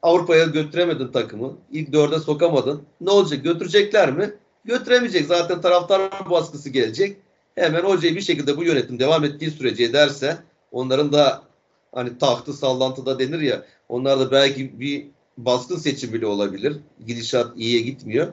Avrupa'ya 0.02 0.46
götüremedin 0.46 1.08
takımı. 1.08 1.58
İlk 1.72 1.94
dörde 1.94 2.20
sokamadın. 2.20 2.84
Ne 3.02 3.10
olacak? 3.10 3.44
Götürecekler 3.44 4.12
mi? 4.12 4.34
Götüremeyecek. 4.66 5.26
Zaten 5.26 5.62
taraftar 5.62 6.30
baskısı 6.30 6.70
gelecek. 6.70 7.18
Hemen 7.56 7.84
hocayı 7.84 8.16
bir 8.16 8.22
şekilde 8.22 8.58
bu 8.58 8.64
yönetim 8.64 9.00
devam 9.00 9.24
ettiği 9.24 9.52
sürece 9.52 9.84
ederse 9.84 10.38
onların 10.72 11.14
da 11.14 11.42
hani 11.92 12.18
tahtı 12.18 12.54
sallantıda 12.54 13.20
denir 13.20 13.40
ya 13.40 13.66
onlar 13.90 14.20
da 14.20 14.32
belki 14.32 14.80
bir 14.80 15.08
baskın 15.38 15.78
seçim 15.78 16.14
bile 16.14 16.26
olabilir. 16.26 16.78
Gidişat 17.08 17.58
iyiye 17.58 17.82
gitmiyor. 17.82 18.28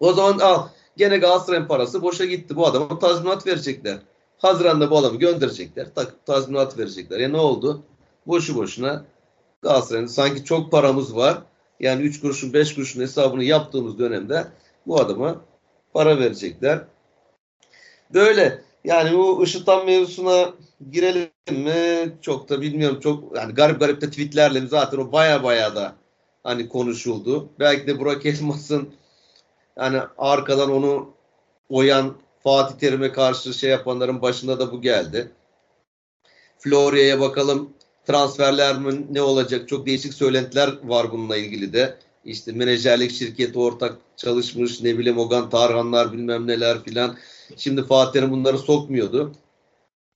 O 0.00 0.12
zaman 0.12 0.38
al 0.38 0.68
gene 0.96 1.18
Galatasaray'ın 1.18 1.66
parası 1.66 2.02
boşa 2.02 2.24
gitti. 2.24 2.56
Bu 2.56 2.66
adama 2.66 2.98
tazminat 2.98 3.46
verecekler. 3.46 3.98
Haziran'da 4.38 4.90
bu 4.90 4.98
adamı 4.98 5.18
gönderecekler. 5.18 5.86
Tazminat 6.26 6.78
verecekler. 6.78 7.18
Ya 7.18 7.28
ne 7.28 7.36
oldu? 7.36 7.82
Boşu 8.26 8.56
boşuna 8.56 9.04
Galatasaray'ın 9.62 10.06
sanki 10.06 10.44
çok 10.44 10.70
paramız 10.70 11.16
var. 11.16 11.42
Yani 11.80 12.02
3 12.02 12.20
kuruşun 12.20 12.52
5 12.52 12.74
kuruşun 12.74 13.00
hesabını 13.00 13.44
yaptığımız 13.44 13.98
dönemde 13.98 14.46
bu 14.86 15.00
adama 15.00 15.40
para 15.92 16.18
verecekler. 16.18 16.80
Böyle 18.14 18.62
yani 18.84 19.18
bu 19.18 19.44
IŞİD'den 19.44 19.86
mevzusuna 19.86 20.52
girelim 20.90 21.30
mi? 21.50 22.12
Çok 22.22 22.48
da 22.48 22.60
bilmiyorum. 22.60 23.00
Çok 23.00 23.36
yani 23.36 23.54
garip 23.54 23.80
garip 23.80 24.00
de 24.00 24.10
tweetlerle 24.10 24.66
zaten 24.66 24.98
o 24.98 25.12
baya 25.12 25.44
baya 25.44 25.76
da 25.76 25.94
hani 26.44 26.68
konuşuldu. 26.68 27.48
Belki 27.58 27.86
de 27.86 27.98
Burak 27.98 28.26
Elmas'ın 28.26 28.88
yani 29.78 30.00
arkadan 30.18 30.70
onu 30.70 31.10
oyan 31.68 32.16
Fatih 32.42 32.78
Terim'e 32.78 33.12
karşı 33.12 33.54
şey 33.54 33.70
yapanların 33.70 34.22
başında 34.22 34.58
da 34.60 34.72
bu 34.72 34.82
geldi. 34.82 35.30
Florya'ya 36.58 37.20
bakalım 37.20 37.70
transferler 38.06 38.78
mi 38.78 39.06
ne 39.10 39.22
olacak? 39.22 39.68
Çok 39.68 39.86
değişik 39.86 40.14
söylentiler 40.14 40.74
var 40.84 41.12
bununla 41.12 41.36
ilgili 41.36 41.72
de. 41.72 41.98
İşte 42.24 42.52
menajerlik 42.52 43.12
şirketi 43.12 43.58
ortak 43.58 43.98
çalışmış 44.16 44.80
ne 44.80 44.98
bileyim 44.98 45.18
Ogan 45.18 45.50
Tarhanlar 45.50 46.12
bilmem 46.12 46.46
neler 46.46 46.84
filan. 46.84 47.16
Şimdi 47.56 47.84
Fatih 47.86 48.12
Terim 48.12 48.30
bunları 48.30 48.58
sokmuyordu. 48.58 49.32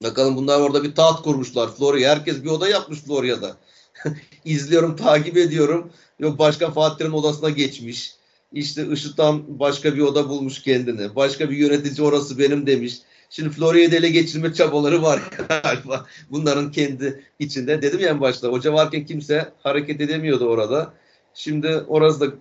Bakalım 0.02 0.36
bunlar 0.36 0.60
orada 0.60 0.82
bir 0.82 0.94
taht 0.94 1.22
kurmuşlar 1.22 1.74
Florya. 1.74 2.10
Herkes 2.10 2.44
bir 2.44 2.48
oda 2.48 2.68
yapmış 2.68 2.98
Florya'da. 2.98 3.56
İzliyorum, 4.44 4.96
takip 4.96 5.36
ediyorum. 5.36 5.92
Yok 6.18 6.38
başka 6.38 6.70
Fatih 6.70 6.98
Terim 6.98 7.14
odasına 7.14 7.50
geçmiş. 7.50 8.14
İşte 8.52 8.86
IŞİD'den 8.86 9.58
başka 9.58 9.94
bir 9.94 10.00
oda 10.00 10.28
bulmuş 10.28 10.62
kendini. 10.62 11.16
Başka 11.16 11.50
bir 11.50 11.56
yönetici 11.56 12.06
orası 12.06 12.38
benim 12.38 12.66
demiş. 12.66 12.94
Şimdi 13.30 13.50
Florya'yı 13.50 13.90
ele 13.90 14.10
geçirme 14.10 14.54
çabaları 14.54 15.02
var 15.02 15.22
galiba. 15.62 16.06
Bunların 16.30 16.72
kendi 16.72 17.24
içinde. 17.38 17.82
Dedim 17.82 18.00
ya 18.00 18.08
en 18.08 18.20
başta 18.20 18.48
hoca 18.48 18.72
varken 18.72 19.06
kimse 19.06 19.52
hareket 19.62 20.00
edemiyordu 20.00 20.48
orada. 20.48 20.92
Şimdi 21.34 21.84
orası 21.88 22.20
da 22.20 22.34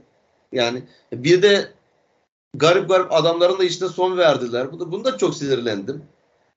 yani 0.52 0.84
bir 1.12 1.42
de 1.42 1.72
garip 2.54 2.90
garip 2.90 3.14
adamların 3.14 3.60
da 3.60 3.64
işte 3.64 3.88
son 3.88 4.18
verdiler. 4.18 4.72
Bu 4.72 4.80
da, 4.80 4.92
bunu 4.92 5.06
da 5.06 5.18
çok 5.18 5.36
sinirlendim. 5.36 6.04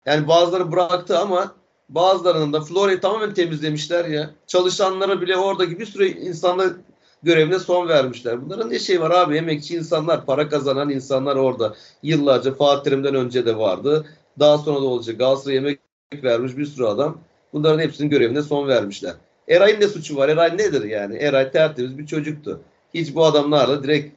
Yani 0.07 0.29
bazıları 0.29 0.73
bıraktı 0.73 1.19
ama 1.19 1.55
bazılarının 1.89 2.53
da 2.53 2.61
Florya'yı 2.61 3.01
tamamen 3.01 3.35
temizlemişler 3.35 4.05
ya. 4.05 4.31
Çalışanlara 4.47 5.21
bile 5.21 5.37
oradaki 5.37 5.79
bir 5.79 5.87
sürü 5.87 6.07
insanla 6.09 6.71
görevine 7.23 7.59
son 7.59 7.89
vermişler. 7.89 8.45
Bunların 8.45 8.71
ne 8.71 8.79
şey 8.79 9.01
var 9.01 9.11
abi? 9.11 9.37
Emekçi 9.37 9.77
insanlar, 9.77 10.27
para 10.27 10.49
kazanan 10.49 10.91
insanlar 10.91 11.37
orada. 11.37 11.75
Yıllarca 12.03 12.55
Fatih 12.55 12.85
Terim'den 12.85 13.15
önce 13.15 13.47
de 13.47 13.59
vardı. 13.59 14.07
Daha 14.39 14.59
sonra 14.59 14.81
da 14.81 14.85
olacak. 14.85 15.19
Galatasaray 15.19 15.55
yemek 15.55 15.81
vermiş 16.15 16.57
bir 16.57 16.67
sürü 16.67 16.85
adam. 16.85 17.19
Bunların 17.53 17.79
hepsinin 17.79 18.11
görevine 18.11 18.43
son 18.43 18.69
vermişler. 18.69 19.15
Eray'ın 19.49 19.81
ne 19.81 19.89
suçu 19.89 20.17
var? 20.17 20.29
Eray 20.29 20.59
nedir 20.59 20.85
yani? 20.85 21.17
Eray 21.17 21.53
tertemiz 21.53 21.99
bir 21.99 22.07
çocuktu. 22.07 22.61
Hiç 22.95 23.15
bu 23.15 23.25
adamlarla 23.25 23.83
direkt 23.83 24.17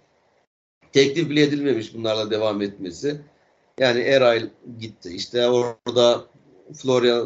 teklif 0.93 1.29
bile 1.29 1.41
edilmemiş 1.41 1.93
bunlarla 1.93 2.31
devam 2.31 2.61
etmesi. 2.61 3.21
Yani 3.79 4.01
Eray 4.01 4.49
gitti. 4.79 5.09
İşte 5.15 5.47
orada 5.47 6.25
Florya 6.73 7.23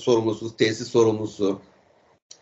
sorumlusu, 0.00 0.56
tesis 0.56 0.88
sorumlusu, 0.88 1.60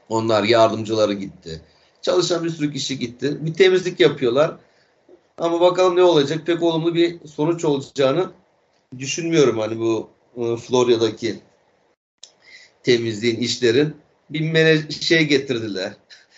onlar 0.09 0.45
yardımcıları 0.45 1.13
gitti. 1.13 1.61
Çalışan 2.03 2.45
bir 2.45 2.51
sürü 2.51 2.73
kişi 2.73 2.99
gitti. 2.99 3.37
Bir 3.41 3.55
temizlik 3.55 4.01
yapıyorlar. 4.01 4.57
Ama 5.39 5.61
bakalım 5.61 5.97
ne 5.97 6.03
olacak? 6.03 6.47
Pek 6.47 6.63
olumlu 6.63 6.95
bir 6.95 7.29
sonuç 7.29 7.65
olacağını 7.65 8.31
düşünmüyorum 8.99 9.59
hani 9.59 9.79
bu 9.79 10.11
e, 10.37 10.57
Florya'daki 10.57 11.41
temizliğin 12.83 13.41
işlerin 13.41 13.97
bir 14.31 14.91
şey 14.91 15.25
getirdiler. 15.25 15.93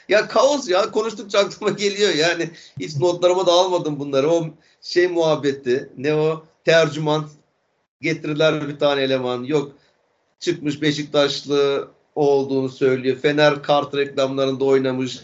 Ya 0.09 0.29
kaos 0.29 0.69
ya 0.69 0.91
konuştukça 0.91 1.39
aklıma 1.39 1.73
geliyor 1.73 2.15
yani 2.15 2.51
hiç 2.81 2.97
notlarıma 2.97 3.47
da 3.47 3.53
almadım 3.53 3.99
bunları. 3.99 4.31
O 4.31 4.47
şey 4.83 5.09
muhabbeti 5.09 5.89
ne 5.97 6.15
o 6.15 6.45
tercüman 6.65 7.29
getirirler 8.01 8.69
bir 8.69 8.79
tane 8.79 9.03
eleman 9.03 9.45
yok 9.45 9.73
çıkmış 10.41 10.83
Beşiktaşlı 10.83 11.89
olduğunu 12.15 12.69
söylüyor. 12.69 13.17
Fener 13.17 13.63
kart 13.63 13.97
reklamlarında 13.97 14.65
oynamış. 14.65 15.21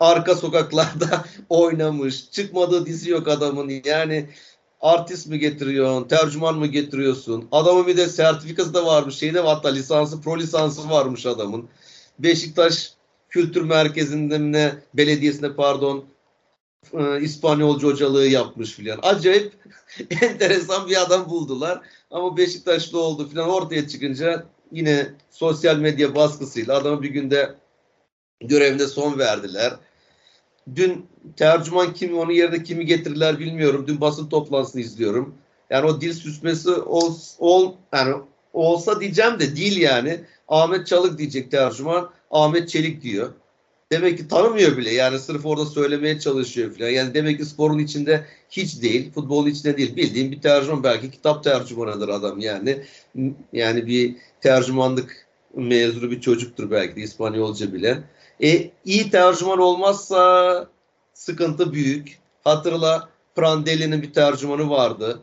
Arka 0.00 0.34
sokaklarda 0.34 1.24
oynamış. 1.48 2.30
Çıkmadığı 2.30 2.86
dizi 2.86 3.10
yok 3.10 3.28
adamın. 3.28 3.72
Yani 3.84 4.30
artist 4.80 5.26
mi 5.26 5.38
getiriyorsun, 5.38 6.08
tercüman 6.08 6.58
mı 6.58 6.66
getiriyorsun? 6.66 7.48
Adamın 7.52 7.86
bir 7.86 7.96
de 7.96 8.08
sertifikası 8.08 8.74
da 8.74 8.86
varmış. 8.86 9.14
Şeyde 9.14 9.40
hatta 9.40 9.68
lisansı, 9.68 10.20
pro 10.20 10.38
lisansı 10.38 10.90
varmış 10.90 11.26
adamın. 11.26 11.68
Beşiktaş 12.18 12.92
Kültür 13.28 13.62
Merkezi'nde 13.62 14.38
mi 14.38 14.52
ne, 14.52 14.74
belediyesinde 14.94 15.54
pardon 15.54 16.04
e, 16.92 17.20
İspanyolca 17.20 17.88
hocalığı 17.88 18.26
yapmış 18.26 18.72
filan. 18.72 18.98
Acayip 19.02 19.52
enteresan 20.22 20.88
bir 20.88 21.02
adam 21.02 21.30
buldular. 21.30 21.80
Ama 22.10 22.36
Beşiktaşlı 22.36 23.00
oldu 23.00 23.28
filan 23.28 23.48
ortaya 23.48 23.88
çıkınca 23.88 24.46
yine 24.72 25.14
sosyal 25.30 25.76
medya 25.76 26.14
baskısıyla 26.14 26.76
adamı 26.76 27.02
bir 27.02 27.10
günde 27.10 27.54
görevine 28.40 28.86
son 28.86 29.18
verdiler. 29.18 29.72
Dün 30.74 31.06
tercüman 31.36 31.94
kim, 31.94 32.18
onun 32.18 32.32
yerine 32.32 32.62
kimi 32.62 32.86
getirirler 32.86 33.38
bilmiyorum. 33.38 33.84
Dün 33.88 34.00
basın 34.00 34.28
toplantısını 34.28 34.80
izliyorum. 34.80 35.34
Yani 35.70 35.86
o 35.86 36.00
dil 36.00 36.12
süsmesi 36.12 36.70
ol, 36.70 37.14
ol, 37.38 37.72
yani 37.92 38.14
olsa 38.52 39.00
diyeceğim 39.00 39.40
de 39.40 39.56
değil 39.56 39.80
yani. 39.80 40.20
Ahmet 40.48 40.86
Çalık 40.86 41.18
diyecek 41.18 41.50
tercüman. 41.50 42.10
Ahmet 42.30 42.68
Çelik 42.68 43.02
diyor. 43.02 43.32
Demek 43.92 44.18
ki 44.18 44.28
tanımıyor 44.28 44.76
bile. 44.76 44.94
Yani 44.94 45.18
sırf 45.18 45.46
orada 45.46 45.66
söylemeye 45.66 46.20
çalışıyor 46.20 46.74
falan. 46.74 46.88
Yani 46.88 47.14
demek 47.14 47.38
ki 47.38 47.44
sporun 47.44 47.78
içinde 47.78 48.24
hiç 48.50 48.82
değil. 48.82 49.12
Futbolun 49.12 49.50
içinde 49.50 49.76
değil. 49.76 49.96
Bildiğim 49.96 50.32
bir 50.32 50.40
tercüman 50.40 50.82
belki 50.82 51.10
kitap 51.10 51.44
tercümanıdır 51.44 52.08
adam 52.08 52.40
yani. 52.40 52.82
Yani 53.52 53.86
bir 53.86 54.16
tercümanlık 54.40 55.26
mezunu 55.54 56.10
bir 56.10 56.20
çocuktur 56.20 56.70
belki 56.70 56.96
de 56.96 57.00
İspanyolca 57.00 57.72
bilen. 57.72 58.04
E, 58.42 58.70
iyi 58.84 59.10
tercüman 59.10 59.58
olmazsa 59.58 60.66
sıkıntı 61.14 61.72
büyük. 61.72 62.18
Hatırla 62.44 63.08
Prandelli'nin 63.34 64.02
bir 64.02 64.12
tercümanı 64.12 64.70
vardı. 64.70 65.20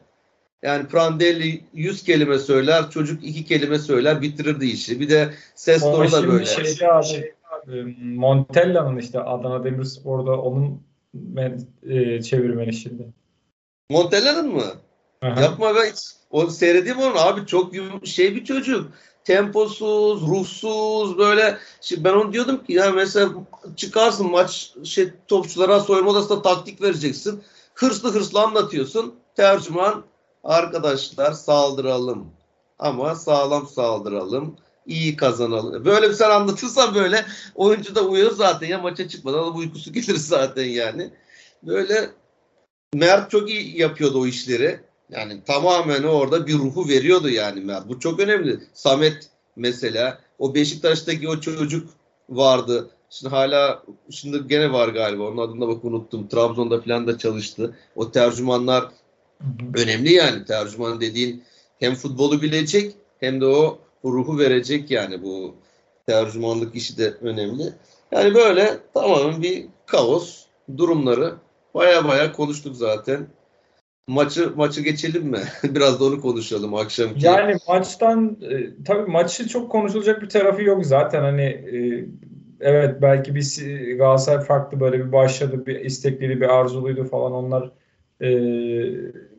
Yani 0.61 0.87
Prandelli 0.87 1.61
100 1.73 2.03
kelime 2.03 2.39
söyler, 2.39 2.89
çocuk 2.89 3.23
2 3.23 3.45
kelime 3.45 3.79
söyler, 3.79 4.21
bitirirdi 4.21 4.65
işi. 4.65 4.99
Bir 4.99 5.09
de 5.09 5.33
ses 5.55 5.81
tonu 5.81 6.11
da 6.11 6.27
böyle. 6.27 6.45
Şeyde 6.45 6.91
abi, 6.91 7.33
Montella'nın 8.03 8.97
işte 8.97 9.19
Adana 9.19 9.63
Demirspor'da 9.63 10.41
onun 10.41 10.81
e, 11.83 12.21
çevirmeni 12.21 12.73
şimdi. 12.73 13.03
Montella'nın 13.89 14.53
mı? 14.53 14.63
Aha. 15.21 15.41
Yapma 15.41 15.75
ben 15.75 15.91
o 16.31 16.47
seyredeyim 16.47 16.99
onu 16.99 17.19
abi 17.19 17.45
çok 17.45 17.73
şey 18.03 18.35
bir 18.35 18.45
çocuk. 18.45 18.91
Temposuz, 19.25 20.21
ruhsuz 20.21 21.17
böyle. 21.17 21.57
Şimdi 21.81 22.03
ben 22.03 22.13
onu 22.13 22.33
diyordum 22.33 22.63
ki 22.63 22.73
ya 22.73 22.91
mesela 22.91 23.29
çıkarsın 23.75 24.31
maç 24.31 24.73
şey 24.83 25.09
topçulara 25.27 25.79
soyunma 25.79 26.11
odasında 26.11 26.41
taktik 26.41 26.81
vereceksin. 26.81 27.43
Hırslı 27.73 28.13
hırslı 28.13 28.41
anlatıyorsun. 28.41 29.15
Tercüman 29.35 30.03
arkadaşlar 30.43 31.31
saldıralım. 31.31 32.27
Ama 32.79 33.15
sağlam 33.15 33.67
saldıralım. 33.67 34.55
iyi 34.85 35.15
kazanalım. 35.15 35.85
Böyle 35.85 36.09
bir 36.09 36.13
sen 36.13 36.29
anlatırsan 36.29 36.95
böyle 36.95 37.25
oyuncu 37.55 37.95
da 37.95 38.01
uyuyor 38.01 38.31
zaten 38.31 38.67
ya 38.67 38.77
maça 38.79 39.07
çıkmadan 39.07 39.55
uykusu 39.55 39.93
gelir 39.93 40.15
zaten 40.15 40.65
yani. 40.65 41.09
Böyle 41.63 42.09
Mert 42.93 43.31
çok 43.31 43.49
iyi 43.49 43.81
yapıyordu 43.81 44.21
o 44.21 44.25
işleri. 44.25 44.79
Yani 45.13 45.43
tamamen 45.45 46.03
orada 46.03 46.47
bir 46.47 46.53
ruhu 46.53 46.89
veriyordu 46.89 47.29
yani. 47.29 47.73
Bu 47.87 47.99
çok 47.99 48.19
önemli. 48.19 48.59
Samet 48.73 49.29
mesela 49.55 50.19
o 50.39 50.55
Beşiktaş'taki 50.55 51.29
o 51.29 51.39
çocuk 51.39 51.89
vardı. 52.29 52.89
Şimdi 53.09 53.35
hala 53.35 53.83
şimdi 54.09 54.47
gene 54.47 54.71
var 54.71 54.87
galiba. 54.87 55.23
Onun 55.23 55.37
adını 55.37 55.61
da 55.61 55.67
bak 55.67 55.85
unuttum. 55.85 56.27
Trabzon'da 56.27 56.81
falan 56.81 57.07
da 57.07 57.17
çalıştı. 57.17 57.75
O 57.95 58.11
tercümanlar 58.11 58.85
önemli 59.75 60.13
yani. 60.13 60.45
Tercüman 60.45 61.01
dediğin 61.01 61.43
hem 61.79 61.95
futbolu 61.95 62.41
bilecek 62.41 62.95
hem 63.19 63.41
de 63.41 63.45
o 63.45 63.79
ruhu 64.05 64.39
verecek 64.39 64.91
yani 64.91 65.23
bu 65.23 65.55
tercümanlık 66.07 66.75
işi 66.75 66.97
de 66.97 67.13
önemli. 67.21 67.73
Yani 68.11 68.35
böyle 68.35 68.77
tamamen 68.93 69.41
bir 69.41 69.65
kaos 69.85 70.43
durumları 70.77 71.35
baya 71.73 72.07
baya 72.07 72.31
konuştuk 72.31 72.75
zaten. 72.75 73.27
Maçı 74.07 74.55
maçı 74.55 74.81
geçelim 74.81 75.23
mi? 75.23 75.39
Biraz 75.63 75.99
da 75.99 76.05
onu 76.05 76.21
konuşalım 76.21 76.75
akşamki. 76.75 77.25
Yani 77.25 77.55
maçtan 77.67 78.37
e, 78.41 78.83
tabii 78.85 79.11
maçı 79.11 79.47
çok 79.47 79.71
konuşulacak 79.71 80.21
bir 80.21 80.29
tarafı 80.29 80.63
yok 80.63 80.85
zaten 80.85 81.21
hani 81.21 81.41
e, 81.41 82.05
evet 82.59 83.01
belki 83.01 83.35
bir 83.35 83.97
Galatasaray 83.97 84.45
farklı 84.45 84.79
böyle 84.79 85.05
bir 85.05 85.11
başladı 85.11 85.65
bir 85.65 85.79
istekliydi 85.79 86.41
bir 86.41 86.49
arzuluydu 86.49 87.03
falan 87.03 87.31
onlar 87.31 87.71
e, 88.21 88.29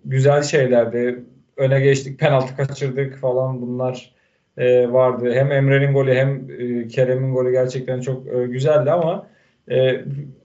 güzel 0.05 0.43
şeylerdi. 0.43 1.25
Öne 1.57 1.81
geçtik 1.81 2.19
penaltı 2.19 2.57
kaçırdık 2.57 3.17
falan 3.17 3.63
bunlar 3.63 4.15
e, 4.57 4.93
vardı. 4.93 5.35
Hem 5.35 5.53
Emre'nin 5.53 5.95
golü 5.95 6.15
hem 6.15 6.51
e, 6.59 6.89
Kerem'in 6.89 7.35
golü 7.35 7.53
gerçekten 7.53 8.01
çok 8.01 8.27
e, 8.27 8.47
güzeldi 8.47 8.91
ama 8.91 9.27
e, 9.71 10.05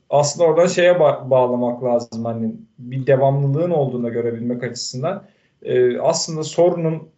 aslında 0.09 0.47
orada 0.47 0.67
şeye 0.67 0.91
ba- 0.91 1.29
bağlamak 1.29 1.83
lazım 1.83 2.25
hani 2.25 2.55
bir 2.79 3.07
devamlılığın 3.07 3.71
olduğunu 3.71 4.11
görebilmek 4.11 4.63
açısından. 4.63 5.23
E, 5.63 5.99
aslında 5.99 6.43
sorunun 6.43 7.09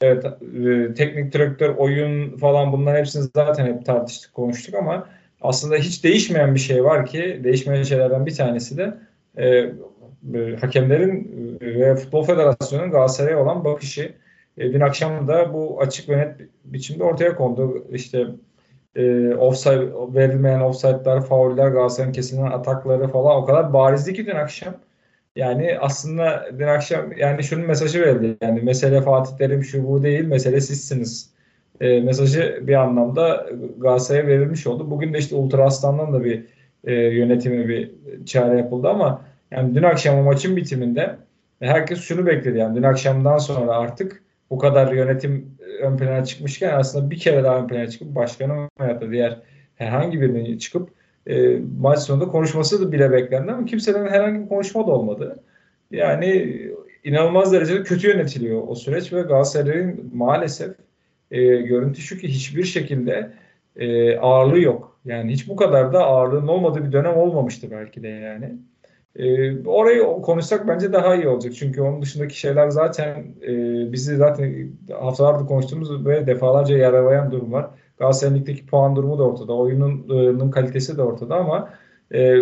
evet 0.00 0.24
e, 0.24 0.94
teknik 0.94 1.32
direktör, 1.32 1.74
oyun 1.76 2.36
falan 2.36 2.72
bunların 2.72 2.98
hepsini 2.98 3.24
zaten 3.36 3.66
hep 3.66 3.86
tartıştık, 3.86 4.34
konuştuk 4.34 4.74
ama 4.74 5.08
aslında 5.40 5.76
hiç 5.76 6.04
değişmeyen 6.04 6.54
bir 6.54 6.60
şey 6.60 6.84
var 6.84 7.06
ki 7.06 7.40
değişmeyen 7.44 7.82
şeylerden 7.82 8.26
bir 8.26 8.34
tanesi 8.34 8.76
de 8.76 8.98
e, 9.36 9.46
e, 10.34 10.56
hakemlerin 10.60 11.30
ve 11.60 11.96
Futbol 11.96 12.24
Federasyonu'nun 12.24 12.90
Galatasaray'a 12.90 13.42
olan 13.42 13.64
bakışı. 13.64 14.14
E, 14.58 14.72
dün 14.72 14.80
akşam 14.80 15.28
da 15.28 15.54
bu 15.54 15.80
açık 15.80 16.08
ve 16.08 16.18
net 16.18 16.36
biçimde 16.64 17.04
ortaya 17.04 17.36
kondu. 17.36 17.86
İşte 17.92 18.26
e, 18.96 19.34
offside, 19.34 20.14
verilmeyen 20.14 20.60
offside'lar, 20.60 21.26
fauller, 21.26 21.68
Galatasaray'ın 21.68 22.12
kesilen 22.12 22.46
atakları 22.46 23.08
falan 23.08 23.36
o 23.36 23.44
kadar 23.44 23.72
barizdi 23.72 24.14
ki 24.14 24.26
dün 24.26 24.34
akşam. 24.34 24.74
Yani 25.36 25.78
aslında 25.80 26.50
dün 26.58 26.66
akşam 26.66 27.12
yani 27.12 27.44
şunun 27.44 27.66
mesajı 27.66 28.00
verildi. 28.00 28.36
Yani 28.42 28.60
mesele 28.60 29.02
Fatih 29.02 29.36
Terim 29.36 29.64
şu 29.64 29.88
bu 29.88 30.02
değil, 30.02 30.24
mesele 30.24 30.60
sizsiniz. 30.60 31.30
E, 31.80 32.00
mesajı 32.00 32.58
bir 32.62 32.74
anlamda 32.74 33.46
Galatasaray'a 33.78 34.26
verilmiş 34.26 34.66
oldu. 34.66 34.90
Bugün 34.90 35.14
de 35.14 35.18
işte 35.18 35.36
Ultra 35.36 35.64
Aslan'dan 35.64 36.12
da 36.12 36.24
bir 36.24 36.46
e, 36.84 36.92
yönetimi 36.94 37.68
bir 37.68 37.90
çare 38.26 38.58
yapıldı 38.58 38.88
ama 38.88 39.22
yani 39.50 39.74
dün 39.74 39.82
akşam 39.82 40.18
o 40.18 40.22
maçın 40.22 40.56
bitiminde 40.56 41.16
herkes 41.60 42.00
şunu 42.00 42.26
bekledi 42.26 42.58
yani 42.58 42.76
dün 42.76 42.82
akşamdan 42.82 43.38
sonra 43.38 43.72
artık 43.72 44.22
bu 44.50 44.58
kadar 44.58 44.92
yönetim 44.92 45.56
ön 45.80 45.96
plana 45.96 46.24
çıkmışken 46.24 46.74
aslında 46.74 47.10
bir 47.10 47.18
kere 47.18 47.44
daha 47.44 47.58
ön 47.58 47.68
plana 47.68 47.86
çıkıp 47.86 48.14
başkanın 48.14 48.68
veya 48.80 49.00
da 49.00 49.10
diğer 49.10 49.38
herhangi 49.76 50.20
birinin 50.20 50.58
çıkıp 50.58 50.90
e, 51.26 51.58
maç 51.78 51.98
sonunda 51.98 52.28
konuşması 52.28 52.86
da 52.86 52.92
bile 52.92 53.12
beklendi 53.12 53.52
ama 53.52 53.64
kimseden 53.64 54.06
herhangi 54.06 54.40
bir 54.40 54.48
konuşma 54.48 54.86
da 54.86 54.90
olmadı. 54.90 55.42
Yani 55.90 56.60
inanılmaz 57.04 57.52
derecede 57.52 57.82
kötü 57.82 58.08
yönetiliyor 58.08 58.62
o 58.68 58.74
süreç 58.74 59.12
ve 59.12 59.22
Galatasaray'ın 59.22 60.10
maalesef 60.14 60.76
e, 61.30 61.42
görüntü 61.56 62.00
şu 62.00 62.18
ki 62.18 62.28
hiçbir 62.28 62.64
şekilde 62.64 63.32
e, 63.76 64.16
ağırlığı 64.16 64.60
yok. 64.60 65.00
Yani 65.04 65.32
hiç 65.32 65.48
bu 65.48 65.56
kadar 65.56 65.92
da 65.92 66.04
ağırlığın 66.04 66.48
olmadığı 66.48 66.84
bir 66.84 66.92
dönem 66.92 67.16
olmamıştı 67.16 67.70
belki 67.70 68.02
de 68.02 68.08
yani. 68.08 68.52
E, 69.16 69.24
orayı 69.68 70.02
konuşsak 70.02 70.68
bence 70.68 70.92
daha 70.92 71.14
iyi 71.14 71.28
olacak. 71.28 71.52
Çünkü 71.54 71.82
onun 71.82 72.02
dışındaki 72.02 72.40
şeyler 72.40 72.68
zaten 72.68 73.24
e, 73.42 73.52
bizi 73.92 74.16
zaten 74.16 74.70
haftalardır 75.00 75.46
konuştuğumuz 75.46 76.06
ve 76.06 76.26
defalarca 76.26 76.76
yaralayan 76.76 77.32
durum 77.32 77.52
var. 77.52 77.70
Galatasaray'ın 77.98 78.66
puan 78.66 78.96
durumu 78.96 79.18
da 79.18 79.22
ortada. 79.22 79.52
Oyunun 79.52 80.50
kalitesi 80.50 80.98
de 80.98 81.02
ortada 81.02 81.36
ama 81.36 81.70
e, 82.14 82.36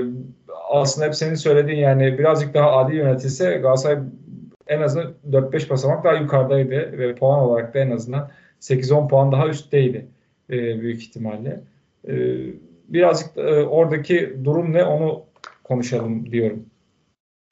aslında 0.71 1.07
hep 1.07 1.15
senin 1.15 1.35
söylediğin 1.35 1.79
yani 1.79 2.19
birazcık 2.19 2.55
daha 2.55 2.73
adil 2.73 2.95
yönetilse 2.95 3.59
Galatasaray 3.59 3.99
en 4.67 4.81
azından 4.81 5.15
4-5 5.31 5.71
basamak 5.71 6.05
daha 6.05 6.15
yukarıdaydı 6.15 6.99
ve 6.99 7.15
puan 7.15 7.41
olarak 7.41 7.75
da 7.75 7.79
en 7.79 7.91
azından 7.91 8.31
8-10 8.61 9.09
puan 9.09 9.33
daha 9.33 9.49
üstteydi 9.49 10.07
e, 10.51 10.81
büyük 10.81 11.03
ihtimalle. 11.03 11.61
E, 12.09 12.15
birazcık 12.89 13.37
e, 13.37 13.65
oradaki 13.65 14.37
durum 14.45 14.73
ne 14.73 14.85
onu 14.85 15.23
konuşalım 15.69 16.33
diyorum. 16.33 16.67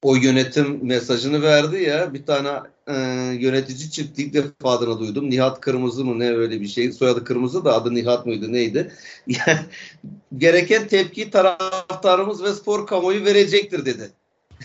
O 0.03 0.17
yönetim 0.17 0.87
mesajını 0.87 1.43
verdi 1.43 1.83
ya 1.83 2.15
bir 2.15 2.27
tane 2.27 2.49
e, 2.87 2.95
yönetici 3.41 3.91
çıktı 3.91 4.23
ilk 4.23 4.35
defa 4.35 4.71
adını 4.71 4.99
duydum. 4.99 5.31
Nihat 5.31 5.61
Kırmızı 5.61 6.05
mı 6.05 6.19
ne 6.19 6.31
öyle 6.37 6.61
bir 6.61 6.69
şey. 6.69 6.93
Soyadı 6.93 7.25
Kırmızı 7.25 7.65
da 7.65 7.75
adı 7.75 7.95
Nihat 7.95 8.27
mıydı 8.27 8.53
neydi? 8.53 8.93
Gereken 10.37 10.89
tepki 10.89 11.31
taraftarımız 11.31 12.43
ve 12.45 12.53
spor 12.53 12.87
kamuoyu 12.87 13.25
verecektir 13.25 13.85
dedi. 13.85 14.11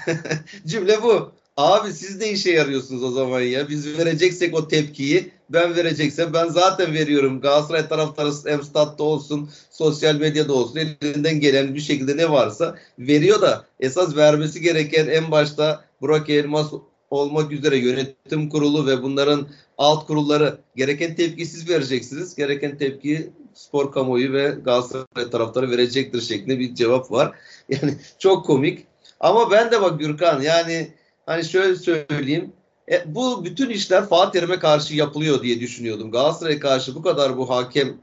Cümle 0.68 1.04
bu. 1.04 1.32
Abi 1.62 1.94
siz 1.94 2.18
ne 2.18 2.32
işe 2.32 2.52
yarıyorsunuz 2.52 3.04
o 3.04 3.12
zaman 3.12 3.42
ya? 3.42 3.70
Biz 3.70 3.98
vereceksek 3.98 4.56
o 4.56 4.68
tepkiyi 4.68 5.32
ben 5.50 5.76
vereceksem 5.76 6.34
ben 6.34 6.48
zaten 6.48 6.94
veriyorum. 6.94 7.42
Galatasaray 7.42 7.88
taraftarı 7.88 8.32
hem 8.46 8.60
olsun, 9.00 9.50
sosyal 9.72 10.16
medyada 10.16 10.54
olsun 10.54 10.80
elinden 11.02 11.40
gelen 11.40 11.76
bir 11.76 11.80
şekilde 11.80 12.18
ne 12.18 12.32
varsa 12.32 12.76
veriyor 13.00 13.42
da 13.42 13.66
esas 13.80 14.16
vermesi 14.16 14.62
gereken 14.62 15.08
en 15.08 15.32
başta 15.32 15.86
Burak 16.02 16.30
Elmas 16.30 16.72
olmak 17.10 17.52
üzere 17.52 17.78
yönetim 17.78 18.50
kurulu 18.50 18.88
ve 18.88 19.04
bunların 19.04 19.48
alt 19.78 20.08
kurulları 20.08 20.58
gereken 20.76 21.16
tepki 21.16 21.46
siz 21.46 21.70
vereceksiniz. 21.70 22.36
Gereken 22.36 22.78
tepki 22.78 23.30
spor 23.54 23.92
kamuoyu 23.92 24.34
ve 24.34 24.56
Galatasaray 24.66 25.30
taraftarı 25.32 25.72
verecektir 25.72 26.22
şeklinde 26.22 26.60
bir 26.60 26.76
cevap 26.76 27.12
var. 27.12 27.32
Yani 27.70 27.96
çok 28.20 28.46
komik. 28.46 28.86
Ama 29.20 29.52
ben 29.52 29.72
de 29.72 29.82
bak 29.82 30.00
Gürkan 30.00 30.42
yani 30.42 31.01
hani 31.26 31.46
şöyle 31.46 31.76
söyleyeyim. 31.76 32.54
E, 32.92 33.16
bu 33.16 33.46
bütün 33.46 33.70
işler 33.70 34.06
Fatih 34.06 34.40
Terim'e 34.40 34.60
karşı 34.60 34.96
yapılıyor 34.96 35.44
diye 35.44 35.60
düşünüyordum. 35.60 36.12
Galatasaray'a 36.12 36.60
karşı 36.60 36.96
bu 36.96 37.02
kadar 37.02 37.38
bu 37.38 37.50
hakem 37.50 37.98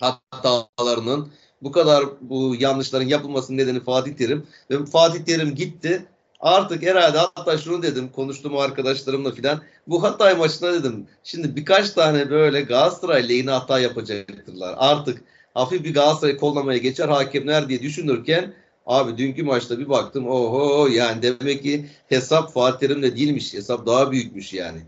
hatalarının, 0.00 1.32
bu 1.62 1.72
kadar 1.72 2.04
bu 2.20 2.56
yanlışların 2.58 3.06
yapılmasının 3.06 3.58
nedeni 3.58 3.80
Fatih 3.80 4.14
Terim. 4.14 4.46
Ve 4.70 4.86
Fatih 4.86 5.24
Terim 5.24 5.54
gitti. 5.54 6.06
Artık 6.40 6.82
herhalde 6.82 7.18
hatta 7.18 7.58
şunu 7.58 7.82
dedim 7.82 8.08
konuştuğum 8.08 8.58
arkadaşlarımla 8.58 9.32
filan. 9.32 9.62
Bu 9.86 10.02
Hatay 10.02 10.34
maçına 10.34 10.72
dedim. 10.72 11.06
Şimdi 11.24 11.56
birkaç 11.56 11.90
tane 11.90 12.30
böyle 12.30 12.60
Galatasaray 12.60 13.28
lehine 13.28 13.50
hata 13.50 13.78
yapacaktırlar. 13.78 14.74
Artık 14.78 15.24
hafif 15.54 15.84
bir 15.84 15.94
Galatasaray 15.94 16.36
kollamaya 16.36 16.78
geçer 16.78 17.08
hakemler 17.08 17.68
diye 17.68 17.82
düşünürken 17.82 18.54
Abi 18.86 19.18
dünkü 19.18 19.42
maçta 19.42 19.78
bir 19.78 19.88
baktım 19.88 20.26
oho 20.28 20.86
yani 20.86 21.22
demek 21.22 21.62
ki 21.62 21.86
hesap 22.08 22.52
Fatih 22.52 22.78
Terim'le 22.78 23.16
değilmiş. 23.16 23.54
Hesap 23.54 23.86
daha 23.86 24.12
büyükmüş 24.12 24.52
yani. 24.52 24.80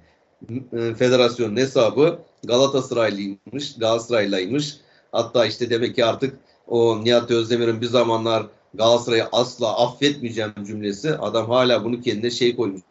E, 0.72 0.95
federasyonun 0.95 1.57
hesabı 1.57 2.18
Galatasaraylıymış, 2.45 3.78
Galatasaraylıymış. 3.78 4.76
Hatta 5.12 5.47
işte 5.47 5.70
demek 5.70 5.95
ki 5.95 6.05
artık 6.05 6.38
o 6.68 7.05
Nihat 7.05 7.30
Özdemir'in 7.30 7.80
bir 7.80 7.86
zamanlar 7.86 8.47
Galatasaray'ı 8.74 9.26
asla 9.32 9.78
affetmeyeceğim 9.84 10.53
cümlesi. 10.66 11.14
Adam 11.18 11.51
hala 11.51 11.84
bunu 11.84 12.01
kendine 12.01 12.30
şey 12.30 12.57
koymuş 12.57 12.82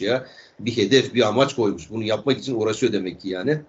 ya. 0.00 0.26
Bir 0.60 0.76
hedef, 0.76 1.14
bir 1.14 1.28
amaç 1.28 1.54
koymuş. 1.54 1.90
Bunu 1.90 2.02
yapmak 2.02 2.38
için 2.38 2.54
uğraşıyor 2.54 2.92
demek 2.92 3.20
ki 3.20 3.28
yani. 3.28 3.60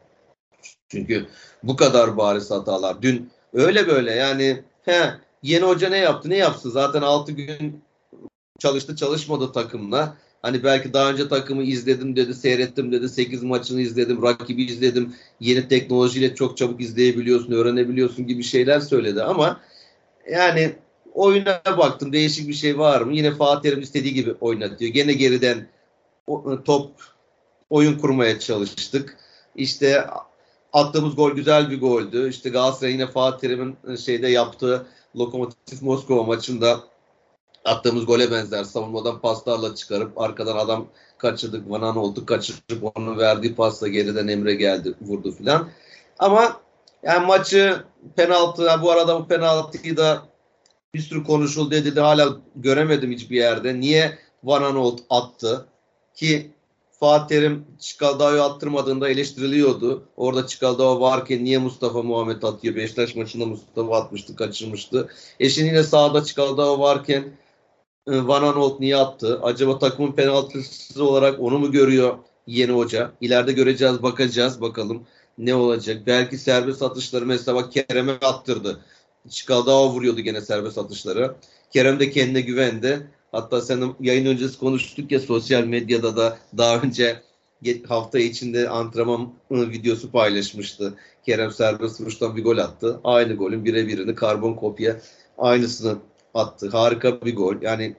Çünkü 0.90 1.28
bu 1.64 1.76
kadar 1.76 2.18
bariz 2.18 2.52
hatalar. 2.52 3.02
Dün 3.02 3.30
Öyle 3.54 3.88
böyle 3.88 4.12
yani 4.12 4.64
he, 4.82 5.14
yeni 5.44 5.64
hoca 5.66 5.90
ne 5.90 5.98
yaptı 5.98 6.30
ne 6.30 6.38
yapsın 6.38 6.70
zaten 6.70 7.02
6 7.02 7.32
gün 7.32 7.82
çalıştı 8.60 8.96
çalışmadı 8.96 9.52
takımla. 9.52 10.18
Hani 10.42 10.64
belki 10.64 10.94
daha 10.94 11.12
önce 11.12 11.28
takımı 11.30 11.64
izledim 11.64 12.16
dedi, 12.16 12.34
seyrettim 12.34 12.92
dedi, 12.92 13.10
8 13.10 13.44
maçını 13.44 13.82
izledim, 13.82 14.24
rakibi 14.24 14.64
izledim. 14.64 15.16
Yeni 15.40 15.68
teknolojiyle 15.68 16.36
çok 16.36 16.58
çabuk 16.58 16.82
izleyebiliyorsun, 16.82 17.52
öğrenebiliyorsun 17.52 18.28
gibi 18.28 18.44
şeyler 18.44 18.80
söyledi 18.80 19.24
ama 19.24 19.62
yani 20.32 20.76
oyuna 21.14 21.62
baktım 21.66 22.14
değişik 22.14 22.48
bir 22.48 22.54
şey 22.54 22.78
var 22.78 23.02
mı? 23.02 23.16
Yine 23.16 23.32
Fatih 23.32 23.70
Terim 23.70 23.82
istediği 23.82 24.14
gibi 24.14 24.34
oynatıyor. 24.42 24.92
Gene 24.92 25.14
geriden 25.14 25.68
top 26.66 26.92
oyun 27.70 27.98
kurmaya 27.98 28.40
çalıştık. 28.40 29.18
İşte 29.56 30.06
attığımız 30.74 31.16
gol 31.16 31.32
güzel 31.32 31.70
bir 31.70 31.80
goldü. 31.80 32.30
İşte 32.30 32.50
Galatasaray 32.50 32.94
yine 32.94 33.08
Fatih 33.08 33.40
Terim'in 33.40 33.96
şeyde 33.96 34.28
yaptığı 34.28 34.86
Lokomotiv 35.16 35.78
Moskova 35.82 36.24
maçında 36.24 36.80
attığımız 37.66 38.06
gole 38.06 38.32
benzer. 38.32 38.64
Savunmadan 38.64 39.20
paslarla 39.20 39.76
çıkarıp 39.76 40.22
arkadan 40.22 40.58
adam 40.58 40.88
kaçırdık. 41.18 41.70
Vanan 41.70 41.98
oldu 41.98 42.26
kaçırıp 42.26 42.92
onun 42.96 43.18
verdiği 43.18 43.56
pasla 43.56 43.88
geriden 43.88 44.28
Emre 44.28 44.56
geldi 44.56 44.94
vurdu 45.02 45.32
filan. 45.32 45.70
Ama 46.20 46.62
yani 47.04 47.26
maçı 47.26 47.84
penaltı 48.16 48.70
bu 48.82 48.92
arada 48.92 49.20
bu 49.20 49.28
penaltıyı 49.28 49.98
da 49.98 50.22
bir 50.94 51.00
sürü 51.00 51.24
konuşuldu 51.24 51.72
dedi 51.72 52.00
hala 52.00 52.38
göremedim 52.56 53.12
hiçbir 53.12 53.36
yerde. 53.36 53.80
Niye 53.80 54.18
Van 54.44 54.64
Anolt 54.64 55.00
attı? 55.10 55.66
Ki 56.16 56.52
Fatih 57.04 57.28
Terim 57.28 57.66
Çikaldağ'ı 57.80 58.44
attırmadığında 58.44 59.10
eleştiriliyordu. 59.10 60.04
Orada 60.18 60.48
Çikaldağ 60.48 61.02
varken 61.02 61.44
niye 61.44 61.58
Mustafa 61.58 62.02
Muhammed 62.02 62.44
atıyor? 62.44 62.76
Beşiktaş 62.76 63.16
maçında 63.16 63.46
Mustafa 63.46 63.98
atmıştı, 63.98 64.36
kaçırmıştı. 64.36 65.10
Eşin 65.40 65.66
yine 65.66 65.84
sağda 65.84 66.24
Çikaldağ 66.24 66.80
varken 66.80 67.24
e, 68.08 68.28
Van 68.28 68.44
Anolt 68.44 68.80
niye 68.80 68.98
attı? 68.98 69.40
Acaba 69.44 69.80
takımın 69.80 70.12
penaltısı 70.12 71.04
olarak 71.04 71.40
onu 71.40 71.60
mu 71.60 71.72
görüyor 71.72 72.18
yeni 72.48 72.72
hoca? 72.72 73.12
İleride 73.22 73.52
göreceğiz, 73.52 74.04
bakacağız 74.04 74.62
bakalım 74.62 75.04
ne 75.38 75.56
olacak. 75.56 76.02
Belki 76.08 76.38
serbest 76.38 76.82
atışları 76.82 77.26
mesela 77.26 77.56
bak 77.56 77.72
Kerem'e 77.72 78.12
attırdı. 78.12 78.80
Çikaldağ 79.30 79.90
vuruyordu 79.90 80.22
gene 80.22 80.42
serbest 80.42 80.78
atışları. 80.78 81.36
Kerem 81.72 82.00
de 82.00 82.10
kendine 82.10 82.42
güvendi. 82.42 83.08
Hatta 83.34 83.62
senin 83.62 83.96
yayın 84.00 84.26
öncesi 84.26 84.60
konuştuk 84.60 85.12
ya 85.12 85.20
sosyal 85.20 85.64
medyada 85.64 86.18
da 86.18 86.38
daha 86.58 86.78
önce 86.78 87.22
hafta 87.88 88.20
içinde 88.20 88.70
antrenman 88.70 89.34
videosu 89.52 90.12
paylaşmıştı. 90.12 90.94
Kerem 91.26 91.52
serbest 91.52 92.02
vuruştan 92.02 92.38
bir 92.38 92.44
gol 92.44 92.58
attı. 92.58 93.00
Aynı 93.04 93.34
golün 93.34 93.66
birebirini 93.66 94.16
karbon 94.16 94.54
kopya 94.54 95.02
aynısını 95.38 95.98
attı. 96.34 96.70
Harika 96.70 97.22
bir 97.22 97.36
gol. 97.36 97.56
Yani 97.62 97.96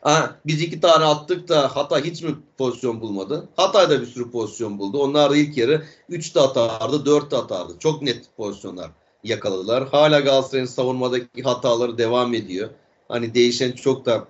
Ha, 0.00 0.36
biz 0.46 0.62
iki 0.62 0.80
tane 0.80 1.04
attık 1.04 1.48
da 1.48 1.76
Hatay 1.76 2.04
hiç 2.04 2.22
mi 2.22 2.34
pozisyon 2.58 3.00
bulmadı? 3.00 3.48
Hatay 3.56 3.90
da 3.90 4.00
bir 4.00 4.06
sürü 4.06 4.30
pozisyon 4.30 4.78
buldu. 4.78 5.02
Onlar 5.02 5.30
da 5.30 5.36
ilk 5.36 5.56
yarı 5.56 5.82
3 6.08 6.34
de 6.34 6.40
atardı, 6.40 7.06
4 7.06 7.30
de 7.30 7.36
atardı. 7.36 7.72
Çok 7.78 8.02
net 8.02 8.36
pozisyonlar 8.36 8.90
yakaladılar. 9.24 9.88
Hala 9.88 10.20
Galatasaray'ın 10.20 10.66
savunmadaki 10.66 11.42
hataları 11.42 11.98
devam 11.98 12.34
ediyor. 12.34 12.68
Hani 13.08 13.34
değişen 13.34 13.72
çok 13.72 14.06
da 14.06 14.24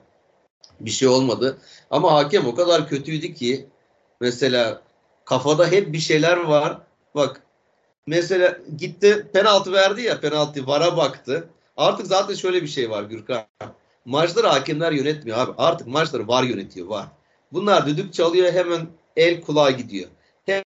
bir 0.81 0.91
şey 0.91 1.09
olmadı. 1.09 1.59
Ama 1.91 2.14
hakem 2.14 2.47
o 2.47 2.55
kadar 2.55 2.89
kötüydü 2.89 3.35
ki 3.35 3.66
mesela 4.20 4.83
kafada 5.24 5.66
hep 5.66 5.93
bir 5.93 5.99
şeyler 5.99 6.37
var. 6.37 6.79
Bak 7.14 7.43
mesela 8.07 8.59
gitti 8.79 9.27
penaltı 9.33 9.72
verdi 9.72 10.03
ya 10.03 10.20
penaltı 10.20 10.66
vara 10.66 10.97
baktı. 10.97 11.49
Artık 11.77 12.07
zaten 12.07 12.35
şöyle 12.35 12.62
bir 12.62 12.68
şey 12.68 12.91
var 12.91 13.03
Gürkan. 13.03 13.45
Maçları 14.05 14.47
hakemler 14.47 14.93
yönetmiyor 14.93 15.39
abi. 15.39 15.53
Artık 15.59 15.87
maçları 15.87 16.29
var 16.29 16.43
yönetiyor 16.43 16.87
var. 16.87 17.07
Bunlar 17.53 17.87
düdük 17.87 18.14
çalıyor 18.14 18.53
hemen 18.53 18.87
el 19.16 19.41
kulağa 19.41 19.70
gidiyor. 19.70 20.09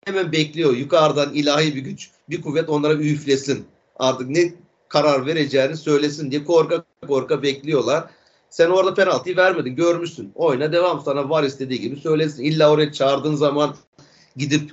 Hemen 0.07 0.33
bekliyor 0.33 0.77
yukarıdan 0.77 1.35
ilahi 1.35 1.75
bir 1.75 1.81
güç, 1.81 2.11
bir 2.31 2.43
kuvvet 2.43 2.69
onlara 2.69 2.95
üflesin. 2.95 3.67
Artık 3.97 4.29
ne 4.29 4.53
karar 4.89 5.27
vereceğini 5.27 5.77
söylesin 5.77 6.31
diye 6.31 6.45
korka 6.45 6.85
korka 7.09 7.43
bekliyorlar. 7.43 8.05
Sen 8.51 8.71
orada 8.71 8.95
penaltıyı 8.95 9.37
vermedin, 9.37 9.77
görmüşsün. 9.77 10.33
Oyna 10.35 10.73
devam 10.73 11.01
sana 11.01 11.31
var 11.31 11.45
istediği 11.45 11.81
gibi 11.81 11.97
söylesin. 11.97 12.45
İlla 12.45 12.71
oraya 12.71 12.93
çağırdığın 12.93 13.35
zaman 13.35 13.77
gidip 14.37 14.71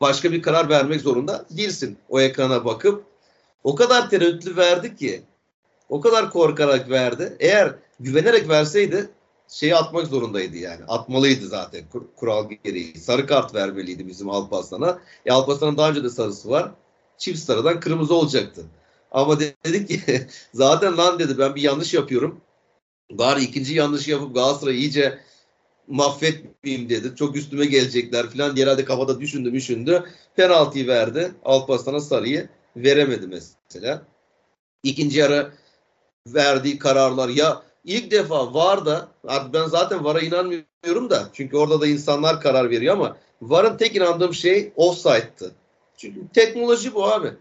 başka 0.00 0.32
bir 0.32 0.42
karar 0.42 0.68
vermek 0.68 1.00
zorunda 1.00 1.44
değilsin. 1.50 1.98
O 2.08 2.20
ekrana 2.20 2.64
bakıp 2.64 3.04
o 3.64 3.74
kadar 3.74 4.10
tereddütlü 4.10 4.56
verdi 4.56 4.96
ki 4.96 5.22
o 5.88 6.00
kadar 6.00 6.30
korkarak 6.30 6.90
verdi. 6.90 7.36
Eğer 7.40 7.74
güvenerek 8.00 8.48
verseydi 8.48 9.10
şeyi 9.48 9.76
atmak 9.76 10.06
zorundaydı 10.06 10.56
yani. 10.56 10.84
Atmalıydı 10.88 11.46
zaten 11.46 11.88
kur, 11.92 12.02
kural 12.16 12.50
gereği. 12.64 12.98
Sarı 12.98 13.26
kart 13.26 13.54
vermeliydi 13.54 14.08
bizim 14.08 14.30
Alparslan'a. 14.30 14.98
E 15.26 15.32
Alparslan'ın 15.32 15.76
daha 15.76 15.90
önce 15.90 16.04
de 16.04 16.10
sarısı 16.10 16.50
var. 16.50 16.70
Çift 17.18 17.38
sarıdan 17.38 17.80
kırmızı 17.80 18.14
olacaktı. 18.14 18.64
Ama 19.14 19.40
dedik 19.40 19.88
ki 19.88 20.00
zaten 20.54 20.96
lan 20.96 21.18
dedi 21.18 21.38
ben 21.38 21.54
bir 21.54 21.62
yanlış 21.62 21.94
yapıyorum. 21.94 22.40
Bari 23.10 23.44
ikinci 23.44 23.74
yanlış 23.74 24.08
yapıp 24.08 24.34
Galatasaray'ı 24.34 24.78
iyice 24.78 25.18
mahvetmeyeyim 25.88 26.88
dedi. 26.88 27.16
Çok 27.16 27.36
üstüme 27.36 27.66
gelecekler 27.66 28.30
falan. 28.30 28.56
Herhalde 28.56 28.84
kafada 28.84 29.20
düşündü 29.20 29.52
düşündü. 29.52 30.04
Penaltıyı 30.36 30.86
verdi. 30.86 31.32
Alparslan'a 31.44 32.00
sarıyı 32.00 32.48
veremedi 32.76 33.26
mesela. 33.26 34.02
İkinci 34.82 35.18
yarı 35.18 35.52
verdiği 36.26 36.78
kararlar 36.78 37.28
ya 37.28 37.62
ilk 37.84 38.10
defa 38.10 38.54
var 38.54 38.86
da 38.86 39.08
ben 39.52 39.66
zaten 39.66 40.04
VAR'a 40.04 40.20
inanmıyorum 40.20 41.10
da 41.10 41.28
çünkü 41.32 41.56
orada 41.56 41.80
da 41.80 41.86
insanlar 41.86 42.40
karar 42.40 42.70
veriyor 42.70 42.94
ama 42.94 43.16
VAR'ın 43.42 43.76
tek 43.76 43.96
inandığım 43.96 44.34
şey 44.34 44.72
offside'tı. 44.76 45.52
Çünkü 45.96 46.20
teknoloji 46.34 46.94
bu 46.94 47.06
abi. 47.06 47.32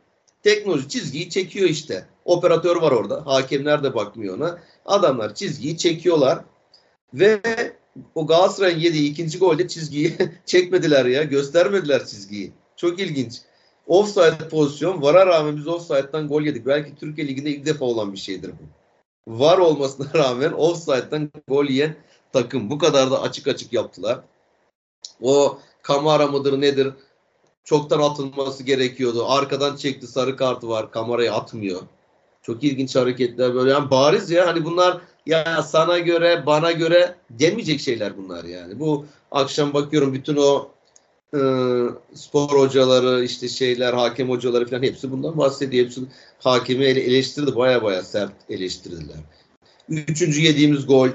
Teknoloji 0.44 0.90
çizgiyi 0.90 1.30
çekiyor 1.30 1.70
işte. 1.70 2.06
Operatör 2.26 2.76
var 2.76 2.92
orada. 2.92 3.26
Hakemler 3.26 3.84
de 3.84 3.96
bakmıyor 3.96 4.38
ona. 4.38 4.60
Adamlar 4.86 5.36
çizgiyi 5.36 5.78
çekiyorlar. 5.78 6.40
Ve 7.14 7.42
o 8.16 8.28
Galatasaray'ın 8.28 8.80
yediği 8.80 9.12
ikinci 9.12 9.40
golde 9.40 9.68
çizgiyi 9.68 10.18
çekmediler 10.46 11.06
ya. 11.06 11.24
Göstermediler 11.24 12.06
çizgiyi. 12.06 12.52
Çok 12.76 13.00
ilginç. 13.00 13.42
Offside 13.88 14.50
pozisyon. 14.50 15.02
Vara 15.02 15.26
rağmen 15.26 15.58
biz 15.58 15.68
offside'dan 15.68 16.28
gol 16.28 16.42
yedik. 16.42 16.66
Belki 16.66 16.96
Türkiye 16.96 17.28
Ligi'nde 17.28 17.50
ilk 17.50 17.66
defa 17.66 17.86
olan 17.86 18.14
bir 18.14 18.18
şeydir 18.18 18.52
bu. 18.52 18.64
Var 19.40 19.58
olmasına 19.58 20.08
rağmen 20.14 20.52
offside'dan 20.52 21.32
gol 21.48 21.66
yiyen 21.66 21.96
takım. 22.34 22.70
Bu 22.70 22.78
kadar 22.78 23.12
da 23.12 23.22
açık 23.22 23.48
açık 23.48 23.74
yaptılar. 23.74 24.20
O 25.22 25.60
kamera 25.82 26.28
mıdır 26.28 26.62
nedir? 26.62 26.94
Çoktan 27.64 28.00
atılması 28.00 28.64
gerekiyordu. 28.64 29.26
Arkadan 29.28 29.76
çekti 29.76 30.08
sarı 30.08 30.38
kartı 30.38 30.70
var. 30.70 30.92
Kamerayı 30.92 31.34
atmıyor. 31.34 31.82
Çok 32.42 32.64
ilginç 32.64 32.96
hareketler 32.96 33.56
böyle. 33.56 33.72
Yani 33.72 33.92
bariz 33.92 34.32
ya 34.32 34.48
hani 34.48 34.66
bunlar 34.66 34.98
ya 35.26 35.64
sana 35.64 36.00
göre 36.00 36.44
bana 36.46 36.72
göre 36.72 37.16
demeyecek 37.30 37.80
şeyler 37.80 38.18
bunlar 38.18 38.44
yani. 38.44 38.80
Bu 38.80 39.06
akşam 39.32 39.74
bakıyorum 39.74 40.14
bütün 40.14 40.36
o 40.36 40.70
e, 41.34 41.40
spor 42.14 42.50
hocaları 42.50 43.24
işte 43.24 43.48
şeyler 43.48 43.94
hakem 43.94 44.30
hocaları 44.30 44.70
falan 44.70 44.84
hepsi 44.84 45.12
bundan 45.12 45.38
bahsediyor. 45.38 45.86
Hepsi 45.86 46.02
hakemi 46.40 46.86
ele, 46.86 47.02
eleştirdi 47.02 47.56
baya 47.56 47.84
baya 47.84 48.04
sert 48.04 48.34
eleştirdiler. 48.50 49.18
Üçüncü 49.90 50.42
yediğimiz 50.42 50.88
gol 50.88 51.10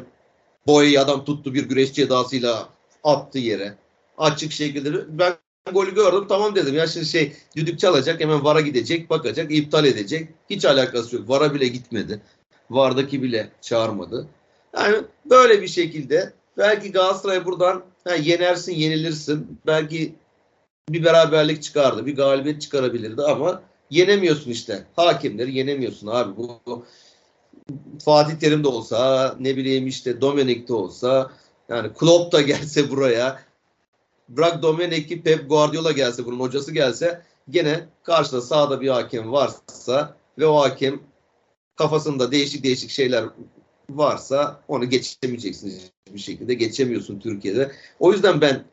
boyayı 0.66 1.00
adam 1.00 1.24
tuttu 1.24 1.54
bir 1.54 1.68
güreş 1.68 1.92
cezasıyla 1.92 2.68
attı 3.04 3.38
yere. 3.38 3.74
Açık 4.18 4.52
şekilde 4.52 5.18
ben 5.18 5.34
golü 5.74 5.94
gördüm 5.94 6.26
tamam 6.28 6.54
dedim 6.54 6.74
ya 6.74 6.86
şimdi 6.86 7.06
şey 7.06 7.32
düdük 7.56 7.78
çalacak 7.78 8.20
hemen 8.20 8.44
VAR'a 8.44 8.60
gidecek 8.60 9.10
bakacak 9.10 9.52
iptal 9.52 9.84
edecek. 9.84 10.28
Hiç 10.50 10.64
alakası 10.64 11.16
yok. 11.16 11.28
VAR'a 11.28 11.54
bile 11.54 11.68
gitmedi. 11.68 12.20
VAR'daki 12.70 13.22
bile 13.22 13.50
çağırmadı. 13.60 14.26
Yani 14.76 14.96
böyle 15.24 15.62
bir 15.62 15.68
şekilde 15.68 16.32
belki 16.58 16.92
Galatasaray 16.92 17.44
buradan 17.44 17.84
ha, 18.04 18.14
yenersin 18.14 18.74
yenilirsin. 18.74 19.58
Belki 19.66 20.14
bir 20.88 21.04
beraberlik 21.04 21.62
çıkardı. 21.62 22.06
Bir 22.06 22.16
galibiyet 22.16 22.62
çıkarabilirdi 22.62 23.22
ama 23.22 23.62
yenemiyorsun 23.90 24.50
işte. 24.50 24.84
Hakimleri 24.96 25.56
yenemiyorsun 25.58 26.06
abi. 26.06 26.36
Bu, 26.36 26.60
bu 26.66 26.84
Fatih 28.04 28.34
Terim 28.34 28.64
de 28.64 28.68
olsa 28.68 29.36
ne 29.40 29.56
bileyim 29.56 29.86
işte 29.86 30.20
Dominik 30.20 30.68
de 30.68 30.74
olsa 30.74 31.30
yani 31.68 31.92
Klopp 31.94 32.32
da 32.32 32.40
gelse 32.40 32.90
buraya 32.90 33.38
bırak 34.28 34.62
Domenech'i 34.62 35.22
Pep 35.22 35.48
Guardiola 35.48 35.92
gelse 35.92 36.24
bunun 36.24 36.40
hocası 36.40 36.72
gelse 36.72 37.22
gene 37.50 37.86
karşıda 38.02 38.40
sağda 38.40 38.80
bir 38.80 38.88
hakem 38.88 39.32
varsa 39.32 40.16
ve 40.38 40.46
o 40.46 40.60
hakem 40.60 41.00
kafasında 41.76 42.32
değişik 42.32 42.64
değişik 42.64 42.90
şeyler 42.90 43.24
varsa 43.90 44.62
onu 44.68 44.90
geçemeyeceksiniz 44.90 45.90
bir 46.14 46.18
şekilde. 46.18 46.54
Geçemiyorsun 46.54 47.20
Türkiye'de. 47.20 47.72
O 48.00 48.12
yüzden 48.12 48.40
ben 48.40 48.64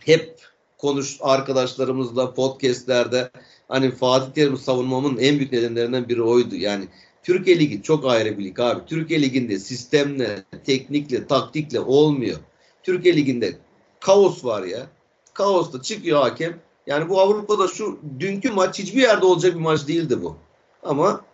hep 0.00 0.40
konuş 0.78 1.16
arkadaşlarımızla 1.20 2.34
podcastlerde 2.34 3.30
hani 3.68 3.90
Fatih 3.90 4.32
Terim'i 4.32 4.58
savunmamın 4.58 5.18
en 5.18 5.38
büyük 5.38 5.52
nedenlerinden 5.52 6.08
biri 6.08 6.22
oydu. 6.22 6.54
Yani 6.54 6.88
Türkiye 7.22 7.58
Ligi 7.58 7.82
çok 7.82 8.06
ayrı 8.06 8.38
bir 8.38 8.44
lig 8.44 8.60
abi. 8.60 8.86
Türkiye 8.86 9.22
Ligi'nde 9.22 9.58
sistemle, 9.58 10.44
teknikle, 10.64 11.26
taktikle 11.26 11.80
olmuyor. 11.80 12.38
Türkiye 12.82 13.16
Ligi'nde 13.16 13.58
kaos 14.00 14.44
var 14.44 14.62
ya. 14.62 14.86
Kaosta 15.34 15.82
çıkıyor 15.82 16.20
hakem. 16.20 16.60
Yani 16.86 17.08
bu 17.08 17.20
Avrupa'da 17.20 17.68
şu 17.68 17.98
dünkü 18.18 18.50
maç 18.50 18.78
hiçbir 18.78 19.02
yerde 19.02 19.26
olacak 19.26 19.54
bir 19.54 19.60
maç 19.60 19.88
değildi 19.88 20.22
bu. 20.22 20.36
Ama 20.82 21.24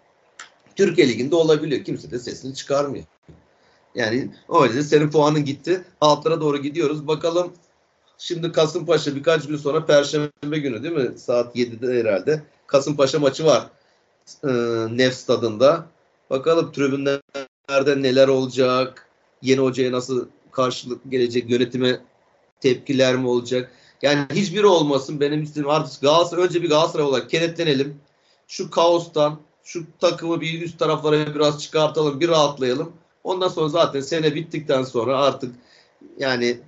Türkiye 0.76 1.08
Ligi'nde 1.08 1.36
olabiliyor. 1.36 1.84
Kimse 1.84 2.10
de 2.10 2.18
sesini 2.18 2.54
çıkarmıyor. 2.54 3.04
Yani 3.94 4.30
o 4.48 4.66
yüzden 4.66 4.80
senin 4.80 5.10
puanın 5.10 5.44
gitti. 5.44 5.84
Altlara 6.00 6.40
doğru 6.40 6.58
gidiyoruz. 6.58 7.06
Bakalım 7.06 7.52
şimdi 8.18 8.52
Kasımpaşa 8.52 9.16
birkaç 9.16 9.46
gün 9.46 9.56
sonra 9.56 9.86
Perşembe 9.86 10.58
günü 10.58 10.82
değil 10.82 10.94
mi? 10.94 11.18
Saat 11.18 11.56
7'de 11.56 12.00
herhalde. 12.00 12.42
Kasımpaşa 12.66 13.18
maçı 13.18 13.44
var. 13.44 13.66
Ee, 14.44 14.48
Nef 14.90 15.14
stadında. 15.14 15.86
Bakalım 16.30 16.72
tribünlerde 16.72 18.02
neler 18.02 18.28
olacak? 18.28 19.08
Yeni 19.42 19.60
hocaya 19.60 19.92
nasıl 19.92 20.28
karşılık 20.52 21.10
gelecek? 21.10 21.50
Yönetime 21.50 22.00
tepkiler 22.64 23.16
mi 23.16 23.28
olacak? 23.28 23.70
Yani 24.02 24.26
hiçbiri 24.32 24.66
olmasın. 24.66 25.20
Benim 25.20 25.42
istedim 25.42 25.68
artık 25.68 26.02
Galatasaray 26.02 26.44
önce 26.44 26.62
bir 26.62 26.68
Galatasaray 26.68 27.06
olarak 27.06 27.30
kenetlenelim. 27.30 28.00
Şu 28.48 28.70
kaostan, 28.70 29.38
şu 29.64 29.84
takımı 30.00 30.40
bir 30.40 30.62
üst 30.62 30.78
taraflara 30.78 31.34
biraz 31.34 31.62
çıkartalım, 31.62 32.20
bir 32.20 32.28
rahatlayalım. 32.28 32.92
Ondan 33.24 33.48
sonra 33.48 33.68
zaten 33.68 34.00
sene 34.00 34.34
bittikten 34.34 34.82
sonra 34.82 35.18
artık 35.18 35.54
yani 36.18 36.58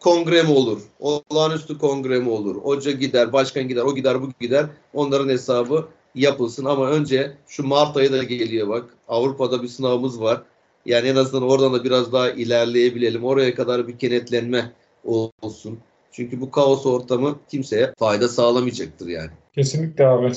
kongre 0.00 0.42
mi 0.42 0.52
olur, 0.52 0.80
olağanüstü 1.00 1.78
kongre 1.78 2.18
mi 2.18 2.30
olur, 2.30 2.56
hoca 2.56 2.90
gider, 2.90 3.32
başkan 3.32 3.68
gider, 3.68 3.82
o 3.82 3.94
gider, 3.94 4.22
bu 4.22 4.28
gider. 4.40 4.66
Onların 4.94 5.28
hesabı 5.28 5.88
yapılsın 6.14 6.64
ama 6.64 6.90
önce 6.90 7.36
şu 7.48 7.66
Mart 7.66 7.96
ayı 7.96 8.12
da 8.12 8.22
geliyor 8.22 8.68
bak. 8.68 8.84
Avrupa'da 9.08 9.62
bir 9.62 9.68
sınavımız 9.68 10.20
var. 10.20 10.42
Yani 10.86 11.08
en 11.08 11.16
azından 11.16 11.48
oradan 11.48 11.72
da 11.72 11.84
biraz 11.84 12.12
daha 12.12 12.30
ilerleyebilelim. 12.30 13.24
Oraya 13.24 13.54
kadar 13.54 13.88
bir 13.88 13.98
kenetlenme 13.98 14.72
olsun. 15.04 15.78
Çünkü 16.12 16.40
bu 16.40 16.50
kaos 16.50 16.86
ortamı 16.86 17.38
kimseye 17.48 17.92
fayda 17.98 18.28
sağlamayacaktır 18.28 19.06
yani. 19.06 19.30
Kesinlikle 19.54 20.06
abi. 20.06 20.32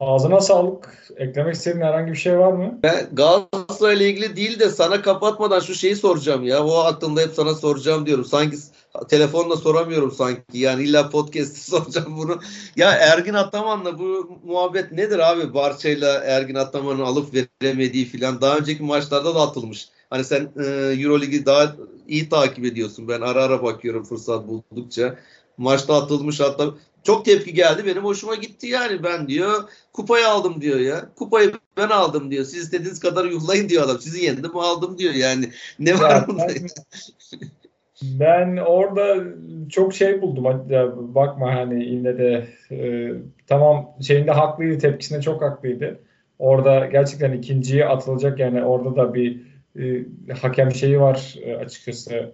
Ağzına 0.00 0.40
sağlık. 0.40 1.10
Eklemek 1.16 1.54
istediğin 1.54 1.84
herhangi 1.84 2.12
bir 2.12 2.16
şey 2.16 2.38
var 2.38 2.52
mı? 2.52 2.78
Ben 2.82 3.08
Galatasaray 3.12 3.96
ile 3.96 4.08
ilgili 4.08 4.36
değil 4.36 4.58
de 4.58 4.70
sana 4.70 5.02
kapatmadan 5.02 5.60
şu 5.60 5.74
şeyi 5.74 5.96
soracağım 5.96 6.44
ya. 6.44 6.64
O 6.64 6.78
aklımda 6.78 7.20
hep 7.20 7.30
sana 7.34 7.54
soracağım 7.54 8.06
diyorum. 8.06 8.24
Sanki 8.24 8.56
telefonla 9.08 9.56
soramıyorum 9.56 10.12
sanki. 10.12 10.42
Yani 10.52 10.82
illa 10.82 11.10
podcast'te 11.10 11.60
soracağım 11.78 12.16
bunu. 12.16 12.40
Ya 12.76 12.92
Ergin 12.92 13.34
Ataman'la 13.34 13.98
bu 13.98 14.38
muhabbet 14.44 14.92
nedir 14.92 15.18
abi? 15.18 15.54
Barça'yla 15.54 16.24
Ergin 16.24 16.54
Ataman'ın 16.54 17.04
alıp 17.04 17.34
veremediği 17.62 18.04
filan. 18.04 18.40
Daha 18.40 18.56
önceki 18.56 18.82
maçlarda 18.82 19.34
da 19.34 19.40
atılmış. 19.40 19.88
Hani 20.10 20.24
sen 20.24 20.48
e, 20.58 20.64
Euroligi 21.02 21.46
daha 21.46 21.76
iyi 22.08 22.28
takip 22.28 22.64
ediyorsun. 22.64 23.08
Ben 23.08 23.20
ara 23.20 23.42
ara 23.42 23.62
bakıyorum 23.62 24.04
fırsat 24.04 24.48
buldukça. 24.48 25.16
Maçta 25.58 26.02
atılmış 26.02 26.40
hatta 26.40 26.74
çok 27.04 27.24
tepki 27.24 27.54
geldi. 27.54 27.86
Benim 27.86 28.04
hoşuma 28.04 28.34
gitti 28.34 28.66
yani. 28.66 29.02
Ben 29.02 29.28
diyor 29.28 29.62
kupayı 29.92 30.28
aldım 30.28 30.60
diyor 30.60 30.80
ya. 30.80 31.08
Kupayı 31.16 31.52
ben 31.76 31.88
aldım 31.88 32.30
diyor. 32.30 32.44
Siz 32.44 32.62
istediğiniz 32.62 33.00
kadar 33.00 33.24
yuhlayın 33.24 33.68
diyor 33.68 33.84
adam. 33.84 34.00
Sizi 34.00 34.24
yendim 34.24 34.56
aldım 34.56 34.98
diyor 34.98 35.14
yani. 35.14 35.50
Ne 35.78 36.00
var 36.00 36.28
bunda? 36.28 36.46
Ben 38.02 38.56
orada 38.56 39.24
çok 39.70 39.94
şey 39.94 40.22
buldum. 40.22 40.44
Bakma 41.14 41.54
hani 41.54 41.84
yine 41.84 42.18
de 42.18 42.46
e, 42.70 43.10
tamam 43.46 43.90
şeyinde 44.02 44.30
haklıydı 44.30 44.78
tepkisinde 44.78 45.20
çok 45.20 45.42
haklıydı. 45.42 46.00
Orada 46.38 46.86
gerçekten 46.86 47.32
ikinciye 47.32 47.86
atılacak 47.86 48.38
yani 48.38 48.64
orada 48.64 48.96
da 48.96 49.14
bir 49.14 49.42
e, 49.78 50.04
hakem 50.34 50.72
şeyi 50.72 51.00
var 51.00 51.34
e, 51.42 51.56
açıkçası 51.56 52.32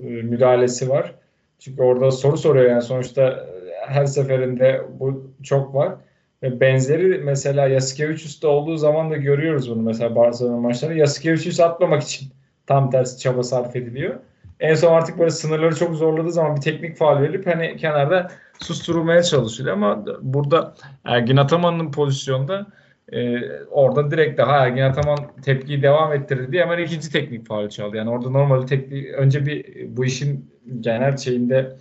e, 0.00 0.06
müdahalesi 0.06 0.88
var. 0.88 1.14
Çünkü 1.58 1.82
orada 1.82 2.10
soru 2.10 2.36
soruyor 2.36 2.70
yani 2.70 2.82
sonuçta 2.82 3.22
e, 3.22 3.86
her 3.86 4.06
seferinde 4.06 4.82
bu 5.00 5.30
çok 5.42 5.74
var. 5.74 5.94
Ve 6.42 6.60
benzeri 6.60 7.18
mesela 7.18 7.68
Yasikevicius'ta 7.68 8.48
olduğu 8.48 8.76
zaman 8.76 9.10
da 9.10 9.16
görüyoruz 9.16 9.70
bunu 9.70 9.82
mesela 9.82 10.16
Barcelona 10.16 10.56
maçları. 10.56 10.98
Yasikevicius 10.98 11.60
atmamak 11.60 12.02
için 12.02 12.28
tam 12.66 12.90
tersi 12.90 13.18
çaba 13.18 13.42
sarf 13.42 13.76
ediliyor. 13.76 14.14
En 14.60 14.74
son 14.74 14.92
artık 14.92 15.18
böyle 15.18 15.30
sınırları 15.30 15.76
çok 15.76 15.94
zorladığı 15.94 16.32
zaman 16.32 16.56
bir 16.56 16.60
teknik 16.60 16.96
faal 16.96 17.22
verip 17.22 17.46
hani 17.46 17.76
kenarda 17.76 18.30
susturulmaya 18.58 19.22
çalışılıyor 19.22 19.76
ama 19.76 20.04
burada 20.20 20.74
Ergin 21.04 21.36
Ataman'ın 21.36 21.92
pozisyonda 21.92 22.66
e, 23.12 23.40
orada 23.70 24.10
direkt 24.10 24.38
daha 24.38 24.66
Ergin 24.66 24.82
Ataman 24.82 25.18
tepkiyi 25.42 25.82
devam 25.82 26.12
ettirdi 26.12 26.52
diye 26.52 26.62
hemen 26.62 26.78
ikinci 26.78 27.12
teknik 27.12 27.46
faal 27.46 27.68
çaldı. 27.68 27.96
Yani 27.96 28.10
orada 28.10 28.30
normalde 28.30 28.66
teknik 28.66 29.06
önce 29.14 29.46
bir 29.46 29.86
bu 29.96 30.04
işin 30.04 30.50
genel 30.80 31.16
şeyinde 31.16 31.76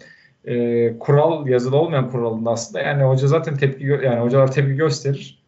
e, 0.45 0.97
kural 0.99 1.47
yazılı 1.47 1.77
olmayan 1.77 2.09
kuralında 2.09 2.49
aslında 2.51 2.83
yani 2.83 3.03
hoca 3.03 3.27
zaten 3.27 3.57
tepki 3.57 3.85
yani 3.85 4.19
hocalar 4.19 4.51
tepki 4.51 4.75
gösterir. 4.75 5.43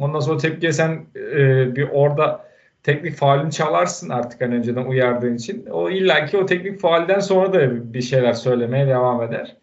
Ondan 0.00 0.20
sonra 0.20 0.38
tepkiye 0.38 0.72
sen 0.72 1.06
e, 1.16 1.76
bir 1.76 1.88
orada 1.92 2.44
teknik 2.82 3.14
faalini 3.14 3.50
çalarsın 3.50 4.08
artık 4.08 4.40
hani 4.40 4.54
önceden 4.54 4.84
uyardığın 4.84 5.34
için. 5.34 5.66
O 5.66 5.90
illaki 5.90 6.38
o 6.38 6.46
teknik 6.46 6.80
faalden 6.80 7.18
sonra 7.18 7.52
da 7.52 7.92
bir 7.94 8.02
şeyler 8.02 8.32
söylemeye 8.32 8.86
devam 8.86 9.22
eder. 9.22 9.56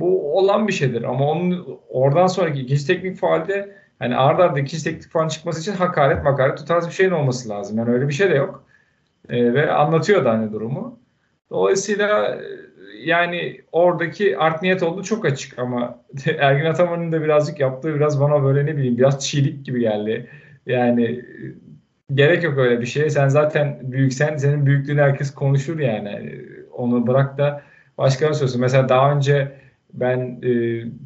Bu 0.00 0.38
olan 0.38 0.68
bir 0.68 0.72
şeydir 0.72 1.02
ama 1.02 1.30
onun 1.30 1.78
oradan 1.88 2.26
sonraki 2.26 2.60
ikinci 2.60 2.86
teknik 2.86 3.16
faalde 3.16 3.81
hani 4.02 4.16
arda 4.16 4.44
arda 4.44 4.60
ikinci 4.60 4.84
teknik 4.84 5.10
faal 5.10 5.28
çıkması 5.28 5.60
için 5.60 5.72
hakaret 5.72 6.24
makaret 6.24 6.62
o 6.62 6.64
tarz 6.64 6.86
bir 6.86 6.92
şeyin 6.92 7.10
olması 7.10 7.48
lazım. 7.48 7.78
Yani 7.78 7.90
öyle 7.90 8.08
bir 8.08 8.12
şey 8.12 8.30
de 8.30 8.34
yok. 8.34 8.64
E, 9.28 9.54
ve 9.54 9.72
anlatıyor 9.72 10.24
da 10.24 10.30
hani 10.30 10.52
durumu. 10.52 10.98
Dolayısıyla 11.50 12.38
yani 13.04 13.60
oradaki 13.72 14.38
art 14.38 14.62
niyet 14.62 14.82
olduğu 14.82 15.02
çok 15.02 15.24
açık 15.24 15.58
ama 15.58 15.98
Ergin 16.38 16.64
Ataman'ın 16.64 17.12
da 17.12 17.22
birazcık 17.22 17.60
yaptığı 17.60 17.94
biraz 17.94 18.20
bana 18.20 18.44
böyle 18.44 18.66
ne 18.66 18.76
bileyim 18.76 18.98
biraz 18.98 19.26
çiğlik 19.26 19.66
gibi 19.66 19.80
geldi. 19.80 20.30
Yani 20.66 21.24
gerek 22.14 22.44
yok 22.44 22.58
öyle 22.58 22.80
bir 22.80 22.86
şeye. 22.86 23.10
Sen 23.10 23.28
zaten 23.28 23.78
büyüksen 23.82 24.36
senin 24.36 24.66
büyüklüğünü 24.66 25.00
herkes 25.00 25.34
konuşur 25.34 25.78
yani. 25.78 26.40
Onu 26.72 27.06
bırak 27.06 27.38
da 27.38 27.62
başka 27.98 28.34
söylesin. 28.34 28.60
Mesela 28.60 28.88
daha 28.88 29.12
önce 29.12 29.52
ben 29.92 30.40
e, 30.42 30.50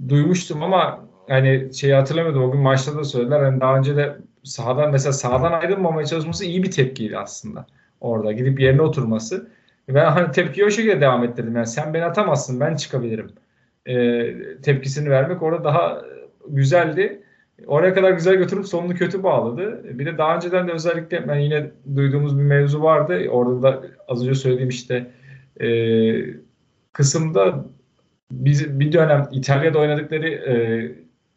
duymuştum 0.09 0.62
ama 0.62 1.06
hani 1.29 1.74
şeyi 1.74 1.95
hatırlamıyordum. 1.95 2.43
O 2.43 2.53
gün 2.53 2.61
maçta 2.61 2.97
da 2.97 3.05
söylediler. 3.05 3.41
Hani 3.41 3.61
daha 3.61 3.79
önce 3.79 3.97
de 3.97 4.16
sahadan 4.43 4.91
mesela 4.91 5.12
sahadan 5.12 5.53
ayrılmamaya 5.53 6.07
çalışması 6.07 6.45
iyi 6.45 6.62
bir 6.62 6.70
tepkiydi 6.70 7.18
aslında. 7.18 7.66
Orada 8.01 8.33
gidip 8.33 8.61
yerine 8.61 8.83
oturması. 8.83 9.49
Ben 9.89 10.05
hani 10.05 10.33
tepkiyi 10.33 10.66
o 10.66 10.70
şekilde 10.70 11.01
devam 11.01 11.24
ettirdim. 11.24 11.57
Yani 11.57 11.66
sen 11.66 11.95
beni 11.95 12.05
atamazsın 12.05 12.61
ben 12.61 12.77
çıkabilirim. 12.77 13.31
E, 13.87 14.24
tepkisini 14.62 15.11
vermek 15.11 15.43
orada 15.43 15.64
daha 15.64 16.03
güzeldi. 16.49 17.22
Oraya 17.66 17.95
kadar 17.95 18.11
güzel 18.11 18.35
götürüp 18.35 18.66
sonunu 18.66 18.95
kötü 18.95 19.22
bağladı. 19.22 19.99
Bir 19.99 20.07
de 20.07 20.18
daha 20.18 20.37
önceden 20.37 20.68
de 20.68 20.72
özellikle 20.72 21.29
ben 21.29 21.39
yine 21.39 21.70
duyduğumuz 21.97 22.39
bir 22.39 22.43
mevzu 22.43 22.83
vardı. 22.83 23.29
Orada 23.31 23.62
da 23.62 23.83
az 24.09 24.22
önce 24.22 24.35
söylediğim 24.35 24.68
işte 24.68 25.07
e, 25.61 25.68
kısımda 26.93 27.64
biz 28.31 28.81
bir 28.81 28.93
dönem 28.93 29.29
İtalya'da 29.33 29.79
oynadıkları 29.79 30.29
e, 30.29 30.55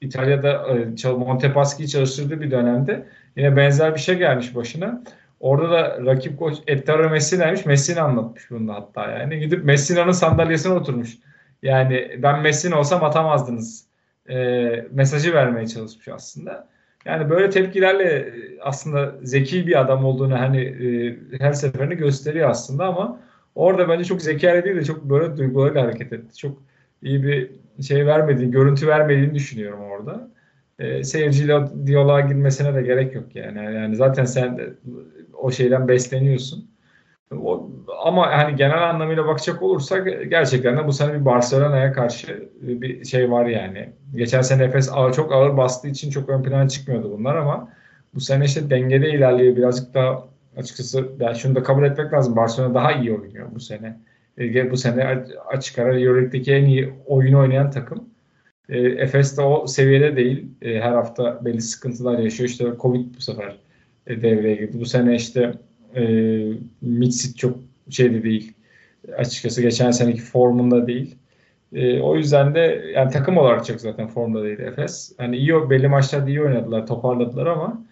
İtalya'da 0.01 0.67
e, 1.05 1.11
Montepaschi'yi 1.11 1.89
çalıştırdığı 1.89 2.41
bir 2.41 2.51
dönemde 2.51 3.05
yine 3.35 3.55
benzer 3.57 3.95
bir 3.95 3.99
şey 3.99 4.17
gelmiş 4.17 4.55
başına. 4.55 5.03
Orada 5.39 5.69
da 5.71 6.05
rakip 6.05 6.39
koç 6.39 6.57
Ettaro 6.67 7.09
Messina'ymış. 7.09 7.65
Messina 7.65 8.01
anlatmış 8.01 8.51
bunu 8.51 8.73
hatta 8.73 9.11
yani. 9.11 9.39
Gidip 9.39 9.65
Messina'nın 9.65 10.11
sandalyesine 10.11 10.73
oturmuş. 10.73 11.17
Yani 11.63 12.17
ben 12.17 12.41
Messina 12.41 12.79
olsam 12.79 13.03
atamazdınız 13.03 13.85
e, 14.29 14.35
mesajı 14.91 15.33
vermeye 15.33 15.67
çalışmış 15.67 16.07
aslında. 16.07 16.67
Yani 17.05 17.29
böyle 17.29 17.49
tepkilerle 17.49 18.33
aslında 18.61 19.15
zeki 19.23 19.67
bir 19.67 19.79
adam 19.81 20.05
olduğunu 20.05 20.39
hani 20.39 20.61
e, 20.61 21.17
her 21.39 21.53
seferinde 21.53 21.95
gösteriyor 21.95 22.49
aslında 22.49 22.85
ama 22.85 23.19
orada 23.55 23.89
bence 23.89 24.03
çok 24.03 24.21
zekâlı 24.21 24.63
değil 24.63 24.75
de 24.75 24.83
çok 24.83 25.03
böyle 25.03 25.37
duygularıyla 25.37 25.83
hareket 25.83 26.13
etti. 26.13 26.37
Çok 26.37 26.57
iyi 27.01 27.23
bir 27.23 27.51
şey 27.87 28.05
vermediğini, 28.05 28.51
görüntü 28.51 28.87
vermediğini 28.87 29.33
düşünüyorum 29.33 29.81
orada. 29.81 30.29
E, 30.79 31.03
seyirciyle 31.03 31.65
diyaloğa 31.85 32.21
girmesine 32.21 32.75
de 32.75 32.81
gerek 32.81 33.15
yok 33.15 33.35
yani. 33.35 33.75
Yani 33.75 33.95
zaten 33.95 34.25
sen 34.25 34.59
o 35.33 35.51
şeyden 35.51 35.87
besleniyorsun. 35.87 36.69
O, 37.37 37.69
ama 38.05 38.31
hani 38.31 38.55
genel 38.55 38.89
anlamıyla 38.89 39.27
bakacak 39.27 39.61
olursak 39.61 40.07
gerçekten 40.29 40.77
de 40.77 40.87
bu 40.87 40.93
sene 40.93 41.13
bir 41.13 41.25
Barcelona'ya 41.25 41.93
karşı 41.93 42.49
bir 42.61 43.05
şey 43.05 43.31
var 43.31 43.45
yani. 43.45 43.89
Geçen 44.15 44.41
sene 44.41 44.63
Efes 44.63 44.91
çok 45.15 45.33
ağır 45.33 45.57
bastığı 45.57 45.87
için 45.87 46.09
çok 46.09 46.29
ön 46.29 46.43
plana 46.43 46.69
çıkmıyordu 46.69 47.17
bunlar 47.17 47.35
ama 47.35 47.69
bu 48.15 48.19
sene 48.19 48.45
işte 48.45 48.69
dengede 48.69 49.09
ilerliyor. 49.09 49.55
Birazcık 49.55 49.93
daha 49.93 50.27
açıkçası 50.57 51.09
yani 51.19 51.35
şunu 51.35 51.55
da 51.55 51.63
kabul 51.63 51.83
etmek 51.83 52.13
lazım. 52.13 52.35
Barcelona 52.35 52.73
daha 52.73 52.91
iyi 52.91 53.13
oynuyor 53.13 53.47
bu 53.55 53.59
sene. 53.59 53.99
E, 54.39 54.71
bu 54.71 54.77
sene 54.77 55.23
açık 55.47 55.79
ara 55.79 55.99
Euroleague'deki 55.99 56.53
en 56.53 56.65
iyi 56.65 56.93
oyunu 57.05 57.39
oynayan 57.39 57.71
takım. 57.71 58.09
E, 58.69 58.79
Efes 58.79 59.37
de 59.37 59.41
o 59.41 59.67
seviyede 59.67 60.15
değil. 60.15 60.45
E, 60.61 60.79
her 60.79 60.91
hafta 60.91 61.45
belli 61.45 61.61
sıkıntılar 61.61 62.19
yaşıyor. 62.19 62.49
İşte 62.49 62.65
Covid 62.79 63.15
bu 63.17 63.21
sefer 63.21 63.57
e, 64.07 64.21
devreye 64.21 64.55
girdi. 64.55 64.79
Bu 64.79 64.85
sene 64.85 65.15
işte 65.15 65.53
e, 65.95 66.03
Mitsit 66.81 67.37
çok 67.37 67.57
şeyde 67.89 68.23
değil. 68.23 68.53
Açıkçası 69.17 69.61
geçen 69.61 69.91
seneki 69.91 70.21
formunda 70.21 70.87
değil. 70.87 71.15
E, 71.73 71.99
o 71.99 72.15
yüzden 72.15 72.55
de 72.55 72.91
yani 72.95 73.11
takım 73.11 73.37
olarak 73.37 73.65
çok 73.65 73.81
zaten 73.81 74.07
formda 74.07 74.43
değil 74.43 74.59
Efes. 74.59 75.13
Hani 75.17 75.37
iyi 75.37 75.69
belli 75.69 75.87
maçlarda 75.87 76.29
iyi 76.29 76.41
oynadılar, 76.41 76.87
toparladılar 76.87 77.45
ama 77.45 77.85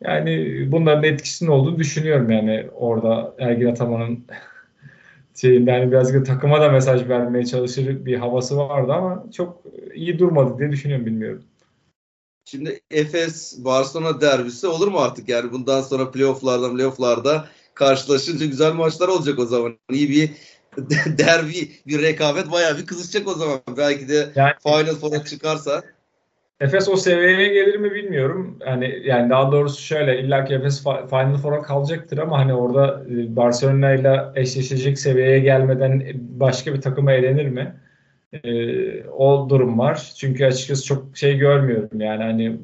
yani 0.00 0.64
bunların 0.72 1.04
etkisinin 1.04 1.50
olduğunu 1.50 1.78
düşünüyorum 1.78 2.30
yani 2.30 2.66
orada 2.74 3.34
Ergin 3.38 3.66
Ataman'ın 3.66 4.24
şeyinde 5.34 5.70
yani 5.70 5.92
biraz 5.92 6.14
da 6.14 6.22
takıma 6.22 6.60
da 6.60 6.68
mesaj 6.68 7.08
vermeye 7.08 7.46
çalışır 7.46 8.04
bir 8.04 8.16
havası 8.16 8.56
vardı 8.56 8.92
ama 8.92 9.24
çok 9.36 9.62
iyi 9.94 10.18
durmadı 10.18 10.58
diye 10.58 10.72
düşünüyorum 10.72 11.06
bilmiyorum. 11.06 11.44
Şimdi 12.44 12.80
Efes 12.90 13.64
Barcelona 13.64 14.20
derbisi 14.20 14.66
olur 14.66 14.88
mu 14.88 14.98
artık 14.98 15.28
yani 15.28 15.52
bundan 15.52 15.80
sonra 15.80 16.10
playofflarda 16.10 16.72
playofflarda 16.72 17.48
karşılaşınca 17.74 18.46
güzel 18.46 18.72
maçlar 18.72 19.08
olacak 19.08 19.38
o 19.38 19.46
zaman. 19.46 19.78
İyi 19.90 20.10
bir 20.10 20.30
derbi, 21.18 21.72
bir 21.86 22.02
rekabet 22.02 22.52
bayağı 22.52 22.78
bir 22.78 22.86
kızışacak 22.86 23.28
o 23.28 23.34
zaman. 23.34 23.60
Belki 23.76 24.08
de 24.08 24.32
yani, 24.34 24.52
Final 24.62 24.94
Four'a 24.94 25.24
çıkarsa. 25.24 25.82
Efes 26.64 26.88
o 26.88 26.96
seviyeye 26.96 27.48
gelir 27.48 27.76
mi 27.76 27.94
bilmiyorum. 27.94 28.58
Yani 28.66 29.02
yani 29.04 29.30
daha 29.30 29.52
doğrusu 29.52 29.82
şöyle 29.82 30.20
illa 30.20 30.44
ki 30.44 30.54
Efes 30.54 30.84
Final 30.84 31.36
Four'a 31.36 31.62
kalacaktır 31.62 32.18
ama 32.18 32.38
hani 32.38 32.54
orada 32.54 33.04
e, 33.10 33.36
Barcelona 33.36 33.92
ile 33.94 34.20
eşleşecek 34.34 34.98
seviyeye 34.98 35.38
gelmeden 35.38 36.02
başka 36.14 36.74
bir 36.74 36.80
takıma 36.80 37.12
elenir 37.12 37.46
mi? 37.48 37.74
Ee, 38.44 39.04
o 39.08 39.50
durum 39.50 39.78
var. 39.78 40.12
Çünkü 40.16 40.44
açıkçası 40.44 40.84
çok 40.84 41.16
şey 41.16 41.38
görmüyorum. 41.38 42.00
Yani 42.00 42.22
hani 42.22 42.58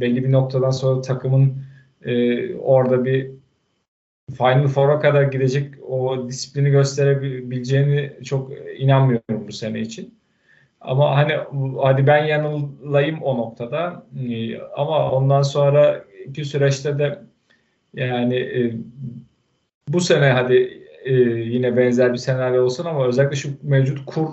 belli 0.00 0.24
bir 0.24 0.32
noktadan 0.32 0.70
sonra 0.70 1.00
takımın 1.00 1.64
e, 2.04 2.54
orada 2.54 3.04
bir 3.04 3.30
Final 4.38 4.68
Four'a 4.68 5.00
kadar 5.00 5.22
gidecek 5.22 5.74
o 5.88 6.28
disiplini 6.28 6.70
gösterebileceğini 6.70 8.12
çok 8.24 8.52
inanmıyorum 8.78 9.48
bu 9.48 9.52
sene 9.52 9.80
için. 9.80 10.19
Ama 10.80 11.16
hani 11.16 11.36
hadi 11.82 12.06
ben 12.06 12.24
yanılayım 12.24 13.22
o 13.22 13.38
noktada. 13.38 14.06
Ee, 14.30 14.58
ama 14.76 15.10
ondan 15.10 15.42
sonra 15.42 16.04
iki 16.26 16.44
süreçte 16.44 16.98
de 16.98 17.18
yani 17.94 18.36
e, 18.36 18.72
bu 19.88 20.00
sene 20.00 20.26
hadi 20.26 20.84
e, 21.04 21.12
yine 21.22 21.76
benzer 21.76 22.12
bir 22.12 22.18
senaryo 22.18 22.64
olsun 22.64 22.84
ama 22.84 23.06
özellikle 23.06 23.36
şu 23.36 23.48
mevcut 23.62 24.06
kur 24.06 24.28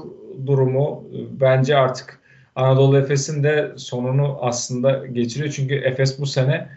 durumu 0.45 1.03
e, 1.13 1.39
bence 1.41 1.77
artık 1.77 2.19
Anadolu 2.55 2.97
Efes'in 2.97 3.43
de 3.43 3.73
sonunu 3.75 4.37
aslında 4.41 5.07
geçiriyor. 5.07 5.53
Çünkü 5.53 5.75
Efes 5.75 6.19
bu 6.19 6.25
sene 6.25 6.67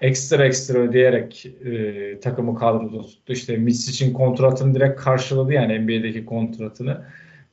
ekstra 0.00 0.44
ekstra 0.46 0.78
ödeyerek 0.78 1.46
e, 1.46 2.20
takımı 2.20 2.54
kadroda 2.54 3.02
tuttu. 3.02 3.32
İşte 3.32 3.56
Mitsic'in 3.56 4.12
kontratını 4.12 4.74
direkt 4.74 5.00
karşıladı 5.00 5.52
yani 5.52 5.78
NBA'deki 5.78 6.26
kontratını. 6.26 7.04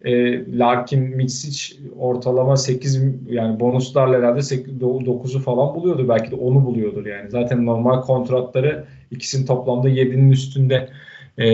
E, 0.06 0.44
lakin 0.60 1.00
Mitsic 1.00 1.76
ortalama 2.00 2.58
8 2.58 3.02
yani 3.30 3.60
bonuslarla 3.60 4.18
herhalde 4.18 4.40
9'u 4.40 5.40
falan 5.40 5.76
buluyordu. 5.76 6.10
Belki 6.10 6.32
de 6.32 6.36
10'u 6.36 6.66
buluyordur 6.66 7.06
yani. 7.06 7.30
Zaten 7.30 7.66
normal 7.66 8.02
kontratları 8.02 8.86
ikisinin 9.12 9.46
toplamda 9.46 9.90
7'nin 9.90 10.32
üstünde. 10.32 10.90
E, 11.38 11.48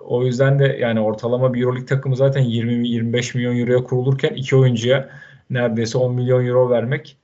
o 0.00 0.24
yüzden 0.24 0.58
de 0.58 0.76
yani 0.80 1.00
ortalama 1.00 1.54
bir 1.54 1.60
Euroleague 1.60 1.86
takımı 1.86 2.16
zaten 2.16 2.42
20-25 2.42 3.36
milyon 3.36 3.58
euroya 3.58 3.84
kurulurken 3.84 4.34
iki 4.34 4.56
oyuncuya 4.56 5.08
neredeyse 5.50 5.98
10 5.98 6.14
milyon 6.14 6.46
euro 6.46 6.70
vermek 6.70 7.16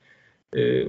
e, 0.55 0.83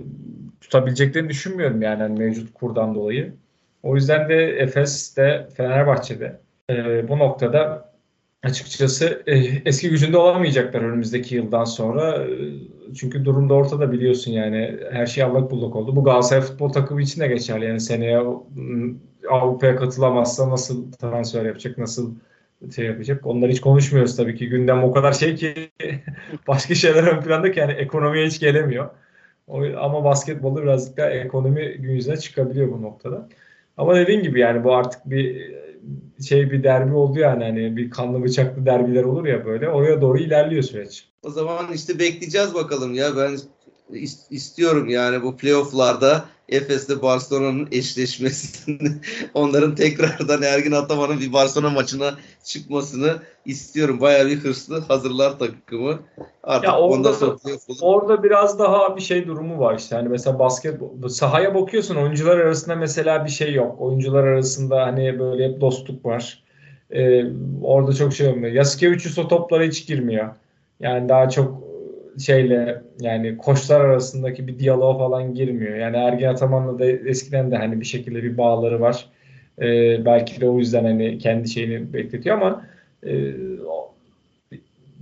tutabileceklerini 0.60 1.28
düşünmüyorum 1.28 1.82
yani 1.82 2.02
hani 2.02 2.18
mevcut 2.18 2.54
kurdan 2.54 2.94
dolayı. 2.94 3.34
O 3.82 3.94
yüzden 3.94 4.28
de 4.28 4.34
Efes 4.46 5.16
de 5.16 5.48
Fenerbahçe'de 5.56 6.40
e, 6.70 7.08
bu 7.08 7.18
noktada 7.18 7.93
açıkçası 8.44 9.22
e, 9.26 9.36
eski 9.64 9.90
gücünde 9.90 10.16
olamayacaklar 10.16 10.80
önümüzdeki 10.80 11.34
yıldan 11.34 11.64
sonra. 11.64 12.24
E, 12.24 12.28
çünkü 12.94 13.24
durum 13.24 13.48
da 13.48 13.54
ortada 13.54 13.92
biliyorsun 13.92 14.32
yani 14.32 14.78
her 14.92 15.06
şey 15.06 15.24
allak 15.24 15.50
bullak 15.50 15.76
oldu. 15.76 15.96
Bu 15.96 16.04
Galatasaray 16.04 16.42
futbol 16.42 16.68
takımı 16.68 17.02
için 17.02 17.20
de 17.20 17.26
geçerli. 17.26 17.64
Yani 17.64 17.80
seneye 17.80 18.22
Avrupa'ya 19.30 19.76
katılamazsa 19.76 20.50
nasıl 20.50 20.92
transfer 20.92 21.44
yapacak, 21.44 21.78
nasıl 21.78 22.14
şey 22.76 22.86
yapacak. 22.86 23.26
Onları 23.26 23.52
hiç 23.52 23.60
konuşmuyoruz 23.60 24.16
tabii 24.16 24.36
ki. 24.36 24.48
Gündem 24.48 24.84
o 24.84 24.92
kadar 24.92 25.12
şey 25.12 25.34
ki 25.34 25.54
başka 26.48 26.74
şeyler 26.74 27.02
ön 27.02 27.20
planda 27.20 27.52
ki 27.52 27.60
yani 27.60 27.72
ekonomiye 27.72 28.26
hiç 28.26 28.40
gelemiyor. 28.40 28.90
O, 29.48 29.62
ama 29.78 30.04
basketbolda 30.04 30.62
birazcık 30.62 30.96
daha 30.96 31.10
ekonomi 31.10 31.72
gün 31.78 31.92
yüzüne 31.92 32.16
çıkabiliyor 32.16 32.72
bu 32.72 32.82
noktada. 32.82 33.28
Ama 33.76 33.94
dediğin 33.96 34.22
gibi 34.22 34.40
yani 34.40 34.64
bu 34.64 34.74
artık 34.74 35.10
bir 35.10 35.54
şey 36.28 36.50
bir 36.50 36.62
derbi 36.62 36.94
oldu 36.94 37.18
yani 37.18 37.44
hani 37.44 37.76
bir 37.76 37.90
kanlı 37.90 38.22
bıçaklı 38.22 38.66
derbiler 38.66 39.04
olur 39.04 39.26
ya 39.26 39.46
böyle 39.46 39.68
oraya 39.68 40.00
doğru 40.00 40.18
ilerliyor 40.18 40.62
süreç. 40.62 41.08
O 41.22 41.30
zaman 41.30 41.72
işte 41.72 41.98
bekleyeceğiz 41.98 42.54
bakalım 42.54 42.94
ya 42.94 43.16
ben 43.16 43.38
istiyorum 44.30 44.88
yani 44.88 45.22
bu 45.22 45.36
playofflarda 45.36 46.24
Efes'te 46.48 47.02
Barcelona'nın 47.02 47.68
eşleşmesini, 47.72 48.90
onların 49.34 49.74
tekrardan 49.74 50.42
Ergin 50.42 50.72
Ataman'ın 50.72 51.20
bir 51.20 51.32
Barcelona 51.32 51.70
maçına 51.70 52.14
çıkmasını 52.44 53.12
istiyorum. 53.44 54.00
Bayağı 54.00 54.26
bir 54.26 54.36
hırslı 54.36 54.80
hazırlar 54.80 55.38
takımı. 55.38 55.98
Artık 56.42 56.64
ya 56.64 56.78
orada, 56.78 57.10
ondan 57.10 57.38
orada 57.80 58.22
biraz 58.22 58.58
daha 58.58 58.96
bir 58.96 59.02
şey 59.02 59.26
durumu 59.26 59.58
var 59.58 59.78
işte. 59.78 59.96
Hani 59.96 60.08
mesela 60.08 60.38
basket 60.38 60.80
sahaya 61.08 61.54
bakıyorsun 61.54 61.96
oyuncular 61.96 62.36
arasında 62.36 62.76
mesela 62.76 63.24
bir 63.24 63.30
şey 63.30 63.54
yok. 63.54 63.80
Oyuncular 63.80 64.24
arasında 64.24 64.82
hani 64.82 65.18
böyle 65.18 65.48
hep 65.48 65.60
dostluk 65.60 66.04
var. 66.04 66.44
Ee, 66.90 67.24
orada 67.62 67.92
çok 67.92 68.12
şey 68.12 68.28
olmuyor. 68.28 68.52
Yasikevicius 68.52 69.18
o 69.18 69.28
toplara 69.28 69.64
hiç 69.64 69.86
girmiyor. 69.86 70.28
Yani 70.80 71.08
daha 71.08 71.28
çok 71.28 71.73
şeyle 72.18 72.82
yani 73.00 73.36
koçlar 73.38 73.80
arasındaki 73.80 74.46
bir 74.46 74.58
diyaloğa 74.58 74.98
falan 74.98 75.34
girmiyor. 75.34 75.76
Yani 75.76 75.96
Ergen 75.96 76.28
Ataman'la 76.28 76.78
da 76.78 76.86
eskiden 76.86 77.50
de 77.50 77.56
hani 77.56 77.80
bir 77.80 77.86
şekilde 77.86 78.22
bir 78.22 78.38
bağları 78.38 78.80
var. 78.80 79.06
Ee, 79.58 80.04
belki 80.04 80.40
de 80.40 80.48
o 80.48 80.58
yüzden 80.58 80.84
hani 80.84 81.18
kendi 81.18 81.48
şeyini 81.48 81.92
bekletiyor 81.92 82.36
ama 82.36 82.66
e, 83.06 83.34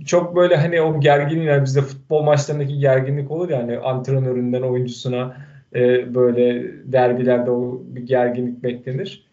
çok 0.05 0.35
böyle 0.35 0.55
hani 0.55 0.81
o 0.81 0.99
gerginlik 0.99 1.47
yani 1.47 1.63
bizde 1.63 1.81
futbol 1.81 2.23
maçlarındaki 2.23 2.79
gerginlik 2.79 3.31
olur 3.31 3.49
ya 3.49 3.59
hani 3.59 3.77
antrenöründen 3.77 4.61
oyuncusuna 4.61 5.37
e, 5.75 6.15
böyle 6.15 6.63
derbilerde 6.91 7.51
o 7.51 7.81
bir 7.85 8.01
gerginlik 8.01 8.63
beklenir. 8.63 9.27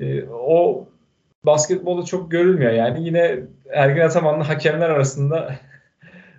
E, 0.00 0.22
o 0.24 0.86
basketbolda 1.44 2.04
çok 2.04 2.30
görülmüyor 2.30 2.72
yani 2.72 3.06
yine 3.06 3.38
Ergin 3.72 4.00
Ataman'la 4.00 4.48
hakemler 4.48 4.90
arasında 4.90 5.54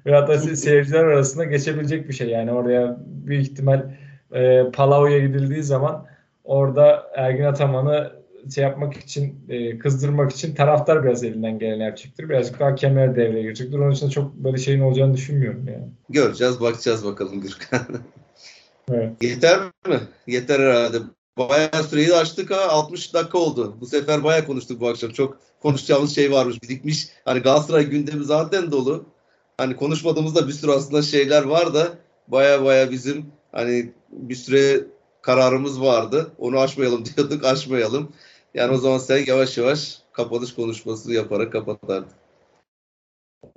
veya 0.06 0.28
da 0.28 0.38
seyirciler 0.38 1.04
arasında 1.04 1.44
geçebilecek 1.44 2.10
bir 2.10 2.14
şey. 2.14 2.30
Yani 2.30 2.52
oraya 2.52 2.98
büyük 3.08 3.44
ihtimal 3.44 3.92
e, 4.34 4.72
Palau'ya 4.74 5.20
gidildiği 5.20 5.64
zaman 5.64 6.06
orada 6.44 7.12
Ergin 7.16 7.44
Ataman'ı 7.44 8.26
şey 8.56 8.64
yapmak 8.64 8.98
için, 8.98 9.46
e, 9.50 9.80
kızdırmak 9.80 10.32
için 10.32 10.56
taraftar 10.56 11.04
biraz 11.04 11.24
elinden 11.24 11.60
gelen 11.60 11.86
yapacaktır. 11.86 12.30
Birazcık 12.30 12.60
daha 12.60 12.76
kemer 12.76 13.16
devreye 13.16 13.42
girecektir. 13.42 13.80
Onun 13.80 13.92
için 13.92 14.10
çok 14.10 14.36
böyle 14.36 14.58
şeyin 14.58 14.82
olacağını 14.82 15.14
düşünmüyorum 15.14 15.68
yani. 15.68 15.88
Göreceğiz, 16.10 16.62
bakacağız 16.62 17.06
bakalım 17.06 17.42
Gürkan. 17.42 17.82
evet. 18.92 19.12
Yeter 19.22 19.60
mi? 19.88 20.00
Yeter 20.28 20.60
herhalde. 20.60 20.98
Bayağı 21.38 21.84
süreyi 21.90 22.14
açtık 22.14 22.52
ha. 22.52 22.70
60 22.70 23.14
dakika 23.14 23.38
oldu. 23.38 23.78
Bu 23.82 23.86
sefer 23.86 24.24
bayağı 24.24 24.46
konuştuk 24.46 24.82
bu 24.82 24.88
akşam. 24.88 25.10
Çok 25.10 25.38
konuşacağımız 25.62 26.16
şey 26.16 26.32
varmış, 26.32 26.64
birikmiş. 26.64 27.08
Hani 27.26 27.40
Galatasaray 27.40 27.86
gündemi 27.86 28.24
zaten 28.24 28.72
dolu 28.72 29.06
hani 29.58 29.76
konuşmadığımızda 29.76 30.48
bir 30.48 30.54
sürü 30.54 30.72
aslında 30.72 31.02
şeyler 31.02 31.44
var 31.44 31.74
da 31.74 31.88
baya 32.28 32.66
baya 32.66 32.92
bizim 32.92 33.26
hani 33.52 33.92
bir 34.12 34.36
süre 34.36 34.84
kararımız 35.22 35.82
vardı. 35.82 36.32
Onu 36.38 36.60
aşmayalım 36.60 37.04
diyorduk, 37.18 37.46
aşmayalım. 37.46 38.12
Yani 38.54 38.74
o 38.74 38.78
zaman 38.78 38.98
sen 38.98 39.26
yavaş 39.28 39.58
yavaş 39.58 39.98
kapanış 40.14 40.56
konuşması 40.56 41.14
yaparak 41.14 41.52
kapatardın. 41.52 42.12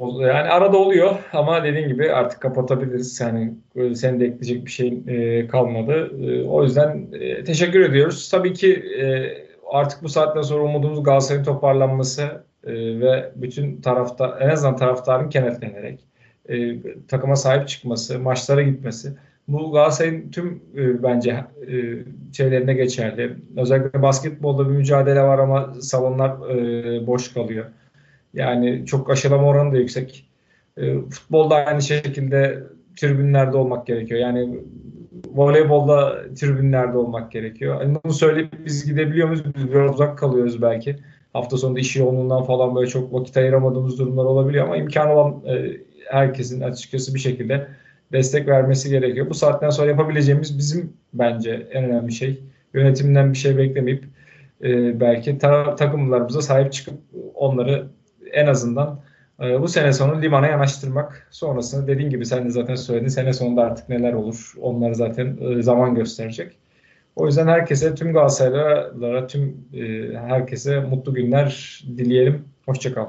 Yani 0.01 0.49
arada 0.49 0.77
oluyor 0.77 1.15
ama 1.33 1.65
dediğin 1.65 1.89
gibi 1.89 2.13
artık 2.13 2.41
kapatabiliriz. 2.41 3.21
Yani 3.21 3.55
senin 3.95 4.21
de 4.21 4.25
ekleyecek 4.25 4.67
bir 4.67 4.71
şeyin 4.71 5.07
e, 5.09 5.47
kalmadı. 5.49 6.13
E, 6.23 6.43
o 6.43 6.65
yüzden 6.65 7.09
e, 7.13 7.45
teşekkür 7.45 7.81
ediyoruz. 7.81 8.29
Tabii 8.29 8.53
ki 8.53 8.85
artık 9.73 10.03
bu 10.03 10.09
saatten 10.09 10.43
sonra 10.43 10.63
umudumuz 10.63 11.03
Galatasaray'ın 11.03 11.45
toparlanması 11.45 12.45
e, 12.69 13.01
ve 13.01 13.33
bütün 13.37 13.81
tarafta 13.81 14.39
en 14.41 14.49
azından 14.49 14.77
taraftarın 14.77 15.29
kenetlenerek 15.29 16.01
e, 16.49 16.77
takıma 17.09 17.37
sahip 17.37 17.69
çıkması, 17.69 18.19
maçlara 18.19 18.63
gitmesi. 18.63 19.13
Bu 19.49 19.73
Galatasaray'ın 19.73 20.31
tüm 20.31 20.63
e, 20.77 21.03
bence 21.03 21.45
e, 21.69 21.75
şeylerine 22.33 22.75
geçerli. 22.75 23.37
Özellikle 23.57 24.03
basketbolda 24.03 24.69
bir 24.69 24.75
mücadele 24.75 25.23
var 25.23 25.39
ama 25.39 25.75
salonlar 25.81 26.51
e, 26.51 27.07
boş 27.07 27.35
kalıyor. 27.35 27.65
Yani 28.35 28.87
çok 28.87 29.11
aşılama 29.11 29.47
oranı 29.47 29.73
da 29.73 29.77
yüksek. 29.77 30.29
E, 30.77 31.01
futbolda 31.01 31.55
aynı 31.55 31.83
şekilde 31.83 32.63
tribünlerde 32.97 33.57
olmak 33.57 33.87
gerekiyor. 33.87 34.21
Yani 34.21 34.59
voleybolda 35.35 36.25
tribünlerde 36.35 36.99
olmak 36.99 37.33
gerekiyor. 37.33 37.83
Yani 37.83 37.99
bunu 38.05 38.13
söyleyip 38.13 38.53
biz 38.67 38.87
gidebiliyor 38.87 39.29
muyuz? 39.29 39.45
Biz 39.57 39.73
biraz 39.73 39.95
uzak 39.95 40.19
kalıyoruz 40.19 40.63
belki. 40.63 40.97
Hafta 41.39 41.57
sonunda 41.57 41.81
iş 41.81 41.97
yoğunluğundan 41.97 42.45
falan 42.45 42.77
böyle 42.77 42.87
çok 42.87 43.13
vakit 43.13 43.37
ayıramadığımız 43.37 43.99
durumlar 43.99 44.25
olabiliyor 44.25 44.65
ama 44.65 44.77
imkan 44.77 45.11
olan 45.11 45.43
e, 45.47 45.77
herkesin 46.11 46.61
açıkçası 46.61 47.15
bir 47.15 47.19
şekilde 47.21 47.69
destek 48.13 48.49
vermesi 48.49 48.91
gerekiyor. 48.91 49.31
Bu 49.31 49.35
saatten 49.35 49.71
sonra 49.71 49.89
yapabileceğimiz 49.89 50.59
bizim 50.59 50.93
bence 51.15 51.67
en 51.73 51.85
önemli 51.85 52.13
şey. 52.13 52.41
Yönetimden 52.75 53.33
bir 53.33 53.39
şey 53.39 53.59
beklemeyip 53.59 54.05
e, 54.65 55.01
belki 55.01 55.39
ta- 55.39 55.77
takımlarımıza 55.77 56.43
sahip 56.43 56.73
çıkıp 56.73 56.95
onları 57.35 57.87
en 58.33 58.47
azından 58.47 59.01
e, 59.43 59.61
bu 59.61 59.69
sene 59.69 59.93
sonu 59.93 60.23
limana 60.23 60.47
yanaştırmak. 60.47 61.29
Sonrasında 61.31 61.87
dediğin 61.87 62.11
gibi 62.11 62.27
sen 62.27 62.45
de 62.45 62.51
zaten 62.51 62.75
söyledin. 62.75 63.09
Sene 63.09 63.33
sonunda 63.33 63.63
artık 63.63 63.89
neler 63.89 64.13
olur 64.13 64.55
onları 64.61 64.95
zaten 64.95 65.39
e, 65.41 65.63
zaman 65.63 65.95
gösterecek. 65.95 66.57
O 67.19 67.27
yüzden 67.27 67.47
herkese, 67.47 67.95
tüm 67.95 68.13
Galatasaraylılara, 68.13 69.27
tüm 69.27 69.69
e, 69.73 70.13
herkese 70.19 70.81
mutlu 70.81 71.15
günler 71.15 71.81
dileyelim. 71.97 72.45
Hoşçakal. 72.67 73.09